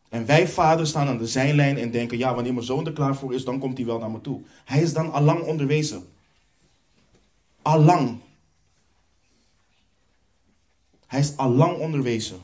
En 0.08 0.26
wij 0.26 0.48
vaders 0.48 0.88
staan 0.88 1.08
aan 1.08 1.18
de 1.18 1.26
zijlijn 1.26 1.78
en 1.78 1.90
denken, 1.90 2.18
ja, 2.18 2.34
wanneer 2.34 2.54
mijn 2.54 2.66
zoon 2.66 2.86
er 2.86 2.92
klaar 2.92 3.16
voor 3.16 3.34
is, 3.34 3.44
dan 3.44 3.58
komt 3.58 3.76
hij 3.76 3.86
wel 3.86 3.98
naar 3.98 4.10
me 4.10 4.20
toe. 4.20 4.40
Hij 4.64 4.82
is 4.82 4.92
dan 4.92 5.12
allang 5.12 5.42
onderwezen. 5.42 6.04
Allang. 7.62 8.18
Hij 11.06 11.20
is 11.20 11.36
allang 11.36 11.78
onderwezen. 11.78 12.40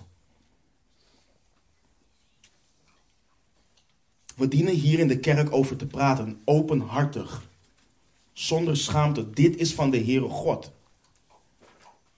We 4.37 4.49
dienen 4.49 4.75
hier 4.75 4.99
in 4.99 5.09
de 5.09 5.19
kerk 5.19 5.53
over 5.53 5.77
te 5.77 5.87
praten, 5.87 6.41
openhartig, 6.45 7.49
zonder 8.33 8.77
schaamte. 8.77 9.31
Dit 9.31 9.57
is 9.57 9.75
van 9.75 9.91
de 9.91 9.99
Heere 9.99 10.29
God. 10.29 10.71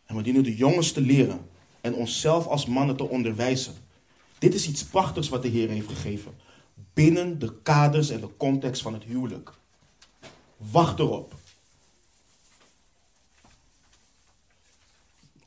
En 0.04 0.16
we 0.16 0.22
dienen 0.22 0.42
de 0.42 0.56
jongens 0.56 0.92
te 0.92 1.00
leren 1.00 1.48
en 1.80 1.94
onszelf 1.94 2.46
als 2.46 2.66
mannen 2.66 2.96
te 2.96 3.08
onderwijzen. 3.08 3.74
Dit 4.38 4.54
is 4.54 4.68
iets 4.68 4.84
prachtigs 4.84 5.28
wat 5.28 5.42
de 5.42 5.48
Heer 5.48 5.68
heeft 5.68 5.88
gegeven. 5.88 6.34
Binnen 6.92 7.38
de 7.38 7.60
kaders 7.62 8.10
en 8.10 8.20
de 8.20 8.36
context 8.36 8.82
van 8.82 8.92
het 8.92 9.04
huwelijk. 9.04 9.52
Wacht 10.56 10.98
erop. 10.98 11.34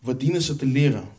We 0.02 0.18
dienen 0.18 0.42
ze 0.42 0.56
te 0.56 0.66
leren. 0.66 1.10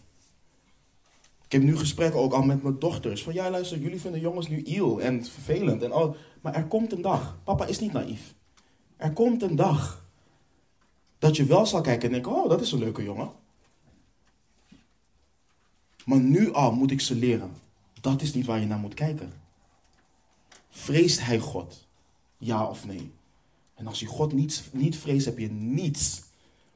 Ik 1.44 1.52
heb 1.52 1.62
nu 1.62 1.76
gesprekken 1.76 2.20
ook 2.20 2.32
al 2.32 2.42
met 2.42 2.62
mijn 2.62 2.78
dochters. 2.78 3.22
Van 3.22 3.34
ja, 3.34 3.50
luister, 3.50 3.78
jullie 3.78 4.00
vinden 4.00 4.20
jongens 4.20 4.48
nu 4.48 4.62
iel 4.62 5.00
en 5.00 5.24
vervelend. 5.24 5.82
En 5.82 5.92
al, 5.92 6.16
Maar 6.40 6.54
er 6.54 6.66
komt 6.66 6.92
een 6.92 7.02
dag. 7.02 7.38
Papa 7.44 7.66
is 7.66 7.78
niet 7.78 7.92
naïef. 7.92 8.34
Er 8.96 9.12
komt 9.12 9.42
een 9.42 9.56
dag 9.56 10.06
dat 11.18 11.36
je 11.36 11.44
wel 11.44 11.66
zal 11.66 11.80
kijken 11.80 12.06
en 12.06 12.12
denken: 12.12 12.32
oh, 12.32 12.48
dat 12.48 12.60
is 12.60 12.72
een 12.72 12.78
leuke 12.78 13.02
jongen. 13.02 13.30
Maar 16.04 16.20
nu 16.20 16.52
al 16.52 16.72
moet 16.72 16.90
ik 16.90 17.00
ze 17.00 17.14
leren. 17.14 17.50
Dat 18.00 18.22
is 18.22 18.34
niet 18.34 18.46
waar 18.46 18.60
je 18.60 18.66
naar 18.66 18.78
moet 18.78 18.94
kijken. 18.94 19.32
Vreest 20.70 21.20
hij 21.20 21.38
God? 21.38 21.86
Ja 22.38 22.66
of 22.66 22.86
nee? 22.86 23.12
En 23.74 23.86
als 23.86 24.00
je 24.00 24.06
God 24.06 24.32
niet, 24.32 24.62
niet 24.72 24.96
vreest, 24.96 25.24
heb 25.24 25.38
je 25.38 25.50
niets 25.50 26.22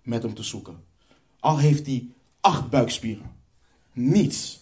met 0.03 0.23
hem 0.23 0.35
te 0.35 0.43
zoeken. 0.43 0.85
Al 1.47 1.59
heeft 1.59 1.86
hij 1.86 2.09
acht 2.40 2.70
buikspieren. 2.70 3.36
Niets. 3.92 4.61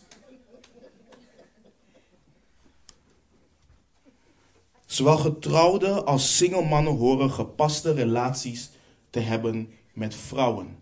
Zowel 4.87 5.16
getrouwde 5.16 6.05
als 6.05 6.37
single 6.37 6.64
mannen 6.64 6.97
horen 6.97 7.30
gepaste 7.30 7.93
relaties 7.93 8.70
te 9.11 9.20
hebben 9.20 9.72
met 9.93 10.14
vrouwen. 10.14 10.76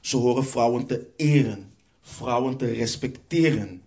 Ze 0.00 0.16
horen 0.16 0.46
vrouwen 0.46 0.86
te 0.86 1.06
eren, 1.16 1.74
vrouwen 2.00 2.56
te 2.56 2.66
respecteren. 2.66 3.82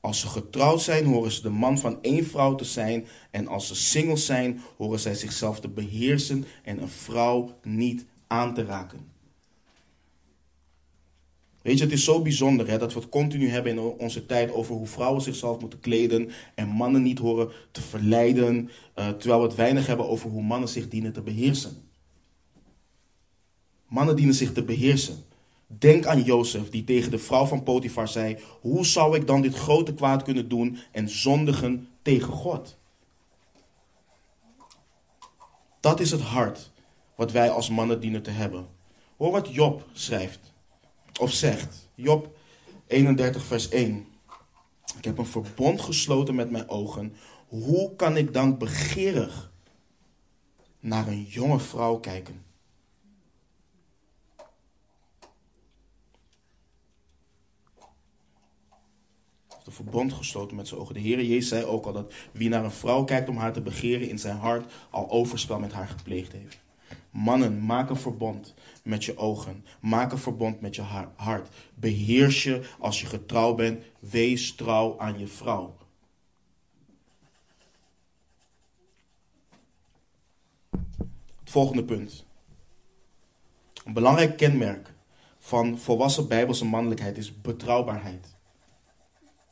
Als 0.00 0.20
ze 0.20 0.26
getrouwd 0.26 0.82
zijn, 0.82 1.04
horen 1.04 1.32
ze 1.32 1.42
de 1.42 1.50
man 1.50 1.78
van 1.78 2.02
één 2.02 2.26
vrouw 2.26 2.54
te 2.54 2.64
zijn. 2.64 3.06
En 3.30 3.48
als 3.48 3.66
ze 3.66 3.74
single 3.74 4.16
zijn, 4.16 4.60
horen 4.76 5.00
zij 5.00 5.14
zichzelf 5.14 5.60
te 5.60 5.68
beheersen 5.68 6.44
en 6.62 6.82
een 6.82 6.88
vrouw 6.88 7.58
niet 7.62 8.06
aan 8.26 8.54
te 8.54 8.64
raken. 8.64 9.16
Weet 11.68 11.78
je, 11.78 11.84
het 11.84 11.92
is 11.92 12.04
zo 12.04 12.22
bijzonder 12.22 12.68
hè, 12.68 12.78
dat 12.78 12.92
we 12.92 13.00
het 13.00 13.08
continu 13.08 13.48
hebben 13.48 13.72
in 13.72 13.78
onze 13.78 14.26
tijd 14.26 14.52
over 14.52 14.74
hoe 14.74 14.86
vrouwen 14.86 15.22
zichzelf 15.22 15.60
moeten 15.60 15.80
kleden 15.80 16.30
en 16.54 16.68
mannen 16.68 17.02
niet 17.02 17.18
horen 17.18 17.48
te 17.70 17.80
verleiden, 17.80 18.70
uh, 18.98 19.08
terwijl 19.08 19.40
we 19.40 19.46
het 19.46 19.56
weinig 19.56 19.86
hebben 19.86 20.08
over 20.08 20.30
hoe 20.30 20.42
mannen 20.42 20.68
zich 20.68 20.88
dienen 20.88 21.12
te 21.12 21.20
beheersen. 21.20 21.90
Mannen 23.86 24.16
dienen 24.16 24.34
zich 24.34 24.52
te 24.52 24.62
beheersen. 24.62 25.24
Denk 25.66 26.06
aan 26.06 26.22
Jozef 26.22 26.70
die 26.70 26.84
tegen 26.84 27.10
de 27.10 27.18
vrouw 27.18 27.44
van 27.44 27.62
Potifar 27.62 28.08
zei: 28.08 28.38
Hoe 28.60 28.86
zou 28.86 29.16
ik 29.16 29.26
dan 29.26 29.42
dit 29.42 29.54
grote 29.54 29.94
kwaad 29.94 30.22
kunnen 30.22 30.48
doen 30.48 30.78
en 30.92 31.08
zondigen 31.08 31.88
tegen 32.02 32.32
God? 32.32 32.76
Dat 35.80 36.00
is 36.00 36.10
het 36.10 36.22
hart 36.22 36.70
wat 37.16 37.32
wij 37.32 37.50
als 37.50 37.70
mannen 37.70 38.00
dienen 38.00 38.22
te 38.22 38.30
hebben. 38.30 38.66
Hoor 39.16 39.32
wat 39.32 39.54
Job 39.54 39.86
schrijft 39.92 40.56
of 41.20 41.32
zegt. 41.32 41.88
Job 41.94 42.36
31, 42.86 43.44
vers 43.44 43.68
1. 43.68 44.06
Ik 44.96 45.04
heb 45.04 45.18
een 45.18 45.26
verbond 45.26 45.80
gesloten 45.80 46.34
met 46.34 46.50
mijn 46.50 46.68
ogen. 46.68 47.16
Hoe 47.48 47.96
kan 47.96 48.16
ik 48.16 48.32
dan 48.32 48.58
begeerig 48.58 49.52
naar 50.80 51.06
een 51.06 51.22
jonge 51.22 51.58
vrouw 51.58 51.96
kijken? 51.96 52.46
een 59.68 59.74
verbond 59.74 60.12
gesloten 60.12 60.56
met 60.56 60.68
zijn 60.68 60.80
ogen. 60.80 60.94
De 60.94 61.00
Heer 61.00 61.22
Jezus 61.22 61.48
zei 61.48 61.64
ook 61.64 61.86
al 61.86 61.92
dat 61.92 62.12
wie 62.32 62.48
naar 62.48 62.64
een 62.64 62.70
vrouw 62.70 63.04
kijkt 63.04 63.28
om 63.28 63.36
haar 63.36 63.52
te 63.52 63.60
begeren 63.60 64.08
in 64.08 64.18
zijn 64.18 64.36
hart 64.36 64.72
al 64.90 65.10
overspel 65.10 65.58
met 65.58 65.72
haar 65.72 65.88
gepleegd 65.88 66.32
heeft. 66.32 66.58
Mannen, 67.18 67.64
maak 67.64 67.90
een 67.90 67.96
verbond 67.96 68.54
met 68.82 69.04
je 69.04 69.16
ogen. 69.16 69.64
Maak 69.80 70.12
een 70.12 70.18
verbond 70.18 70.60
met 70.60 70.74
je 70.74 70.82
hart. 71.16 71.48
Beheers 71.74 72.42
je 72.42 72.68
als 72.78 73.00
je 73.00 73.06
getrouw 73.06 73.54
bent. 73.54 73.84
Wees 73.98 74.54
trouw 74.54 74.98
aan 74.98 75.18
je 75.18 75.26
vrouw. 75.26 75.76
Het 81.38 81.50
volgende 81.50 81.84
punt. 81.84 82.26
Een 83.84 83.92
belangrijk 83.92 84.36
kenmerk 84.36 84.94
van 85.38 85.78
volwassen 85.78 86.28
bijbelse 86.28 86.64
mannelijkheid 86.64 87.16
is 87.18 87.40
betrouwbaarheid. 87.40 88.36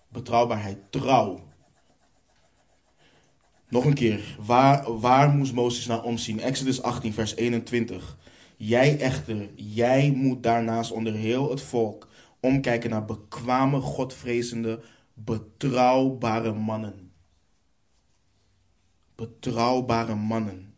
Betrouwbaarheid, 0.09 0.93
trouw. 0.93 1.41
Nog 3.69 3.85
een 3.85 3.95
keer, 3.95 4.37
waar, 4.39 4.99
waar 4.99 5.31
moest 5.31 5.53
Mozes 5.53 5.87
naar 5.87 6.03
omzien? 6.03 6.41
Exodus 6.41 6.83
18, 6.83 7.13
vers 7.13 7.37
21. 7.37 8.17
Jij 8.57 9.01
echter, 9.01 9.49
jij 9.55 10.11
moet 10.11 10.43
daarnaast 10.43 10.91
onder 10.91 11.13
heel 11.13 11.51
het 11.51 11.61
volk 11.61 12.09
omkijken 12.41 12.91
naar 12.91 13.05
bekwame, 13.05 13.81
godvrezende, 13.81 14.81
betrouwbare 15.15 16.53
mannen. 16.53 17.11
Betrouwbare 19.15 20.15
mannen. 20.15 20.75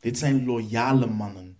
Dit 0.00 0.18
zijn 0.18 0.44
loyale 0.44 1.06
mannen, 1.06 1.58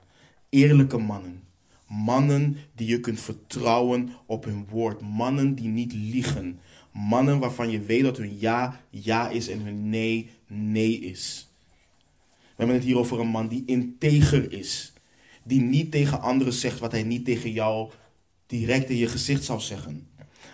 eerlijke 0.48 0.98
mannen. 0.98 1.44
Mannen 1.86 2.56
die 2.74 2.88
je 2.88 3.00
kunt 3.00 3.20
vertrouwen 3.20 4.08
op 4.26 4.44
hun 4.44 4.66
woord. 4.68 5.00
Mannen 5.00 5.54
die 5.54 5.68
niet 5.68 5.92
liegen. 5.92 6.60
Mannen 6.96 7.38
waarvan 7.38 7.70
je 7.70 7.80
weet 7.80 8.02
dat 8.02 8.16
hun 8.16 8.36
ja 8.38 8.80
ja 8.90 9.28
is 9.28 9.48
en 9.48 9.60
hun 9.60 9.88
nee 9.88 10.30
nee 10.46 11.00
is. 11.00 11.48
We 12.28 12.52
hebben 12.56 12.76
het 12.76 12.84
hier 12.84 12.98
over 12.98 13.20
een 13.20 13.28
man 13.28 13.48
die 13.48 13.62
integer 13.66 14.52
is. 14.52 14.92
Die 15.42 15.60
niet 15.60 15.90
tegen 15.90 16.20
anderen 16.20 16.52
zegt 16.52 16.78
wat 16.78 16.92
hij 16.92 17.02
niet 17.02 17.24
tegen 17.24 17.52
jou 17.52 17.90
direct 18.46 18.90
in 18.90 18.96
je 18.96 19.06
gezicht 19.06 19.44
zou 19.44 19.60
zeggen. 19.60 20.08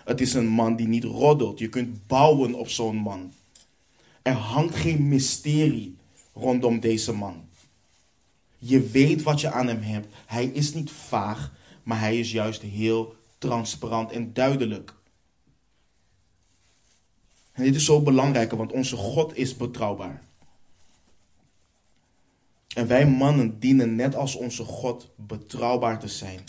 Het 0.05 0.21
is 0.21 0.33
een 0.33 0.47
man 0.47 0.75
die 0.75 0.87
niet 0.87 1.03
roddelt. 1.03 1.59
Je 1.59 1.69
kunt 1.69 2.07
bouwen 2.07 2.53
op 2.53 2.69
zo'n 2.69 2.95
man. 2.95 3.33
Er 4.21 4.33
hangt 4.33 4.75
geen 4.75 5.07
mysterie 5.07 5.95
rondom 6.33 6.79
deze 6.79 7.13
man. 7.13 7.45
Je 8.57 8.81
weet 8.89 9.23
wat 9.23 9.41
je 9.41 9.51
aan 9.51 9.67
hem 9.67 9.81
hebt. 9.81 10.07
Hij 10.25 10.45
is 10.45 10.73
niet 10.73 10.91
vaag, 10.91 11.51
maar 11.83 11.99
hij 11.99 12.19
is 12.19 12.31
juist 12.31 12.61
heel 12.61 13.15
transparant 13.37 14.11
en 14.11 14.33
duidelijk. 14.33 15.01
En 17.53 17.63
dit 17.63 17.75
is 17.75 17.85
zo 17.85 18.01
belangrijk, 18.01 18.51
want 18.51 18.71
onze 18.71 18.95
God 18.95 19.37
is 19.37 19.57
betrouwbaar. 19.57 20.21
En 22.75 22.87
wij 22.87 23.07
mannen 23.07 23.59
dienen 23.59 23.95
net 23.95 24.15
als 24.15 24.35
onze 24.35 24.63
God 24.63 25.09
betrouwbaar 25.15 25.99
te 25.99 26.07
zijn. 26.07 26.39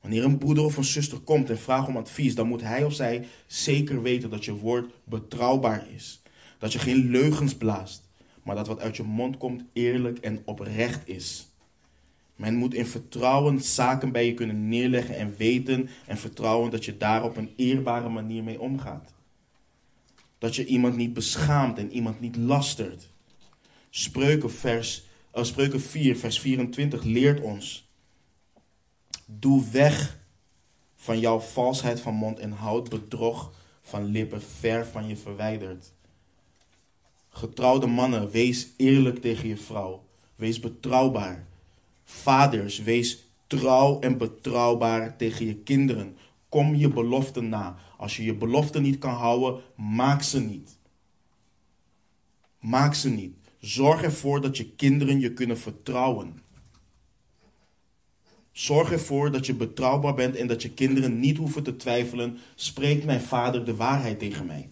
Wanneer 0.00 0.24
een 0.24 0.38
broeder 0.38 0.64
of 0.64 0.76
een 0.76 0.84
zuster 0.84 1.18
komt 1.18 1.50
en 1.50 1.58
vraagt 1.58 1.88
om 1.88 1.96
advies, 1.96 2.34
dan 2.34 2.48
moet 2.48 2.60
hij 2.60 2.84
of 2.84 2.92
zij 2.92 3.26
zeker 3.46 4.02
weten 4.02 4.30
dat 4.30 4.44
je 4.44 4.54
woord 4.54 4.90
betrouwbaar 5.04 5.86
is. 5.94 6.22
Dat 6.58 6.72
je 6.72 6.78
geen 6.78 7.10
leugens 7.10 7.54
blaast, 7.54 8.08
maar 8.42 8.56
dat 8.56 8.66
wat 8.66 8.80
uit 8.80 8.96
je 8.96 9.02
mond 9.02 9.36
komt 9.36 9.64
eerlijk 9.72 10.18
en 10.18 10.42
oprecht 10.44 11.08
is. 11.08 11.48
Men 12.36 12.54
moet 12.54 12.74
in 12.74 12.86
vertrouwen 12.86 13.60
zaken 13.60 14.12
bij 14.12 14.26
je 14.26 14.34
kunnen 14.34 14.68
neerleggen 14.68 15.16
en 15.16 15.34
weten 15.36 15.88
en 16.06 16.18
vertrouwen 16.18 16.70
dat 16.70 16.84
je 16.84 16.96
daar 16.96 17.24
op 17.24 17.36
een 17.36 17.52
eerbare 17.56 18.08
manier 18.08 18.42
mee 18.42 18.60
omgaat. 18.60 19.14
Dat 20.44 20.56
je 20.56 20.66
iemand 20.66 20.96
niet 20.96 21.12
beschaamt 21.14 21.78
en 21.78 21.92
iemand 21.92 22.20
niet 22.20 22.36
lastert. 22.36 23.08
Spreuken, 23.90 24.50
vers, 24.50 25.04
uh, 25.34 25.42
Spreuken 25.42 25.80
4, 25.80 26.16
vers 26.16 26.40
24 26.40 27.02
leert 27.02 27.40
ons. 27.40 27.88
Doe 29.26 29.64
weg 29.70 30.18
van 30.96 31.20
jouw 31.20 31.40
valsheid 31.40 32.00
van 32.00 32.14
mond 32.14 32.38
en 32.38 32.52
houd 32.52 32.88
bedrog 32.88 33.52
van 33.80 34.04
lippen 34.04 34.42
ver 34.42 34.86
van 34.86 35.08
je 35.08 35.16
verwijderd. 35.16 35.92
Getrouwde 37.28 37.86
mannen, 37.86 38.30
wees 38.30 38.68
eerlijk 38.76 39.20
tegen 39.20 39.48
je 39.48 39.56
vrouw. 39.56 40.04
Wees 40.34 40.60
betrouwbaar. 40.60 41.46
Vaders, 42.04 42.78
wees 42.78 43.24
trouw 43.46 44.00
en 44.00 44.18
betrouwbaar 44.18 45.16
tegen 45.16 45.46
je 45.46 45.54
kinderen. 45.54 46.16
Kom 46.48 46.74
je 46.74 46.88
beloften 46.88 47.48
na. 47.48 47.78
Als 48.04 48.16
je 48.16 48.24
je 48.24 48.34
beloften 48.34 48.82
niet 48.82 48.98
kan 48.98 49.14
houden, 49.14 49.62
maak 49.76 50.22
ze 50.22 50.40
niet. 50.40 50.78
Maak 52.58 52.94
ze 52.94 53.10
niet. 53.10 53.36
Zorg 53.60 54.02
ervoor 54.02 54.40
dat 54.40 54.56
je 54.56 54.70
kinderen 54.70 55.20
je 55.20 55.32
kunnen 55.32 55.58
vertrouwen. 55.58 56.42
Zorg 58.52 58.92
ervoor 58.92 59.30
dat 59.30 59.46
je 59.46 59.54
betrouwbaar 59.54 60.14
bent 60.14 60.36
en 60.36 60.46
dat 60.46 60.62
je 60.62 60.70
kinderen 60.70 61.20
niet 61.20 61.36
hoeven 61.36 61.62
te 61.62 61.76
twijfelen. 61.76 62.38
Spreekt 62.54 63.04
mijn 63.04 63.20
vader 63.20 63.64
de 63.64 63.76
waarheid 63.76 64.18
tegen 64.18 64.46
mij? 64.46 64.68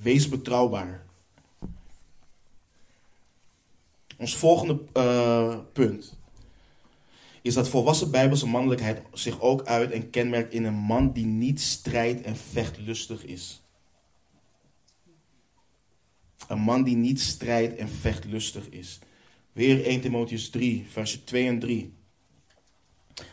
Wees 0.00 0.28
betrouwbaar. 0.28 1.06
Ons 4.16 4.36
volgende 4.36 4.80
uh, 4.94 5.58
punt 5.72 6.16
is 7.46 7.54
dat 7.54 7.68
volwassen 7.68 8.10
bijbelse 8.10 8.46
mannelijkheid 8.46 9.02
zich 9.12 9.40
ook 9.40 9.64
uit 9.64 9.90
en 9.90 10.10
kenmerkt 10.10 10.52
in 10.52 10.64
een 10.64 10.74
man 10.74 11.12
die 11.12 11.26
niet 11.26 11.60
strijd 11.60 12.22
en 12.22 12.36
vechtlustig 12.36 13.24
is. 13.24 13.62
Een 16.48 16.58
man 16.58 16.82
die 16.82 16.96
niet 16.96 17.20
strijd 17.20 17.76
en 17.76 17.88
vechtlustig 17.88 18.68
is. 18.68 18.98
Weer 19.52 19.84
1 19.84 20.00
Timotheus 20.00 20.50
3, 20.50 20.86
versen 20.90 21.24
2 21.24 21.46
en 21.46 21.58
3. 21.58 21.92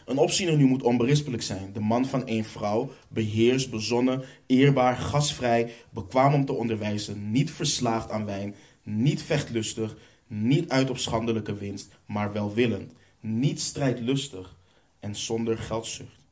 Een 0.05 0.17
opziener 0.17 0.57
nu 0.57 0.65
moet 0.65 0.83
onberispelijk 0.83 1.43
zijn, 1.43 1.73
de 1.73 1.79
man 1.79 2.05
van 2.05 2.27
één 2.27 2.45
vrouw, 2.45 2.91
beheerst, 3.07 3.69
bezonnen, 3.69 4.23
eerbaar, 4.45 4.95
gastvrij, 4.95 5.73
bekwaam 5.89 6.33
om 6.33 6.45
te 6.45 6.53
onderwijzen, 6.53 7.31
niet 7.31 7.51
verslaafd 7.51 8.11
aan 8.11 8.25
wijn, 8.25 8.55
niet 8.83 9.23
vechtlustig, 9.23 9.97
niet 10.27 10.69
uit 10.69 10.89
op 10.89 10.97
schandelijke 10.97 11.55
winst, 11.55 11.89
maar 12.05 12.33
welwillend, 12.33 12.91
niet 13.23 13.61
strijdlustig 13.61 14.55
en 14.99 15.15
zonder 15.15 15.57
geldzucht. 15.57 16.25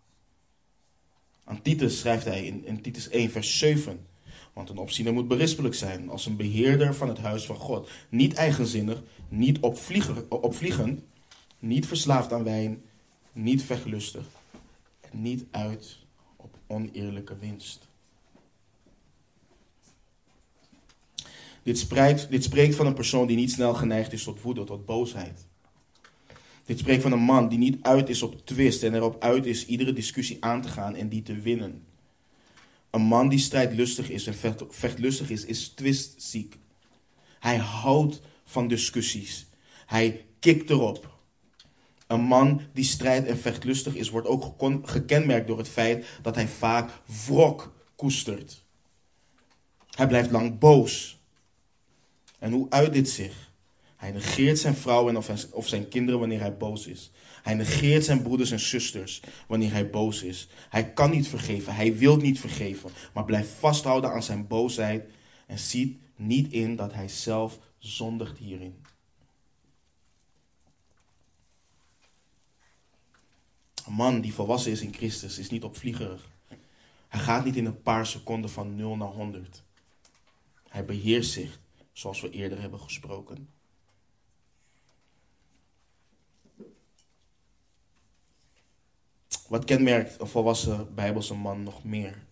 Aan 1.44 1.62
Titus 1.62 2.00
schrijft 2.00 2.26
hij 2.26 2.46
in, 2.46 2.66
in 2.66 2.82
Titus 2.82 3.10
1, 3.10 3.32
vers 3.32 3.58
7. 3.58 4.06
Want 4.54 4.70
een 4.70 4.78
opziener 4.78 5.14
moet 5.14 5.28
berispelijk 5.28 5.76
zijn 5.76 6.10
als 6.10 6.26
een 6.26 6.36
beheerder 6.36 6.96
van 6.96 7.08
het 7.08 7.18
huis 7.18 7.46
van 7.46 7.56
God. 7.56 7.90
Niet 8.10 8.34
eigenzinnig, 8.34 9.02
niet 9.30 9.60
opvliegend, 10.30 11.04
niet 11.60 11.88
verslaafd 11.88 12.34
aan 12.34 12.44
wijn, 12.44 12.84
niet 13.34 13.64
vechtlustig 13.64 14.26
en 15.02 15.22
niet 15.22 15.46
uit 15.52 15.98
op 16.36 16.58
oneerlijke 16.68 17.38
winst. 17.38 17.90
Dit 21.64 21.80
spreekt, 21.80 22.30
dit 22.30 22.44
spreekt 22.44 22.76
van 22.76 22.86
een 22.86 22.94
persoon 22.94 23.28
die 23.28 23.38
niet 23.38 23.52
snel 23.52 23.74
geneigd 23.74 24.14
is 24.14 24.24
tot 24.24 24.42
woede, 24.42 24.64
tot 24.64 24.86
boosheid. 24.86 25.50
Dit 26.72 26.80
spreekt 26.80 27.02
van 27.02 27.12
een 27.12 27.20
man 27.20 27.50
die 27.50 27.58
niet 27.58 27.78
uit 27.82 28.10
is 28.10 28.22
op 28.22 28.46
twist 28.46 28.84
en 28.84 28.94
erop 28.94 29.24
uit 29.24 29.46
is 29.46 29.66
iedere 29.66 29.94
discussie 29.94 30.38
aan 30.40 30.62
te 30.62 30.68
gaan 30.68 30.96
en 30.96 31.10
die 31.10 31.22
te 31.22 31.36
winnen. 31.36 31.84
Een 32.90 33.02
man 33.02 33.30
die 33.30 33.40
strijdlustig 33.40 34.10
is 34.10 34.28
en 34.28 34.34
vechtlustig 34.70 35.30
is, 35.30 35.46
is 35.46 35.70
twistziek. 35.70 36.58
Hij 37.40 37.58
houdt 37.58 38.22
van 38.44 38.68
discussies. 38.68 39.48
Hij 39.86 40.26
kikt 40.40 40.70
erop. 40.70 41.20
Een 42.08 42.22
man 42.22 42.62
die 42.74 42.84
strijd 42.84 43.26
en 43.26 43.38
vechtlustig 43.38 43.96
is, 43.96 44.10
wordt 44.10 44.28
ook 44.28 44.56
gekenmerkt 44.84 45.48
door 45.48 45.58
het 45.58 45.70
feit 45.70 46.06
dat 46.22 46.36
hij 46.36 46.48
vaak 46.48 47.02
wrok 47.26 47.74
koestert. 47.96 48.64
Hij 49.90 50.08
blijft 50.08 50.32
lang 50.32 50.60
boos. 50.60 51.20
En 52.40 52.52
hoe 52.52 52.70
uit 52.70 52.94
dit 52.94 53.10
zich? 53.10 53.51
Hij 54.02 54.12
negeert 54.12 54.60
zijn 54.60 54.76
vrouw 54.76 55.10
en 55.10 55.18
of 55.52 55.68
zijn 55.68 55.88
kinderen 55.88 56.20
wanneer 56.20 56.40
hij 56.40 56.58
boos 56.58 56.88
is. 56.88 57.12
Hij 57.44 57.54
negeert 57.54 58.06
zijn 58.06 58.22
broeders 58.22 58.52
en 58.52 58.60
zusters 58.60 59.22
wanneer 59.48 59.72
hij 59.72 59.90
boos 59.90 60.24
is. 60.24 60.48
Hij 60.70 60.94
kan 60.94 61.10
niet 61.10 61.28
vergeven, 61.28 61.76
hij 61.76 61.98
wil 61.98 62.18
niet 62.18 62.40
vergeven, 62.40 62.90
maar 63.14 63.26
blijft 63.26 63.50
vasthouden 63.50 64.12
aan 64.12 64.24
zijn 64.24 64.48
boosheid 64.48 65.12
en 65.48 65.60
ziet 65.60 66.00
niet 66.16 66.52
in 66.52 66.76
dat 66.76 66.94
hij 66.94 67.08
zelf 67.08 67.60
zondigt 67.78 68.38
hierin. 68.38 68.86
Een 73.86 73.94
man 73.94 74.22
die 74.22 74.34
volwassen 74.34 74.72
is 74.72 74.82
in 74.82 74.94
Christus 74.94 75.38
is 75.38 75.50
niet 75.50 75.64
opvliegerig. 75.64 76.30
Hij 77.08 77.20
gaat 77.20 77.46
niet 77.46 77.56
in 77.56 77.66
een 77.66 77.82
paar 77.82 78.06
seconden 78.06 78.50
van 78.50 78.76
0 78.76 78.96
naar 78.96 79.08
100. 79.08 79.64
Hij 80.68 80.86
beheerst 80.86 81.32
zich, 81.32 81.60
zoals 81.92 82.22
we 82.22 82.30
eerder 82.30 82.62
hebben 82.62 82.80
gesproken. 82.80 83.60
Wat 89.48 89.66
kenmerkt 89.66 90.20
een 90.20 90.28
volwassen 90.28 90.96
Bijbelse 90.96 91.34
man 91.34 91.64
nog 91.64 91.84
meer? 91.84 92.24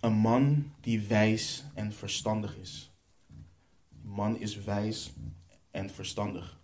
Een 0.00 0.12
man 0.12 0.72
die 0.80 1.00
wijs 1.00 1.64
en 1.74 1.92
verstandig 1.92 2.56
is. 2.56 2.90
Een 4.02 4.10
man 4.10 4.38
is 4.38 4.64
wijs 4.64 5.12
en 5.70 5.90
verstandig. 5.90 6.58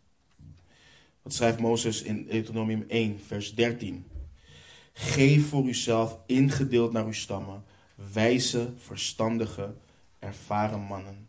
Wat 1.22 1.32
schrijft 1.32 1.58
Mozes 1.58 2.02
in 2.02 2.26
Deuteronomium 2.26 2.84
1, 2.88 3.20
vers 3.20 3.54
13? 3.54 4.06
Geef 4.92 5.48
voor 5.48 5.66
uzelf 5.66 6.18
ingedeeld 6.26 6.92
naar 6.92 7.04
uw 7.04 7.12
stammen 7.12 7.64
wijze, 8.12 8.72
verstandige, 8.76 9.74
ervaren 10.18 10.80
mannen. 10.80 11.28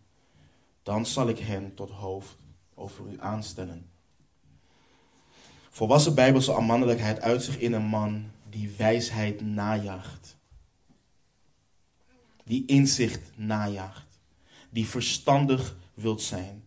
Dan 0.84 1.06
zal 1.06 1.30
ik 1.30 1.40
hen 1.40 1.74
tot 1.74 1.90
hoofd 1.90 2.38
over 2.74 3.06
u 3.08 3.16
aanstellen. 3.20 3.90
Volwassen 5.78 6.16
bijbelse 6.16 6.62
mannelijkheid 6.62 7.22
uit 7.22 7.44
zich 7.44 7.60
in 7.60 7.74
een 7.74 7.86
man 7.86 8.32
die 8.50 8.72
wijsheid 8.78 9.42
najaagt. 9.42 10.38
Die 12.44 12.66
inzicht 12.66 13.32
najaagt. 13.36 14.20
Die 14.70 14.88
verstandig 14.88 15.76
wilt 15.94 16.22
zijn. 16.22 16.64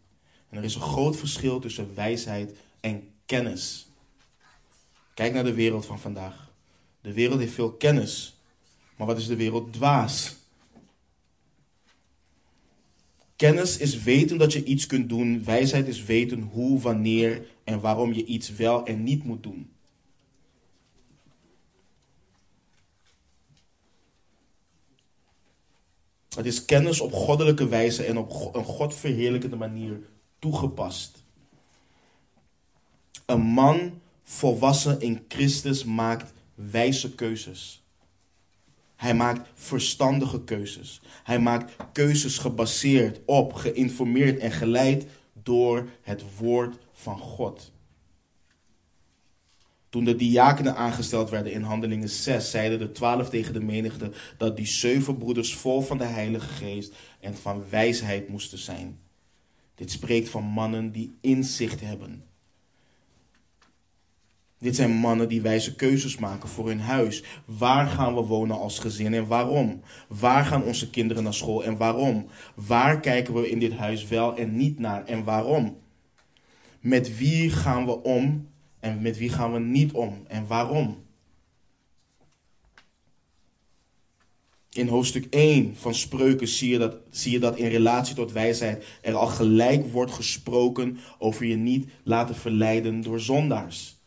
En 0.48 0.58
er 0.58 0.64
is 0.64 0.74
een 0.74 0.80
groot 0.80 1.16
verschil 1.16 1.60
tussen 1.60 1.94
wijsheid 1.94 2.56
en 2.80 3.08
kennis. 3.26 3.88
Kijk 5.14 5.32
naar 5.32 5.44
de 5.44 5.54
wereld 5.54 5.86
van 5.86 6.00
vandaag. 6.00 6.52
De 7.00 7.12
wereld 7.12 7.38
heeft 7.38 7.54
veel 7.54 7.72
kennis. 7.72 8.40
Maar 8.96 9.06
wat 9.06 9.18
is 9.18 9.26
de 9.26 9.36
wereld 9.36 9.72
dwaas? 9.72 10.36
Kennis 13.36 13.76
is 13.76 14.02
weten 14.02 14.38
dat 14.38 14.52
je 14.52 14.64
iets 14.64 14.86
kunt 14.86 15.08
doen. 15.08 15.44
Wijsheid 15.44 15.88
is 15.88 16.04
weten 16.04 16.42
hoe, 16.42 16.80
wanneer 16.80 17.46
en 17.70 17.80
waarom 17.80 18.12
je 18.12 18.24
iets 18.24 18.50
wel 18.50 18.86
en 18.86 19.02
niet 19.02 19.24
moet 19.24 19.42
doen. 19.42 19.70
Het 26.34 26.46
is 26.46 26.64
kennis 26.64 27.00
op 27.00 27.12
goddelijke 27.12 27.68
wijze 27.68 28.04
en 28.04 28.18
op 28.18 28.54
een 28.54 28.64
godverheerlijkende 28.64 29.56
manier 29.56 30.00
toegepast. 30.38 31.24
Een 33.26 33.40
man 33.40 34.00
volwassen 34.22 35.00
in 35.00 35.24
Christus 35.28 35.84
maakt 35.84 36.32
wijze 36.54 37.14
keuzes. 37.14 37.82
Hij 38.96 39.14
maakt 39.14 39.48
verstandige 39.54 40.44
keuzes. 40.44 41.00
Hij 41.22 41.38
maakt 41.38 41.76
keuzes 41.92 42.38
gebaseerd 42.38 43.20
op, 43.24 43.52
geïnformeerd 43.52 44.38
en 44.38 44.52
geleid 44.52 45.06
door 45.32 45.88
het 46.02 46.36
woord 46.38 46.76
van 47.00 47.18
God. 47.18 47.72
Toen 49.88 50.04
de 50.04 50.16
diakenen 50.16 50.76
aangesteld 50.76 51.30
werden 51.30 51.52
in 51.52 51.62
Handelingen 51.62 52.08
6, 52.08 52.50
zeiden 52.50 52.78
de 52.78 52.92
twaalf 52.92 53.28
tegen 53.28 53.52
de 53.52 53.60
menigte 53.60 54.10
dat 54.36 54.56
die 54.56 54.66
zeven 54.66 55.16
broeders 55.16 55.54
vol 55.54 55.80
van 55.80 55.98
de 55.98 56.04
Heilige 56.04 56.48
Geest 56.48 56.94
en 57.20 57.36
van 57.36 57.64
wijsheid 57.70 58.28
moesten 58.28 58.58
zijn. 58.58 58.98
Dit 59.74 59.90
spreekt 59.90 60.28
van 60.28 60.44
mannen 60.44 60.92
die 60.92 61.16
inzicht 61.20 61.80
hebben. 61.80 62.24
Dit 64.58 64.76
zijn 64.76 64.90
mannen 64.90 65.28
die 65.28 65.40
wijze 65.40 65.74
keuzes 65.74 66.18
maken 66.18 66.48
voor 66.48 66.66
hun 66.66 66.80
huis. 66.80 67.24
Waar 67.44 67.86
gaan 67.86 68.14
we 68.14 68.20
wonen 68.20 68.58
als 68.58 68.78
gezin 68.78 69.14
en 69.14 69.26
waarom? 69.26 69.80
Waar 70.08 70.44
gaan 70.44 70.62
onze 70.62 70.90
kinderen 70.90 71.22
naar 71.22 71.34
school 71.34 71.64
en 71.64 71.76
waarom? 71.76 72.26
Waar 72.54 73.00
kijken 73.00 73.34
we 73.34 73.50
in 73.50 73.58
dit 73.58 73.72
huis 73.72 74.08
wel 74.08 74.36
en 74.36 74.56
niet 74.56 74.78
naar 74.78 75.04
en 75.04 75.24
waarom? 75.24 75.79
Met 76.80 77.16
wie 77.16 77.50
gaan 77.50 77.86
we 77.86 78.02
om 78.02 78.48
en 78.78 79.02
met 79.02 79.18
wie 79.18 79.28
gaan 79.28 79.52
we 79.52 79.58
niet 79.58 79.92
om 79.92 80.24
en 80.26 80.46
waarom? 80.46 81.04
In 84.72 84.88
hoofdstuk 84.88 85.26
1 85.30 85.76
van 85.76 85.94
Spreuken 85.94 86.48
zie 86.48 86.70
je, 86.70 86.78
dat, 86.78 86.96
zie 87.10 87.32
je 87.32 87.38
dat 87.38 87.56
in 87.56 87.68
relatie 87.68 88.14
tot 88.14 88.32
wijsheid 88.32 88.84
er 89.02 89.14
al 89.14 89.26
gelijk 89.26 89.86
wordt 89.92 90.12
gesproken 90.12 90.98
over 91.18 91.46
je 91.46 91.56
niet 91.56 91.90
laten 92.02 92.34
verleiden 92.34 93.00
door 93.00 93.20
zondaars. 93.20 93.98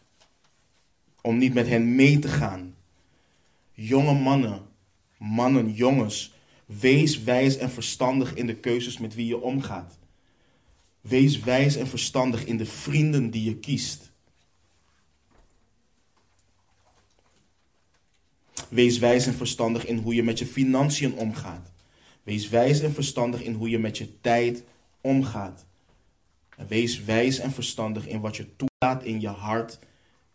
Om 1.22 1.38
niet 1.38 1.54
met 1.54 1.68
hen 1.68 1.96
mee 1.96 2.20
te 2.20 2.28
gaan. 2.28 2.76
Jonge 3.72 4.14
mannen, 4.14 4.62
mannen, 5.18 5.72
jongens, 5.72 6.34
wees 6.66 7.24
wijs 7.24 7.58
en 7.58 7.72
verstandig 7.72 8.34
in 8.34 8.46
de 8.46 8.56
keuzes 8.56 8.98
met 8.98 9.16
wie 9.16 9.28
je 9.28 9.42
omgaat. 9.42 10.00
Wees 11.04 11.40
wijs 11.40 11.76
en 11.76 11.88
verstandig 11.88 12.46
in 12.46 12.58
de 12.58 12.66
vrienden 12.66 13.30
die 13.30 13.44
je 13.44 13.56
kiest. 13.56 14.12
Wees 18.70 18.98
wijs 18.98 19.26
en 19.26 19.34
verstandig 19.34 19.86
in 19.86 19.98
hoe 19.98 20.16
je 20.16 20.24
met 20.24 20.40
je 20.40 20.46
financiën 20.46 21.14
omgaat. 21.14 21.72
Wees 22.24 22.50
wijs 22.50 22.80
en 22.80 22.94
verstandig 22.94 23.42
in 23.42 23.54
hoe 23.54 23.70
je 23.70 23.80
met 23.80 23.98
je 23.98 24.20
tijd 24.22 24.64
omgaat. 25.02 25.66
En 26.58 26.68
wees 26.68 27.04
wijs 27.04 27.40
en 27.40 27.52
verstandig 27.52 28.08
in 28.08 28.20
wat 28.20 28.36
je 28.36 28.56
toelaat 28.56 29.04
in 29.04 29.22
je 29.22 29.28
hart, 29.28 29.80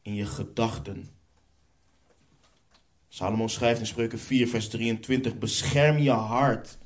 in 0.02 0.14
je 0.14 0.26
gedachten. 0.26 1.08
Salomo 3.08 3.48
schrijft 3.48 3.80
in 3.80 3.86
Spreuken 3.86 4.18
4, 4.18 4.48
vers 4.48 4.68
23: 4.68 5.38
Bescherm 5.38 5.98
je 5.98 6.10
hart 6.10 6.78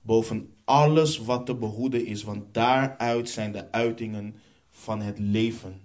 boven 0.00 0.54
alles 0.64 1.18
wat 1.18 1.46
te 1.46 1.54
behoeden 1.54 2.06
is, 2.06 2.22
want 2.22 2.54
daaruit 2.54 3.28
zijn 3.28 3.52
de 3.52 3.72
uitingen 3.72 4.34
van 4.70 5.00
het 5.00 5.18
leven. 5.18 5.80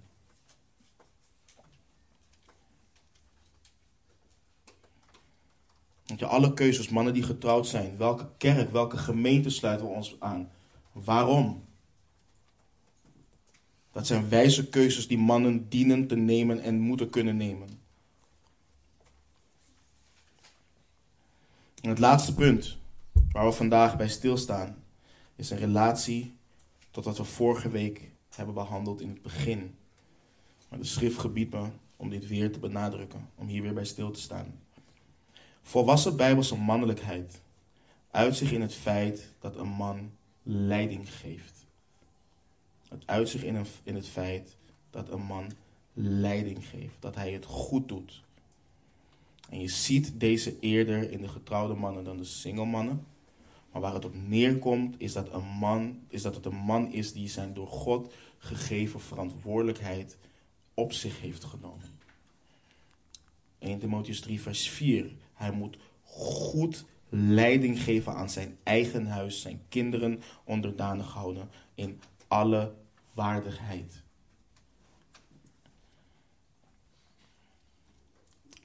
Want 6.06 6.18
je, 6.18 6.26
alle 6.26 6.54
keuzes, 6.54 6.88
mannen 6.88 7.14
die 7.14 7.22
getrouwd 7.22 7.66
zijn, 7.66 7.96
welke 7.96 8.28
kerk, 8.36 8.70
welke 8.70 8.96
gemeente 8.96 9.50
sluiten 9.50 9.86
we 9.86 9.92
ons 9.92 10.16
aan? 10.18 10.50
Waarom? 10.92 11.64
Dat 13.92 14.06
zijn 14.06 14.28
wijze 14.28 14.68
keuzes 14.68 15.08
die 15.08 15.18
mannen 15.18 15.68
dienen 15.68 16.06
te 16.06 16.16
nemen 16.16 16.60
en 16.60 16.78
moeten 16.78 17.10
kunnen 17.10 17.36
nemen. 17.36 17.68
En 21.80 21.88
het 21.88 21.98
laatste 21.98 22.34
punt 22.34 22.76
waar 23.36 23.46
we 23.46 23.52
vandaag 23.52 23.96
bij 23.96 24.08
stilstaan 24.08 24.76
is 25.34 25.50
een 25.50 25.58
relatie 25.58 26.34
tot 26.90 27.04
wat 27.04 27.16
we 27.16 27.24
vorige 27.24 27.68
week 27.68 28.10
hebben 28.34 28.54
behandeld 28.54 29.00
in 29.00 29.08
het 29.08 29.22
begin. 29.22 29.74
Maar 30.68 30.78
de 30.78 30.84
schrift 30.84 31.18
gebiedt 31.18 31.52
me 31.52 31.68
om 31.96 32.10
dit 32.10 32.26
weer 32.26 32.52
te 32.52 32.58
benadrukken, 32.58 33.28
om 33.34 33.46
hier 33.46 33.62
weer 33.62 33.74
bij 33.74 33.84
stil 33.84 34.10
te 34.10 34.20
staan. 34.20 34.60
Volwassen 35.62 36.16
bijbelse 36.16 36.56
mannelijkheid 36.56 37.40
uit 38.10 38.36
zich 38.36 38.52
in 38.52 38.60
het 38.60 38.74
feit 38.74 39.32
dat 39.38 39.56
een 39.56 39.68
man 39.68 40.10
leiding 40.42 41.12
geeft. 41.12 41.66
Het 42.88 43.06
uit 43.06 43.28
zich 43.28 43.42
in, 43.42 43.66
in 43.82 43.94
het 43.94 44.08
feit 44.08 44.56
dat 44.90 45.08
een 45.08 45.22
man 45.22 45.52
leiding 45.92 46.66
geeft, 46.66 46.96
dat 47.00 47.14
hij 47.14 47.32
het 47.32 47.44
goed 47.44 47.88
doet. 47.88 48.22
En 49.48 49.60
je 49.60 49.68
ziet 49.68 50.20
deze 50.20 50.58
eerder 50.60 51.10
in 51.10 51.20
de 51.20 51.28
getrouwde 51.28 51.74
mannen 51.74 52.04
dan 52.04 52.16
de 52.16 52.24
single 52.24 52.64
mannen. 52.64 53.14
Maar 53.76 53.84
waar 53.84 53.94
het 53.94 54.04
op 54.04 54.14
neerkomt 54.26 54.94
is 54.98 55.12
dat, 55.12 55.32
een 55.32 55.46
man, 55.46 56.00
is 56.08 56.22
dat 56.22 56.34
het 56.34 56.44
een 56.44 56.56
man 56.56 56.92
is 56.92 57.12
die 57.12 57.28
zijn 57.28 57.54
door 57.54 57.66
God 57.66 58.12
gegeven 58.38 59.00
verantwoordelijkheid 59.00 60.18
op 60.74 60.92
zich 60.92 61.20
heeft 61.20 61.44
genomen. 61.44 61.98
1 63.58 63.78
Timotheus 63.78 64.20
3 64.20 64.40
vers 64.40 64.68
4. 64.68 65.12
Hij 65.34 65.50
moet 65.50 65.76
goed 66.02 66.84
leiding 67.08 67.82
geven 67.82 68.14
aan 68.14 68.30
zijn 68.30 68.58
eigen 68.62 69.06
huis, 69.06 69.40
zijn 69.40 69.62
kinderen 69.68 70.22
onderdanig 70.44 71.12
houden 71.12 71.50
in 71.74 72.00
alle 72.26 72.74
waardigheid. 73.14 74.02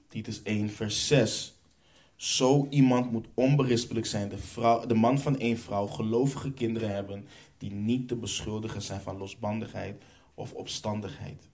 Titus 0.08 0.42
1 0.44 0.70
vers 0.70 1.08
6. 1.08 1.56
Zo 2.22 2.68
iemand 2.70 3.12
moet 3.12 3.28
onberispelijk 3.34 4.06
zijn, 4.06 4.30
de, 4.30 4.38
vrouw, 4.38 4.86
de 4.86 4.94
man 4.94 5.20
van 5.20 5.40
één 5.40 5.58
vrouw, 5.58 5.88
gelovige 5.88 6.54
kinderen 6.54 6.94
hebben, 6.94 7.28
die 7.58 7.72
niet 7.72 8.08
te 8.08 8.16
beschuldigen 8.16 8.82
zijn 8.82 9.02
van 9.02 9.18
losbandigheid 9.18 10.04
of 10.34 10.54
opstandigheid. 10.54 11.50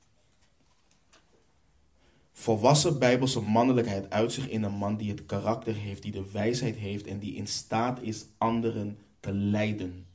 Volwassen 2.32 3.00
bijbelse 3.00 3.42
mannelijkheid 3.42 4.10
uit 4.10 4.32
zich 4.32 4.50
in 4.50 4.64
een 4.64 4.74
man 4.74 4.98
die 4.98 5.10
het 5.10 5.26
karakter 5.26 5.76
heeft, 5.76 6.02
die 6.02 6.12
de 6.12 6.32
wijsheid 6.32 6.76
heeft 6.76 7.08
en 7.08 7.20
die 7.20 7.36
in 7.36 7.48
staat 7.48 8.02
is 8.02 8.26
anderen 8.38 8.98
te 9.20 9.34
leiden. 9.34 10.06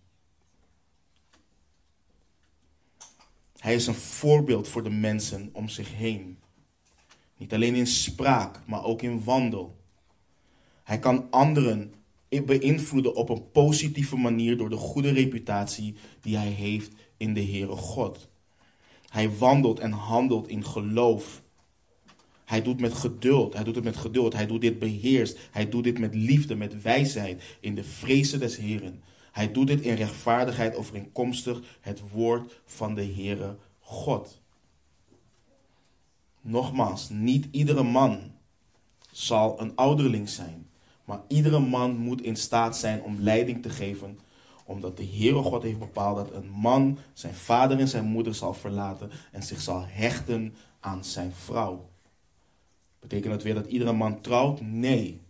Hij 3.58 3.74
is 3.74 3.86
een 3.86 3.94
voorbeeld 3.94 4.68
voor 4.68 4.82
de 4.82 4.90
mensen 4.90 5.50
om 5.52 5.68
zich 5.68 5.94
heen. 5.94 6.38
Niet 7.36 7.54
alleen 7.54 7.74
in 7.74 7.86
spraak, 7.86 8.60
maar 8.66 8.84
ook 8.84 9.02
in 9.02 9.24
wandel. 9.24 9.80
Hij 10.84 10.98
kan 10.98 11.26
anderen 11.30 11.94
beïnvloeden 12.28 13.14
op 13.14 13.28
een 13.28 13.50
positieve 13.50 14.16
manier 14.16 14.56
door 14.56 14.70
de 14.70 14.76
goede 14.76 15.10
reputatie 15.10 15.94
die 16.20 16.36
hij 16.36 16.48
heeft 16.48 16.92
in 17.16 17.34
de 17.34 17.44
Heere 17.44 17.76
God. 17.76 18.28
Hij 19.08 19.36
wandelt 19.36 19.78
en 19.78 19.92
handelt 19.92 20.48
in 20.48 20.64
geloof. 20.64 21.42
Hij 22.44 22.62
doet 22.62 22.80
met 22.80 22.92
geduld, 22.92 23.54
hij 23.54 23.64
doet 23.64 23.74
het 23.74 23.84
met 23.84 23.96
geduld, 23.96 24.32
hij 24.32 24.46
doet 24.46 24.60
dit 24.60 24.78
beheerst, 24.78 25.38
hij 25.50 25.68
doet 25.68 25.84
dit 25.84 25.98
met 25.98 26.14
liefde, 26.14 26.54
met 26.54 26.82
wijsheid, 26.82 27.42
in 27.60 27.74
de 27.74 27.84
vrezen 27.84 28.40
des 28.40 28.56
Heren. 28.56 29.02
Hij 29.32 29.52
doet 29.52 29.66
dit 29.66 29.80
in 29.80 29.94
rechtvaardigheid 29.94 30.76
overeenkomstig 30.76 31.78
het 31.80 32.02
woord 32.10 32.60
van 32.64 32.94
de 32.94 33.04
Heere 33.04 33.56
God. 33.80 34.40
Nogmaals, 36.40 37.08
niet 37.08 37.48
iedere 37.50 37.82
man 37.82 38.32
zal 39.10 39.60
een 39.60 39.76
ouderling 39.76 40.28
zijn. 40.28 40.70
Maar 41.04 41.20
iedere 41.28 41.58
man 41.58 41.96
moet 41.96 42.22
in 42.22 42.36
staat 42.36 42.76
zijn 42.76 43.02
om 43.02 43.20
leiding 43.20 43.62
te 43.62 43.70
geven. 43.70 44.18
Omdat 44.64 44.96
de 44.96 45.06
Heere 45.06 45.42
God 45.42 45.62
heeft 45.62 45.78
bepaald 45.78 46.16
dat 46.16 46.32
een 46.32 46.50
man 46.50 46.98
zijn 47.12 47.34
vader 47.34 47.78
en 47.78 47.88
zijn 47.88 48.04
moeder 48.04 48.34
zal 48.34 48.54
verlaten. 48.54 49.10
En 49.32 49.42
zich 49.42 49.60
zal 49.60 49.84
hechten 49.86 50.54
aan 50.80 51.04
zijn 51.04 51.32
vrouw. 51.32 51.90
Betekent 53.00 53.32
dat 53.32 53.42
weer 53.42 53.54
dat 53.54 53.66
iedere 53.66 53.92
man 53.92 54.20
trouwt? 54.20 54.60
Nee. 54.60 55.20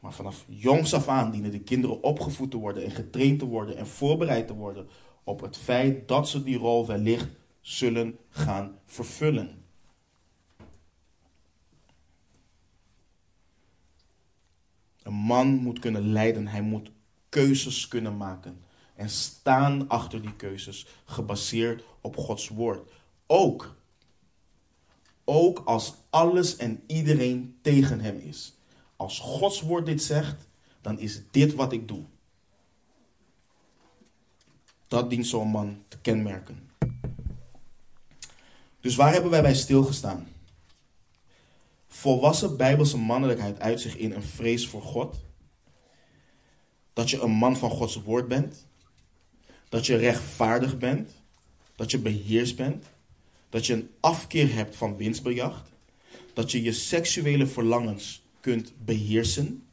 Maar 0.00 0.12
vanaf 0.12 0.44
jongs 0.48 0.94
af 0.94 1.08
aan 1.08 1.30
dienen 1.30 1.50
de 1.50 1.60
kinderen 1.60 2.02
opgevoed 2.02 2.50
te 2.50 2.56
worden 2.56 2.84
en 2.84 2.90
getraind 2.90 3.38
te 3.38 3.46
worden 3.46 3.76
en 3.76 3.86
voorbereid 3.86 4.46
te 4.46 4.54
worden 4.54 4.88
op 5.24 5.40
het 5.40 5.56
feit 5.56 6.08
dat 6.08 6.28
ze 6.28 6.42
die 6.42 6.58
rol 6.58 6.86
wellicht 6.86 7.28
zullen 7.60 8.18
gaan 8.28 8.78
vervullen. 8.86 9.64
Een 15.08 15.14
man 15.14 15.48
moet 15.48 15.78
kunnen 15.78 16.12
leiden, 16.12 16.46
hij 16.46 16.62
moet 16.62 16.90
keuzes 17.28 17.88
kunnen 17.88 18.16
maken 18.16 18.60
en 18.94 19.10
staan 19.10 19.88
achter 19.88 20.22
die 20.22 20.36
keuzes, 20.36 20.86
gebaseerd 21.04 21.84
op 22.00 22.16
Gods 22.16 22.48
woord. 22.48 22.90
Ook, 23.26 23.76
ook 25.24 25.62
als 25.64 25.94
alles 26.10 26.56
en 26.56 26.82
iedereen 26.86 27.58
tegen 27.62 28.00
hem 28.00 28.18
is. 28.18 28.54
Als 28.96 29.18
Gods 29.18 29.60
woord 29.60 29.86
dit 29.86 30.02
zegt, 30.02 30.48
dan 30.80 30.98
is 30.98 31.20
dit 31.30 31.54
wat 31.54 31.72
ik 31.72 31.88
doe. 31.88 32.02
Dat 34.88 35.10
dient 35.10 35.26
zo'n 35.26 35.48
man 35.48 35.82
te 35.88 35.98
kenmerken. 35.98 36.70
Dus 38.80 38.96
waar 38.96 39.12
hebben 39.12 39.30
wij 39.30 39.42
bij 39.42 39.54
stilgestaan? 39.54 40.28
Volwassen 41.98 42.56
bijbelse 42.56 42.98
mannelijkheid 42.98 43.60
uit 43.60 43.80
zich 43.80 43.96
in 43.96 44.12
een 44.12 44.22
vrees 44.22 44.68
voor 44.68 44.82
God. 44.82 45.16
Dat 46.92 47.10
je 47.10 47.20
een 47.20 47.30
man 47.30 47.56
van 47.56 47.70
Gods 47.70 48.02
woord 48.02 48.28
bent. 48.28 48.66
Dat 49.68 49.86
je 49.86 49.96
rechtvaardig 49.96 50.78
bent. 50.78 51.10
Dat 51.76 51.90
je 51.90 51.98
beheerst 51.98 52.56
bent. 52.56 52.84
Dat 53.48 53.66
je 53.66 53.72
een 53.74 53.90
afkeer 54.00 54.54
hebt 54.54 54.76
van 54.76 54.96
winstbejacht. 54.96 55.70
Dat 56.34 56.50
je 56.50 56.62
je 56.62 56.72
seksuele 56.72 57.46
verlangens 57.46 58.22
kunt 58.40 58.72
beheersen. 58.84 59.66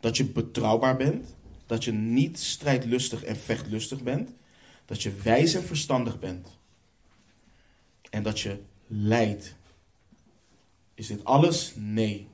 Dat 0.00 0.16
je 0.16 0.24
betrouwbaar 0.24 0.96
bent. 0.96 1.34
Dat 1.66 1.84
je 1.84 1.92
niet 1.92 2.38
strijdlustig 2.38 3.24
en 3.24 3.36
vechtlustig 3.36 4.02
bent. 4.02 4.30
Dat 4.84 5.02
je 5.02 5.12
wijs 5.22 5.54
en 5.54 5.64
verstandig 5.64 6.18
bent. 6.18 6.48
En 8.10 8.22
dat 8.22 8.40
je 8.40 8.58
leidt 8.86 9.60
is 11.02 11.08
dit 11.08 11.24
alles? 11.24 11.72
Nee. 11.76 12.28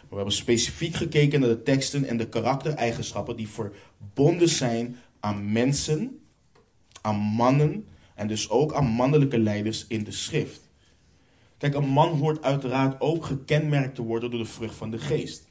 Maar 0.00 0.08
we 0.08 0.16
hebben 0.16 0.34
specifiek 0.34 0.94
gekeken 0.94 1.40
naar 1.40 1.48
de 1.48 1.62
teksten 1.62 2.04
en 2.04 2.16
de 2.16 2.28
karaktereigenschappen 2.28 3.36
die 3.36 3.48
verbonden 3.48 4.48
zijn 4.48 4.96
aan 5.20 5.52
mensen, 5.52 6.20
aan 7.00 7.16
mannen 7.16 7.86
en 8.14 8.28
dus 8.28 8.50
ook 8.50 8.74
aan 8.74 8.86
mannelijke 8.86 9.38
leiders 9.38 9.86
in 9.86 10.04
de 10.04 10.12
schrift. 10.12 10.60
Kijk, 11.58 11.74
een 11.74 11.88
man 11.88 12.18
hoort 12.18 12.42
uiteraard 12.42 13.00
ook 13.00 13.24
gekenmerkt 13.24 13.94
te 13.94 14.02
worden 14.02 14.30
door 14.30 14.40
de 14.40 14.46
vrucht 14.46 14.74
van 14.74 14.90
de 14.90 14.98
geest. 14.98 15.48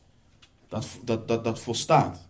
Dat, 0.68 0.88
dat, 1.04 1.28
dat, 1.28 1.44
dat 1.44 1.60
volstaat. 1.60 2.28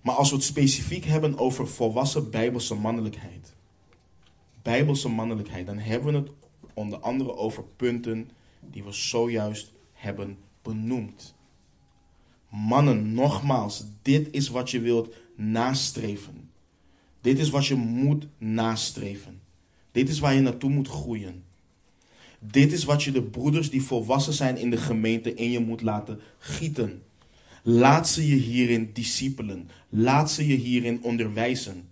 Maar 0.00 0.14
als 0.14 0.30
we 0.30 0.36
het 0.36 0.44
specifiek 0.44 1.04
hebben 1.04 1.38
over 1.38 1.68
volwassen 1.68 2.30
bijbelse 2.30 2.74
mannelijkheid, 2.74 3.54
bijbelse 4.62 5.08
mannelijkheid, 5.08 5.66
dan 5.66 5.78
hebben 5.78 6.12
we 6.12 6.18
het 6.18 6.30
onder 6.74 6.98
andere 6.98 7.36
over 7.36 7.64
punten 7.76 8.30
die 8.60 8.84
we 8.84 8.92
zojuist 8.92 9.72
hebben 9.92 10.38
benoemd. 10.62 11.34
Mannen, 12.48 13.14
nogmaals, 13.14 13.84
dit 14.02 14.28
is 14.30 14.48
wat 14.48 14.70
je 14.70 14.80
wilt 14.80 15.14
nastreven. 15.34 16.50
Dit 17.20 17.38
is 17.38 17.50
wat 17.50 17.66
je 17.66 17.74
moet 17.74 18.26
nastreven. 18.38 19.40
Dit 19.92 20.08
is 20.08 20.18
waar 20.18 20.34
je 20.34 20.40
naartoe 20.40 20.70
moet 20.70 20.88
groeien. 20.88 21.44
Dit 22.38 22.72
is 22.72 22.84
wat 22.84 23.02
je 23.02 23.12
de 23.12 23.22
broeders 23.22 23.70
die 23.70 23.82
volwassen 23.82 24.32
zijn 24.32 24.56
in 24.56 24.70
de 24.70 24.76
gemeente 24.76 25.34
in 25.34 25.50
je 25.50 25.60
moet 25.60 25.82
laten 25.82 26.20
gieten. 26.38 27.02
Laat 27.62 28.08
ze 28.08 28.28
je 28.28 28.34
hierin 28.34 28.90
discipelen. 28.92 29.70
Laat 29.88 30.30
ze 30.30 30.46
je 30.46 30.56
hierin 30.56 31.02
onderwijzen. 31.02 31.88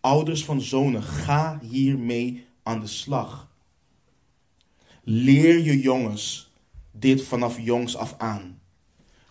Ouders 0.00 0.44
van 0.44 0.60
zonen, 0.60 1.02
ga 1.02 1.60
hiermee 1.62 2.44
aan 2.62 2.80
de 2.80 2.86
slag. 2.86 3.49
Leer 5.12 5.58
je 5.58 5.80
jongens 5.80 6.50
dit 6.90 7.22
vanaf 7.22 7.60
jongs 7.60 7.96
af 7.96 8.14
aan. 8.18 8.60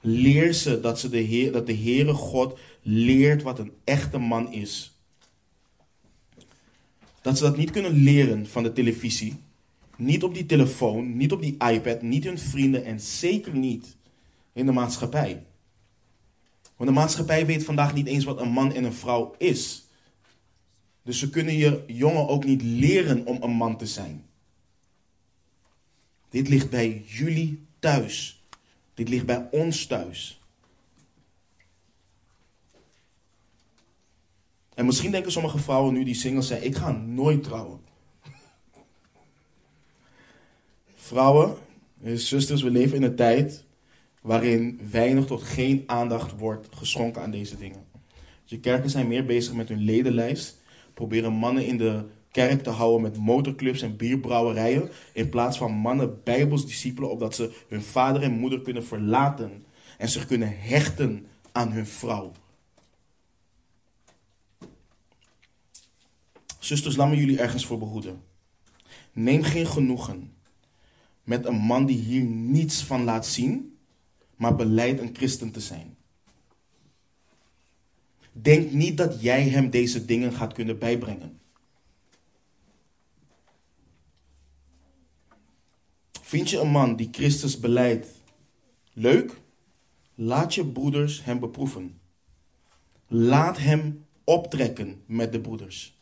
Leer 0.01 0.53
ze 0.53 0.79
dat, 0.79 0.99
ze 0.99 1.09
de 1.09 1.17
Heer, 1.17 1.51
dat 1.51 1.67
de 1.67 1.75
Heere 1.75 2.13
God 2.13 2.59
leert 2.81 3.41
wat 3.41 3.59
een 3.59 3.71
echte 3.83 4.17
man 4.17 4.53
is. 4.53 4.99
Dat 7.21 7.37
ze 7.37 7.43
dat 7.43 7.57
niet 7.57 7.71
kunnen 7.71 7.91
leren 7.91 8.47
van 8.47 8.63
de 8.63 8.73
televisie. 8.73 9.35
Niet 9.97 10.23
op 10.23 10.33
die 10.33 10.45
telefoon, 10.45 11.17
niet 11.17 11.31
op 11.31 11.41
die 11.41 11.57
iPad, 11.71 12.01
niet 12.01 12.23
hun 12.23 12.39
vrienden 12.39 12.85
en 12.85 12.99
zeker 12.99 13.55
niet 13.55 13.95
in 14.53 14.65
de 14.65 14.71
maatschappij. 14.71 15.43
Want 16.75 16.89
de 16.89 16.95
maatschappij 16.95 17.45
weet 17.45 17.63
vandaag 17.63 17.93
niet 17.93 18.07
eens 18.07 18.23
wat 18.23 18.41
een 18.41 18.51
man 18.51 18.73
en 18.73 18.83
een 18.83 18.93
vrouw 18.93 19.35
is. 19.37 19.85
Dus 21.03 21.19
ze 21.19 21.29
kunnen 21.29 21.57
je 21.57 21.83
jongen 21.87 22.27
ook 22.27 22.45
niet 22.45 22.61
leren 22.61 23.25
om 23.25 23.37
een 23.41 23.55
man 23.55 23.77
te 23.77 23.85
zijn. 23.85 24.28
Dit 26.29 26.47
ligt 26.47 26.69
bij 26.69 27.03
jullie 27.05 27.65
thuis. 27.79 28.43
Dit 28.93 29.09
ligt 29.09 29.25
bij 29.25 29.47
ons 29.51 29.85
thuis. 29.85 30.41
En 34.73 34.85
misschien 34.85 35.11
denken 35.11 35.31
sommige 35.31 35.57
vrouwen 35.59 35.93
nu 35.93 36.03
die 36.03 36.13
single 36.13 36.41
zijn: 36.41 36.63
ik 36.63 36.75
ga 36.75 36.91
nooit 36.91 37.43
trouwen. 37.43 37.79
Vrouwen, 40.95 41.57
zusters, 42.13 42.61
we 42.61 42.69
leven 42.69 42.97
in 42.97 43.03
een 43.03 43.15
tijd 43.15 43.65
waarin 44.21 44.79
weinig 44.91 45.25
tot 45.25 45.43
geen 45.43 45.83
aandacht 45.85 46.37
wordt 46.37 46.67
geschonken 46.75 47.21
aan 47.21 47.31
deze 47.31 47.57
dingen. 47.57 47.85
Je 48.43 48.59
kerken 48.59 48.89
zijn 48.89 49.07
meer 49.07 49.25
bezig 49.25 49.53
met 49.53 49.69
hun 49.69 49.81
ledenlijst, 49.81 50.61
proberen 50.93 51.33
mannen 51.33 51.65
in 51.65 51.77
de 51.77 52.05
kerk 52.31 52.63
te 52.63 52.69
houden 52.69 53.01
met 53.01 53.17
motorclubs 53.17 53.81
en 53.81 53.95
bierbrouwerijen, 53.95 54.89
in 55.13 55.29
plaats 55.29 55.57
van 55.57 55.71
mannen 55.71 56.23
bijbelsdiscipelen, 56.23 57.09
opdat 57.09 57.35
ze 57.35 57.63
hun 57.67 57.81
vader 57.81 58.21
en 58.21 58.31
moeder 58.31 58.61
kunnen 58.61 58.85
verlaten 58.85 59.65
en 59.97 60.09
zich 60.09 60.25
kunnen 60.25 60.59
hechten 60.59 61.27
aan 61.51 61.71
hun 61.71 61.87
vrouw. 61.87 62.31
Zusters, 66.59 66.95
laat 66.95 67.09
me 67.09 67.15
jullie 67.15 67.39
ergens 67.39 67.65
voor 67.65 67.77
behoeden. 67.77 68.23
Neem 69.13 69.43
geen 69.43 69.67
genoegen 69.67 70.33
met 71.23 71.45
een 71.45 71.55
man 71.55 71.85
die 71.85 71.97
hier 71.97 72.23
niets 72.23 72.83
van 72.83 73.03
laat 73.03 73.25
zien, 73.25 73.77
maar 74.35 74.55
beleidt 74.55 75.01
een 75.01 75.15
christen 75.15 75.51
te 75.51 75.59
zijn. 75.59 75.97
Denk 78.31 78.71
niet 78.71 78.97
dat 78.97 79.21
jij 79.21 79.49
hem 79.49 79.69
deze 79.69 80.05
dingen 80.05 80.33
gaat 80.33 80.53
kunnen 80.53 80.79
bijbrengen. 80.79 81.38
Vind 86.29 86.49
je 86.49 86.59
een 86.59 86.71
man 86.71 86.95
die 86.95 87.09
Christus 87.11 87.59
beleidt 87.59 88.07
leuk? 88.93 89.41
Laat 90.15 90.53
je 90.53 90.65
broeders 90.65 91.23
hem 91.23 91.39
beproeven. 91.39 91.99
Laat 93.07 93.57
hem 93.57 94.05
optrekken 94.23 95.01
met 95.05 95.31
de 95.31 95.39
broeders. 95.41 95.97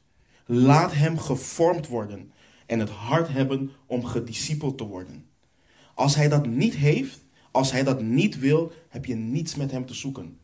Laat 0.45 0.93
hem 0.93 1.17
gevormd 1.17 1.87
worden 1.87 2.31
en 2.65 2.79
het 2.79 2.89
hart 2.89 3.27
hebben 3.27 3.71
om 3.85 4.05
gediscipeld 4.05 4.77
te 4.77 4.83
worden. 4.83 5.25
Als 5.93 6.15
hij 6.15 6.27
dat 6.27 6.45
niet 6.45 6.75
heeft, 6.75 7.23
als 7.51 7.71
hij 7.71 7.83
dat 7.83 8.01
niet 8.01 8.39
wil, 8.39 8.71
heb 8.89 9.05
je 9.05 9.15
niets 9.15 9.55
met 9.55 9.71
hem 9.71 9.85
te 9.85 9.93
zoeken. 9.93 10.39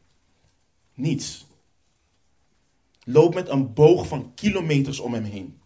Niets. 0.94 1.48
Loop 3.04 3.34
met 3.34 3.50
een 3.50 3.74
boog 3.74 4.08
van 4.08 4.32
kilometers 4.34 5.00
om 5.00 5.14
hem 5.14 5.24
heen. 5.24 5.60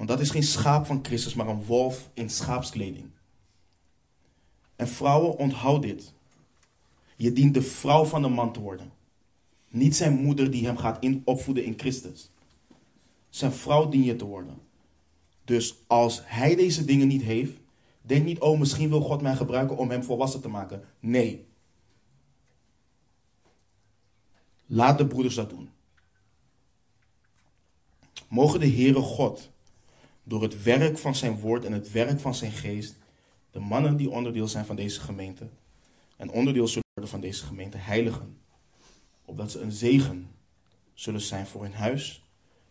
Want 0.00 0.12
dat 0.12 0.20
is 0.20 0.30
geen 0.30 0.42
schaap 0.42 0.86
van 0.86 1.04
Christus, 1.04 1.34
maar 1.34 1.48
een 1.48 1.64
wolf 1.64 2.10
in 2.14 2.30
schaapskleding. 2.30 3.10
En 4.76 4.88
vrouwen, 4.88 5.36
onthoud 5.36 5.82
dit. 5.82 6.12
Je 7.16 7.32
dient 7.32 7.54
de 7.54 7.62
vrouw 7.62 8.04
van 8.04 8.22
de 8.22 8.28
man 8.28 8.52
te 8.52 8.60
worden. 8.60 8.92
Niet 9.68 9.96
zijn 9.96 10.22
moeder 10.22 10.50
die 10.50 10.66
hem 10.66 10.76
gaat 10.76 11.02
in, 11.02 11.22
opvoeden 11.24 11.64
in 11.64 11.78
Christus. 11.78 12.30
Zijn 13.28 13.52
vrouw 13.52 13.88
dien 13.88 14.02
je 14.02 14.16
te 14.16 14.24
worden. 14.24 14.58
Dus 15.44 15.74
als 15.86 16.20
hij 16.24 16.54
deze 16.54 16.84
dingen 16.84 17.08
niet 17.08 17.22
heeft, 17.22 17.58
denk 18.02 18.24
niet, 18.24 18.38
oh 18.38 18.58
misschien 18.58 18.88
wil 18.88 19.00
God 19.00 19.22
mij 19.22 19.36
gebruiken 19.36 19.76
om 19.76 19.90
hem 19.90 20.02
volwassen 20.02 20.40
te 20.40 20.48
maken. 20.48 20.84
Nee. 21.00 21.46
Laat 24.66 24.98
de 24.98 25.06
broeders 25.06 25.34
dat 25.34 25.50
doen. 25.50 25.70
Mogen 28.28 28.60
de 28.60 28.70
Heere 28.70 29.00
God 29.00 29.50
door 30.22 30.42
het 30.42 30.62
werk 30.62 30.98
van 30.98 31.14
zijn 31.14 31.38
woord 31.38 31.64
en 31.64 31.72
het 31.72 31.90
werk 31.90 32.20
van 32.20 32.34
zijn 32.34 32.52
geest 32.52 32.96
de 33.50 33.60
mannen 33.60 33.96
die 33.96 34.10
onderdeel 34.10 34.48
zijn 34.48 34.64
van 34.64 34.76
deze 34.76 35.00
gemeente 35.00 35.48
en 36.16 36.30
onderdeel 36.30 36.66
zullen 36.66 36.88
worden 36.92 37.10
van 37.10 37.20
deze 37.20 37.44
gemeente 37.44 37.76
heiligen. 37.76 38.38
Opdat 39.24 39.50
ze 39.50 39.60
een 39.60 39.72
zegen 39.72 40.30
zullen 40.94 41.20
zijn 41.20 41.46
voor 41.46 41.62
hun 41.62 41.74
huis, 41.74 42.24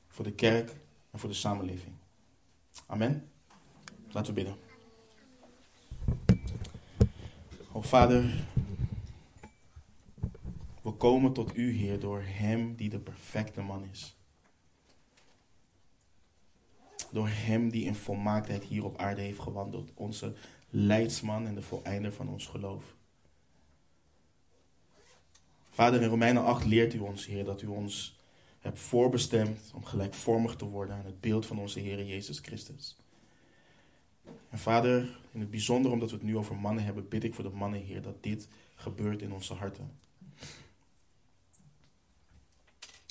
voor 0.08 0.26
de 0.26 0.32
kerk 0.32 0.76
en 1.12 1.20
voor 1.20 1.30
de 1.30 1.36
samenleving. 1.36 1.94
Amen. 2.86 3.30
Laten 4.12 4.34
we 4.34 4.44
bidden. 4.44 4.58
O 7.72 7.82
Vader, 7.82 8.48
we 10.82 10.92
komen 10.92 11.34
tot 11.34 11.56
U, 11.56 11.72
Heer, 11.72 12.00
door 12.00 12.22
Hem 12.22 12.76
die 12.76 12.90
de 12.90 13.00
perfecte 13.00 13.62
man 13.62 13.86
is. 13.92 14.19
Door 17.12 17.28
Hem 17.28 17.70
die 17.70 17.86
in 17.86 17.96
volmaaktheid 17.96 18.64
hier 18.64 18.86
op 18.86 18.98
aarde 18.98 19.22
heeft 19.22 19.40
gewandeld. 19.40 19.92
Onze 19.94 20.34
leidsman 20.70 21.48
en 21.48 21.56
de 21.56 21.62
voleinder 21.62 22.14
van 22.14 22.30
ons 22.30 22.48
geloof. 22.48 22.96
Vader, 25.70 26.02
in 26.02 26.10
Romeinen 26.10 26.44
8 26.44 26.66
leert 26.66 26.94
U 26.94 27.00
ons, 27.00 27.26
Heer, 27.26 27.46
dat 27.46 27.62
U 27.62 27.68
ons 27.68 28.18
hebt 28.60 28.80
voorbestemd 28.80 29.72
om 29.76 29.86
gelijkvormig 29.86 30.56
te 30.56 30.66
worden 30.66 30.96
aan 30.96 31.06
het 31.06 31.22
beeld 31.22 31.46
van 31.46 31.60
onze 31.60 31.80
Heer 31.80 32.06
Jezus 32.06 32.40
Christus. 32.40 32.98
En 34.50 34.60
Vader, 34.60 35.20
in 35.32 35.40
het 35.40 35.50
bijzonder 35.50 35.92
omdat 35.92 36.10
we 36.10 36.16
het 36.16 36.26
nu 36.26 36.38
over 36.38 36.56
mannen 36.56 36.84
hebben, 36.84 37.08
bid 37.08 37.24
ik 37.24 37.34
voor 37.34 37.44
de 37.44 37.50
mannen, 37.50 37.80
Heer, 37.80 38.02
dat 38.02 38.24
dit 38.24 38.48
gebeurt 38.76 39.22
in 39.22 39.34
onze 39.34 39.54
harten. 39.54 39.92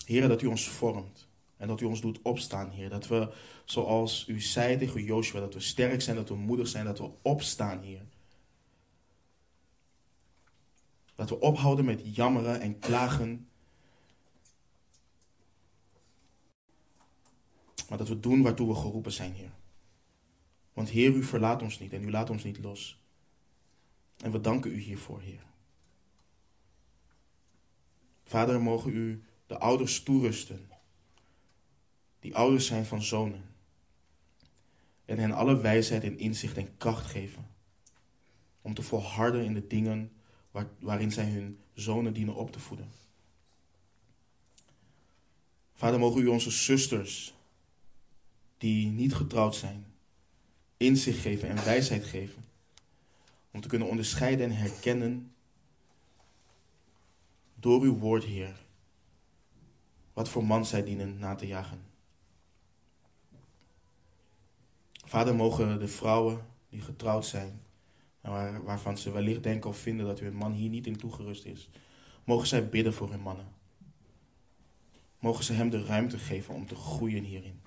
Heer, 0.04 0.28
dat 0.28 0.42
U 0.42 0.46
ons 0.46 0.68
vormt. 0.68 1.27
En 1.58 1.68
dat 1.68 1.80
u 1.80 1.84
ons 1.84 2.00
doet 2.00 2.22
opstaan, 2.22 2.70
Heer. 2.70 2.88
Dat 2.88 3.06
we, 3.06 3.32
zoals 3.64 4.28
u 4.28 4.40
zei 4.40 4.78
tegen 4.78 5.04
Joshua, 5.04 5.40
dat 5.40 5.54
we 5.54 5.60
sterk 5.60 6.02
zijn, 6.02 6.16
dat 6.16 6.28
we 6.28 6.34
moedig 6.34 6.68
zijn, 6.68 6.84
dat 6.84 6.98
we 6.98 7.10
opstaan, 7.22 7.82
Heer. 7.82 8.02
Dat 11.14 11.28
we 11.28 11.40
ophouden 11.40 11.84
met 11.84 12.16
jammeren 12.16 12.60
en 12.60 12.78
klagen. 12.78 13.48
Maar 17.88 17.98
dat 17.98 18.08
we 18.08 18.20
doen 18.20 18.42
waartoe 18.42 18.68
we 18.68 18.74
geroepen 18.74 19.12
zijn, 19.12 19.32
Heer. 19.32 19.52
Want 20.72 20.88
Heer, 20.88 21.12
u 21.12 21.24
verlaat 21.24 21.62
ons 21.62 21.78
niet 21.78 21.92
en 21.92 22.02
u 22.02 22.10
laat 22.10 22.30
ons 22.30 22.44
niet 22.44 22.58
los. 22.58 23.02
En 24.16 24.30
we 24.30 24.40
danken 24.40 24.70
u 24.70 24.78
hiervoor, 24.78 25.20
Heer. 25.20 25.46
Vader, 28.24 28.60
mogen 28.62 28.92
u 28.94 29.22
de 29.46 29.58
ouders 29.58 30.02
toerusten 30.02 30.68
die 32.28 32.36
ouders 32.36 32.66
zijn 32.66 32.86
van 32.86 33.02
zonen. 33.02 33.44
En 35.04 35.18
hen 35.18 35.32
alle 35.32 35.60
wijsheid 35.60 36.04
en 36.04 36.18
inzicht 36.18 36.56
en 36.56 36.76
kracht 36.76 37.06
geven. 37.06 37.46
Om 38.62 38.74
te 38.74 38.82
volharden 38.82 39.44
in 39.44 39.54
de 39.54 39.66
dingen 39.66 40.12
waar, 40.50 40.66
waarin 40.78 41.12
zij 41.12 41.30
hun 41.30 41.58
zonen 41.74 42.12
dienen 42.12 42.34
op 42.34 42.52
te 42.52 42.58
voeden. 42.58 42.90
Vader, 45.74 45.98
mogen 45.98 46.22
u 46.22 46.26
onze 46.26 46.50
zusters, 46.50 47.34
die 48.58 48.90
niet 48.90 49.14
getrouwd 49.14 49.56
zijn, 49.56 49.86
inzicht 50.76 51.20
geven 51.20 51.48
en 51.48 51.64
wijsheid 51.64 52.04
geven. 52.04 52.44
Om 53.50 53.60
te 53.60 53.68
kunnen 53.68 53.88
onderscheiden 53.88 54.50
en 54.50 54.56
herkennen 54.56 55.32
door 57.54 57.82
uw 57.82 57.98
woord, 57.98 58.24
Heer, 58.24 58.60
wat 60.12 60.28
voor 60.28 60.44
man 60.44 60.66
zij 60.66 60.84
dienen 60.84 61.18
na 61.18 61.34
te 61.34 61.46
jagen. 61.46 61.87
Vader, 65.08 65.34
mogen 65.34 65.78
de 65.78 65.88
vrouwen 65.88 66.46
die 66.68 66.80
getrouwd 66.80 67.26
zijn, 67.26 67.60
waar, 68.20 68.64
waarvan 68.64 68.98
ze 68.98 69.10
wellicht 69.10 69.42
denken 69.42 69.70
of 69.70 69.78
vinden 69.78 70.06
dat 70.06 70.20
hun 70.20 70.34
man 70.34 70.52
hier 70.52 70.68
niet 70.68 70.86
in 70.86 70.96
toegerust 70.96 71.44
is, 71.44 71.68
mogen 72.24 72.46
zij 72.46 72.68
bidden 72.68 72.94
voor 72.94 73.10
hun 73.10 73.20
mannen. 73.20 73.46
Mogen 75.18 75.44
ze 75.44 75.52
hem 75.52 75.70
de 75.70 75.84
ruimte 75.84 76.18
geven 76.18 76.54
om 76.54 76.66
te 76.66 76.74
groeien 76.74 77.24
hierin. 77.24 77.60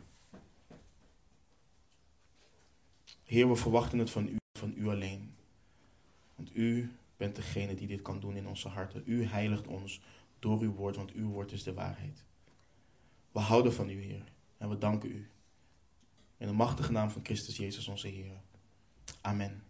Heer, 3.23 3.49
we 3.49 3.55
verwachten 3.55 3.99
het 3.99 4.09
van 4.09 4.27
u, 4.27 4.37
van 4.59 4.73
u 4.75 4.87
alleen. 4.87 5.33
Want 6.35 6.55
u 6.55 6.91
bent 7.17 7.35
degene 7.35 7.75
die 7.75 7.87
dit 7.87 8.01
kan 8.01 8.19
doen 8.19 8.35
in 8.35 8.47
onze 8.47 8.67
harten. 8.67 9.03
U 9.05 9.25
heiligt 9.25 9.67
ons 9.67 10.01
door 10.39 10.59
uw 10.59 10.73
woord, 10.73 10.95
want 10.95 11.11
uw 11.11 11.29
woord 11.29 11.51
is 11.51 11.63
de 11.63 11.73
waarheid. 11.73 12.23
We 13.31 13.39
houden 13.39 13.73
van 13.73 13.89
u, 13.89 14.01
Heer, 14.01 14.23
en 14.57 14.69
we 14.69 14.77
danken 14.77 15.09
u. 15.09 15.29
In 16.41 16.47
de 16.47 16.53
machtige 16.53 16.91
naam 16.91 17.09
van 17.09 17.21
Christus 17.23 17.57
Jezus 17.57 17.87
onze 17.87 18.07
Heer. 18.07 18.41
Amen. 19.21 19.63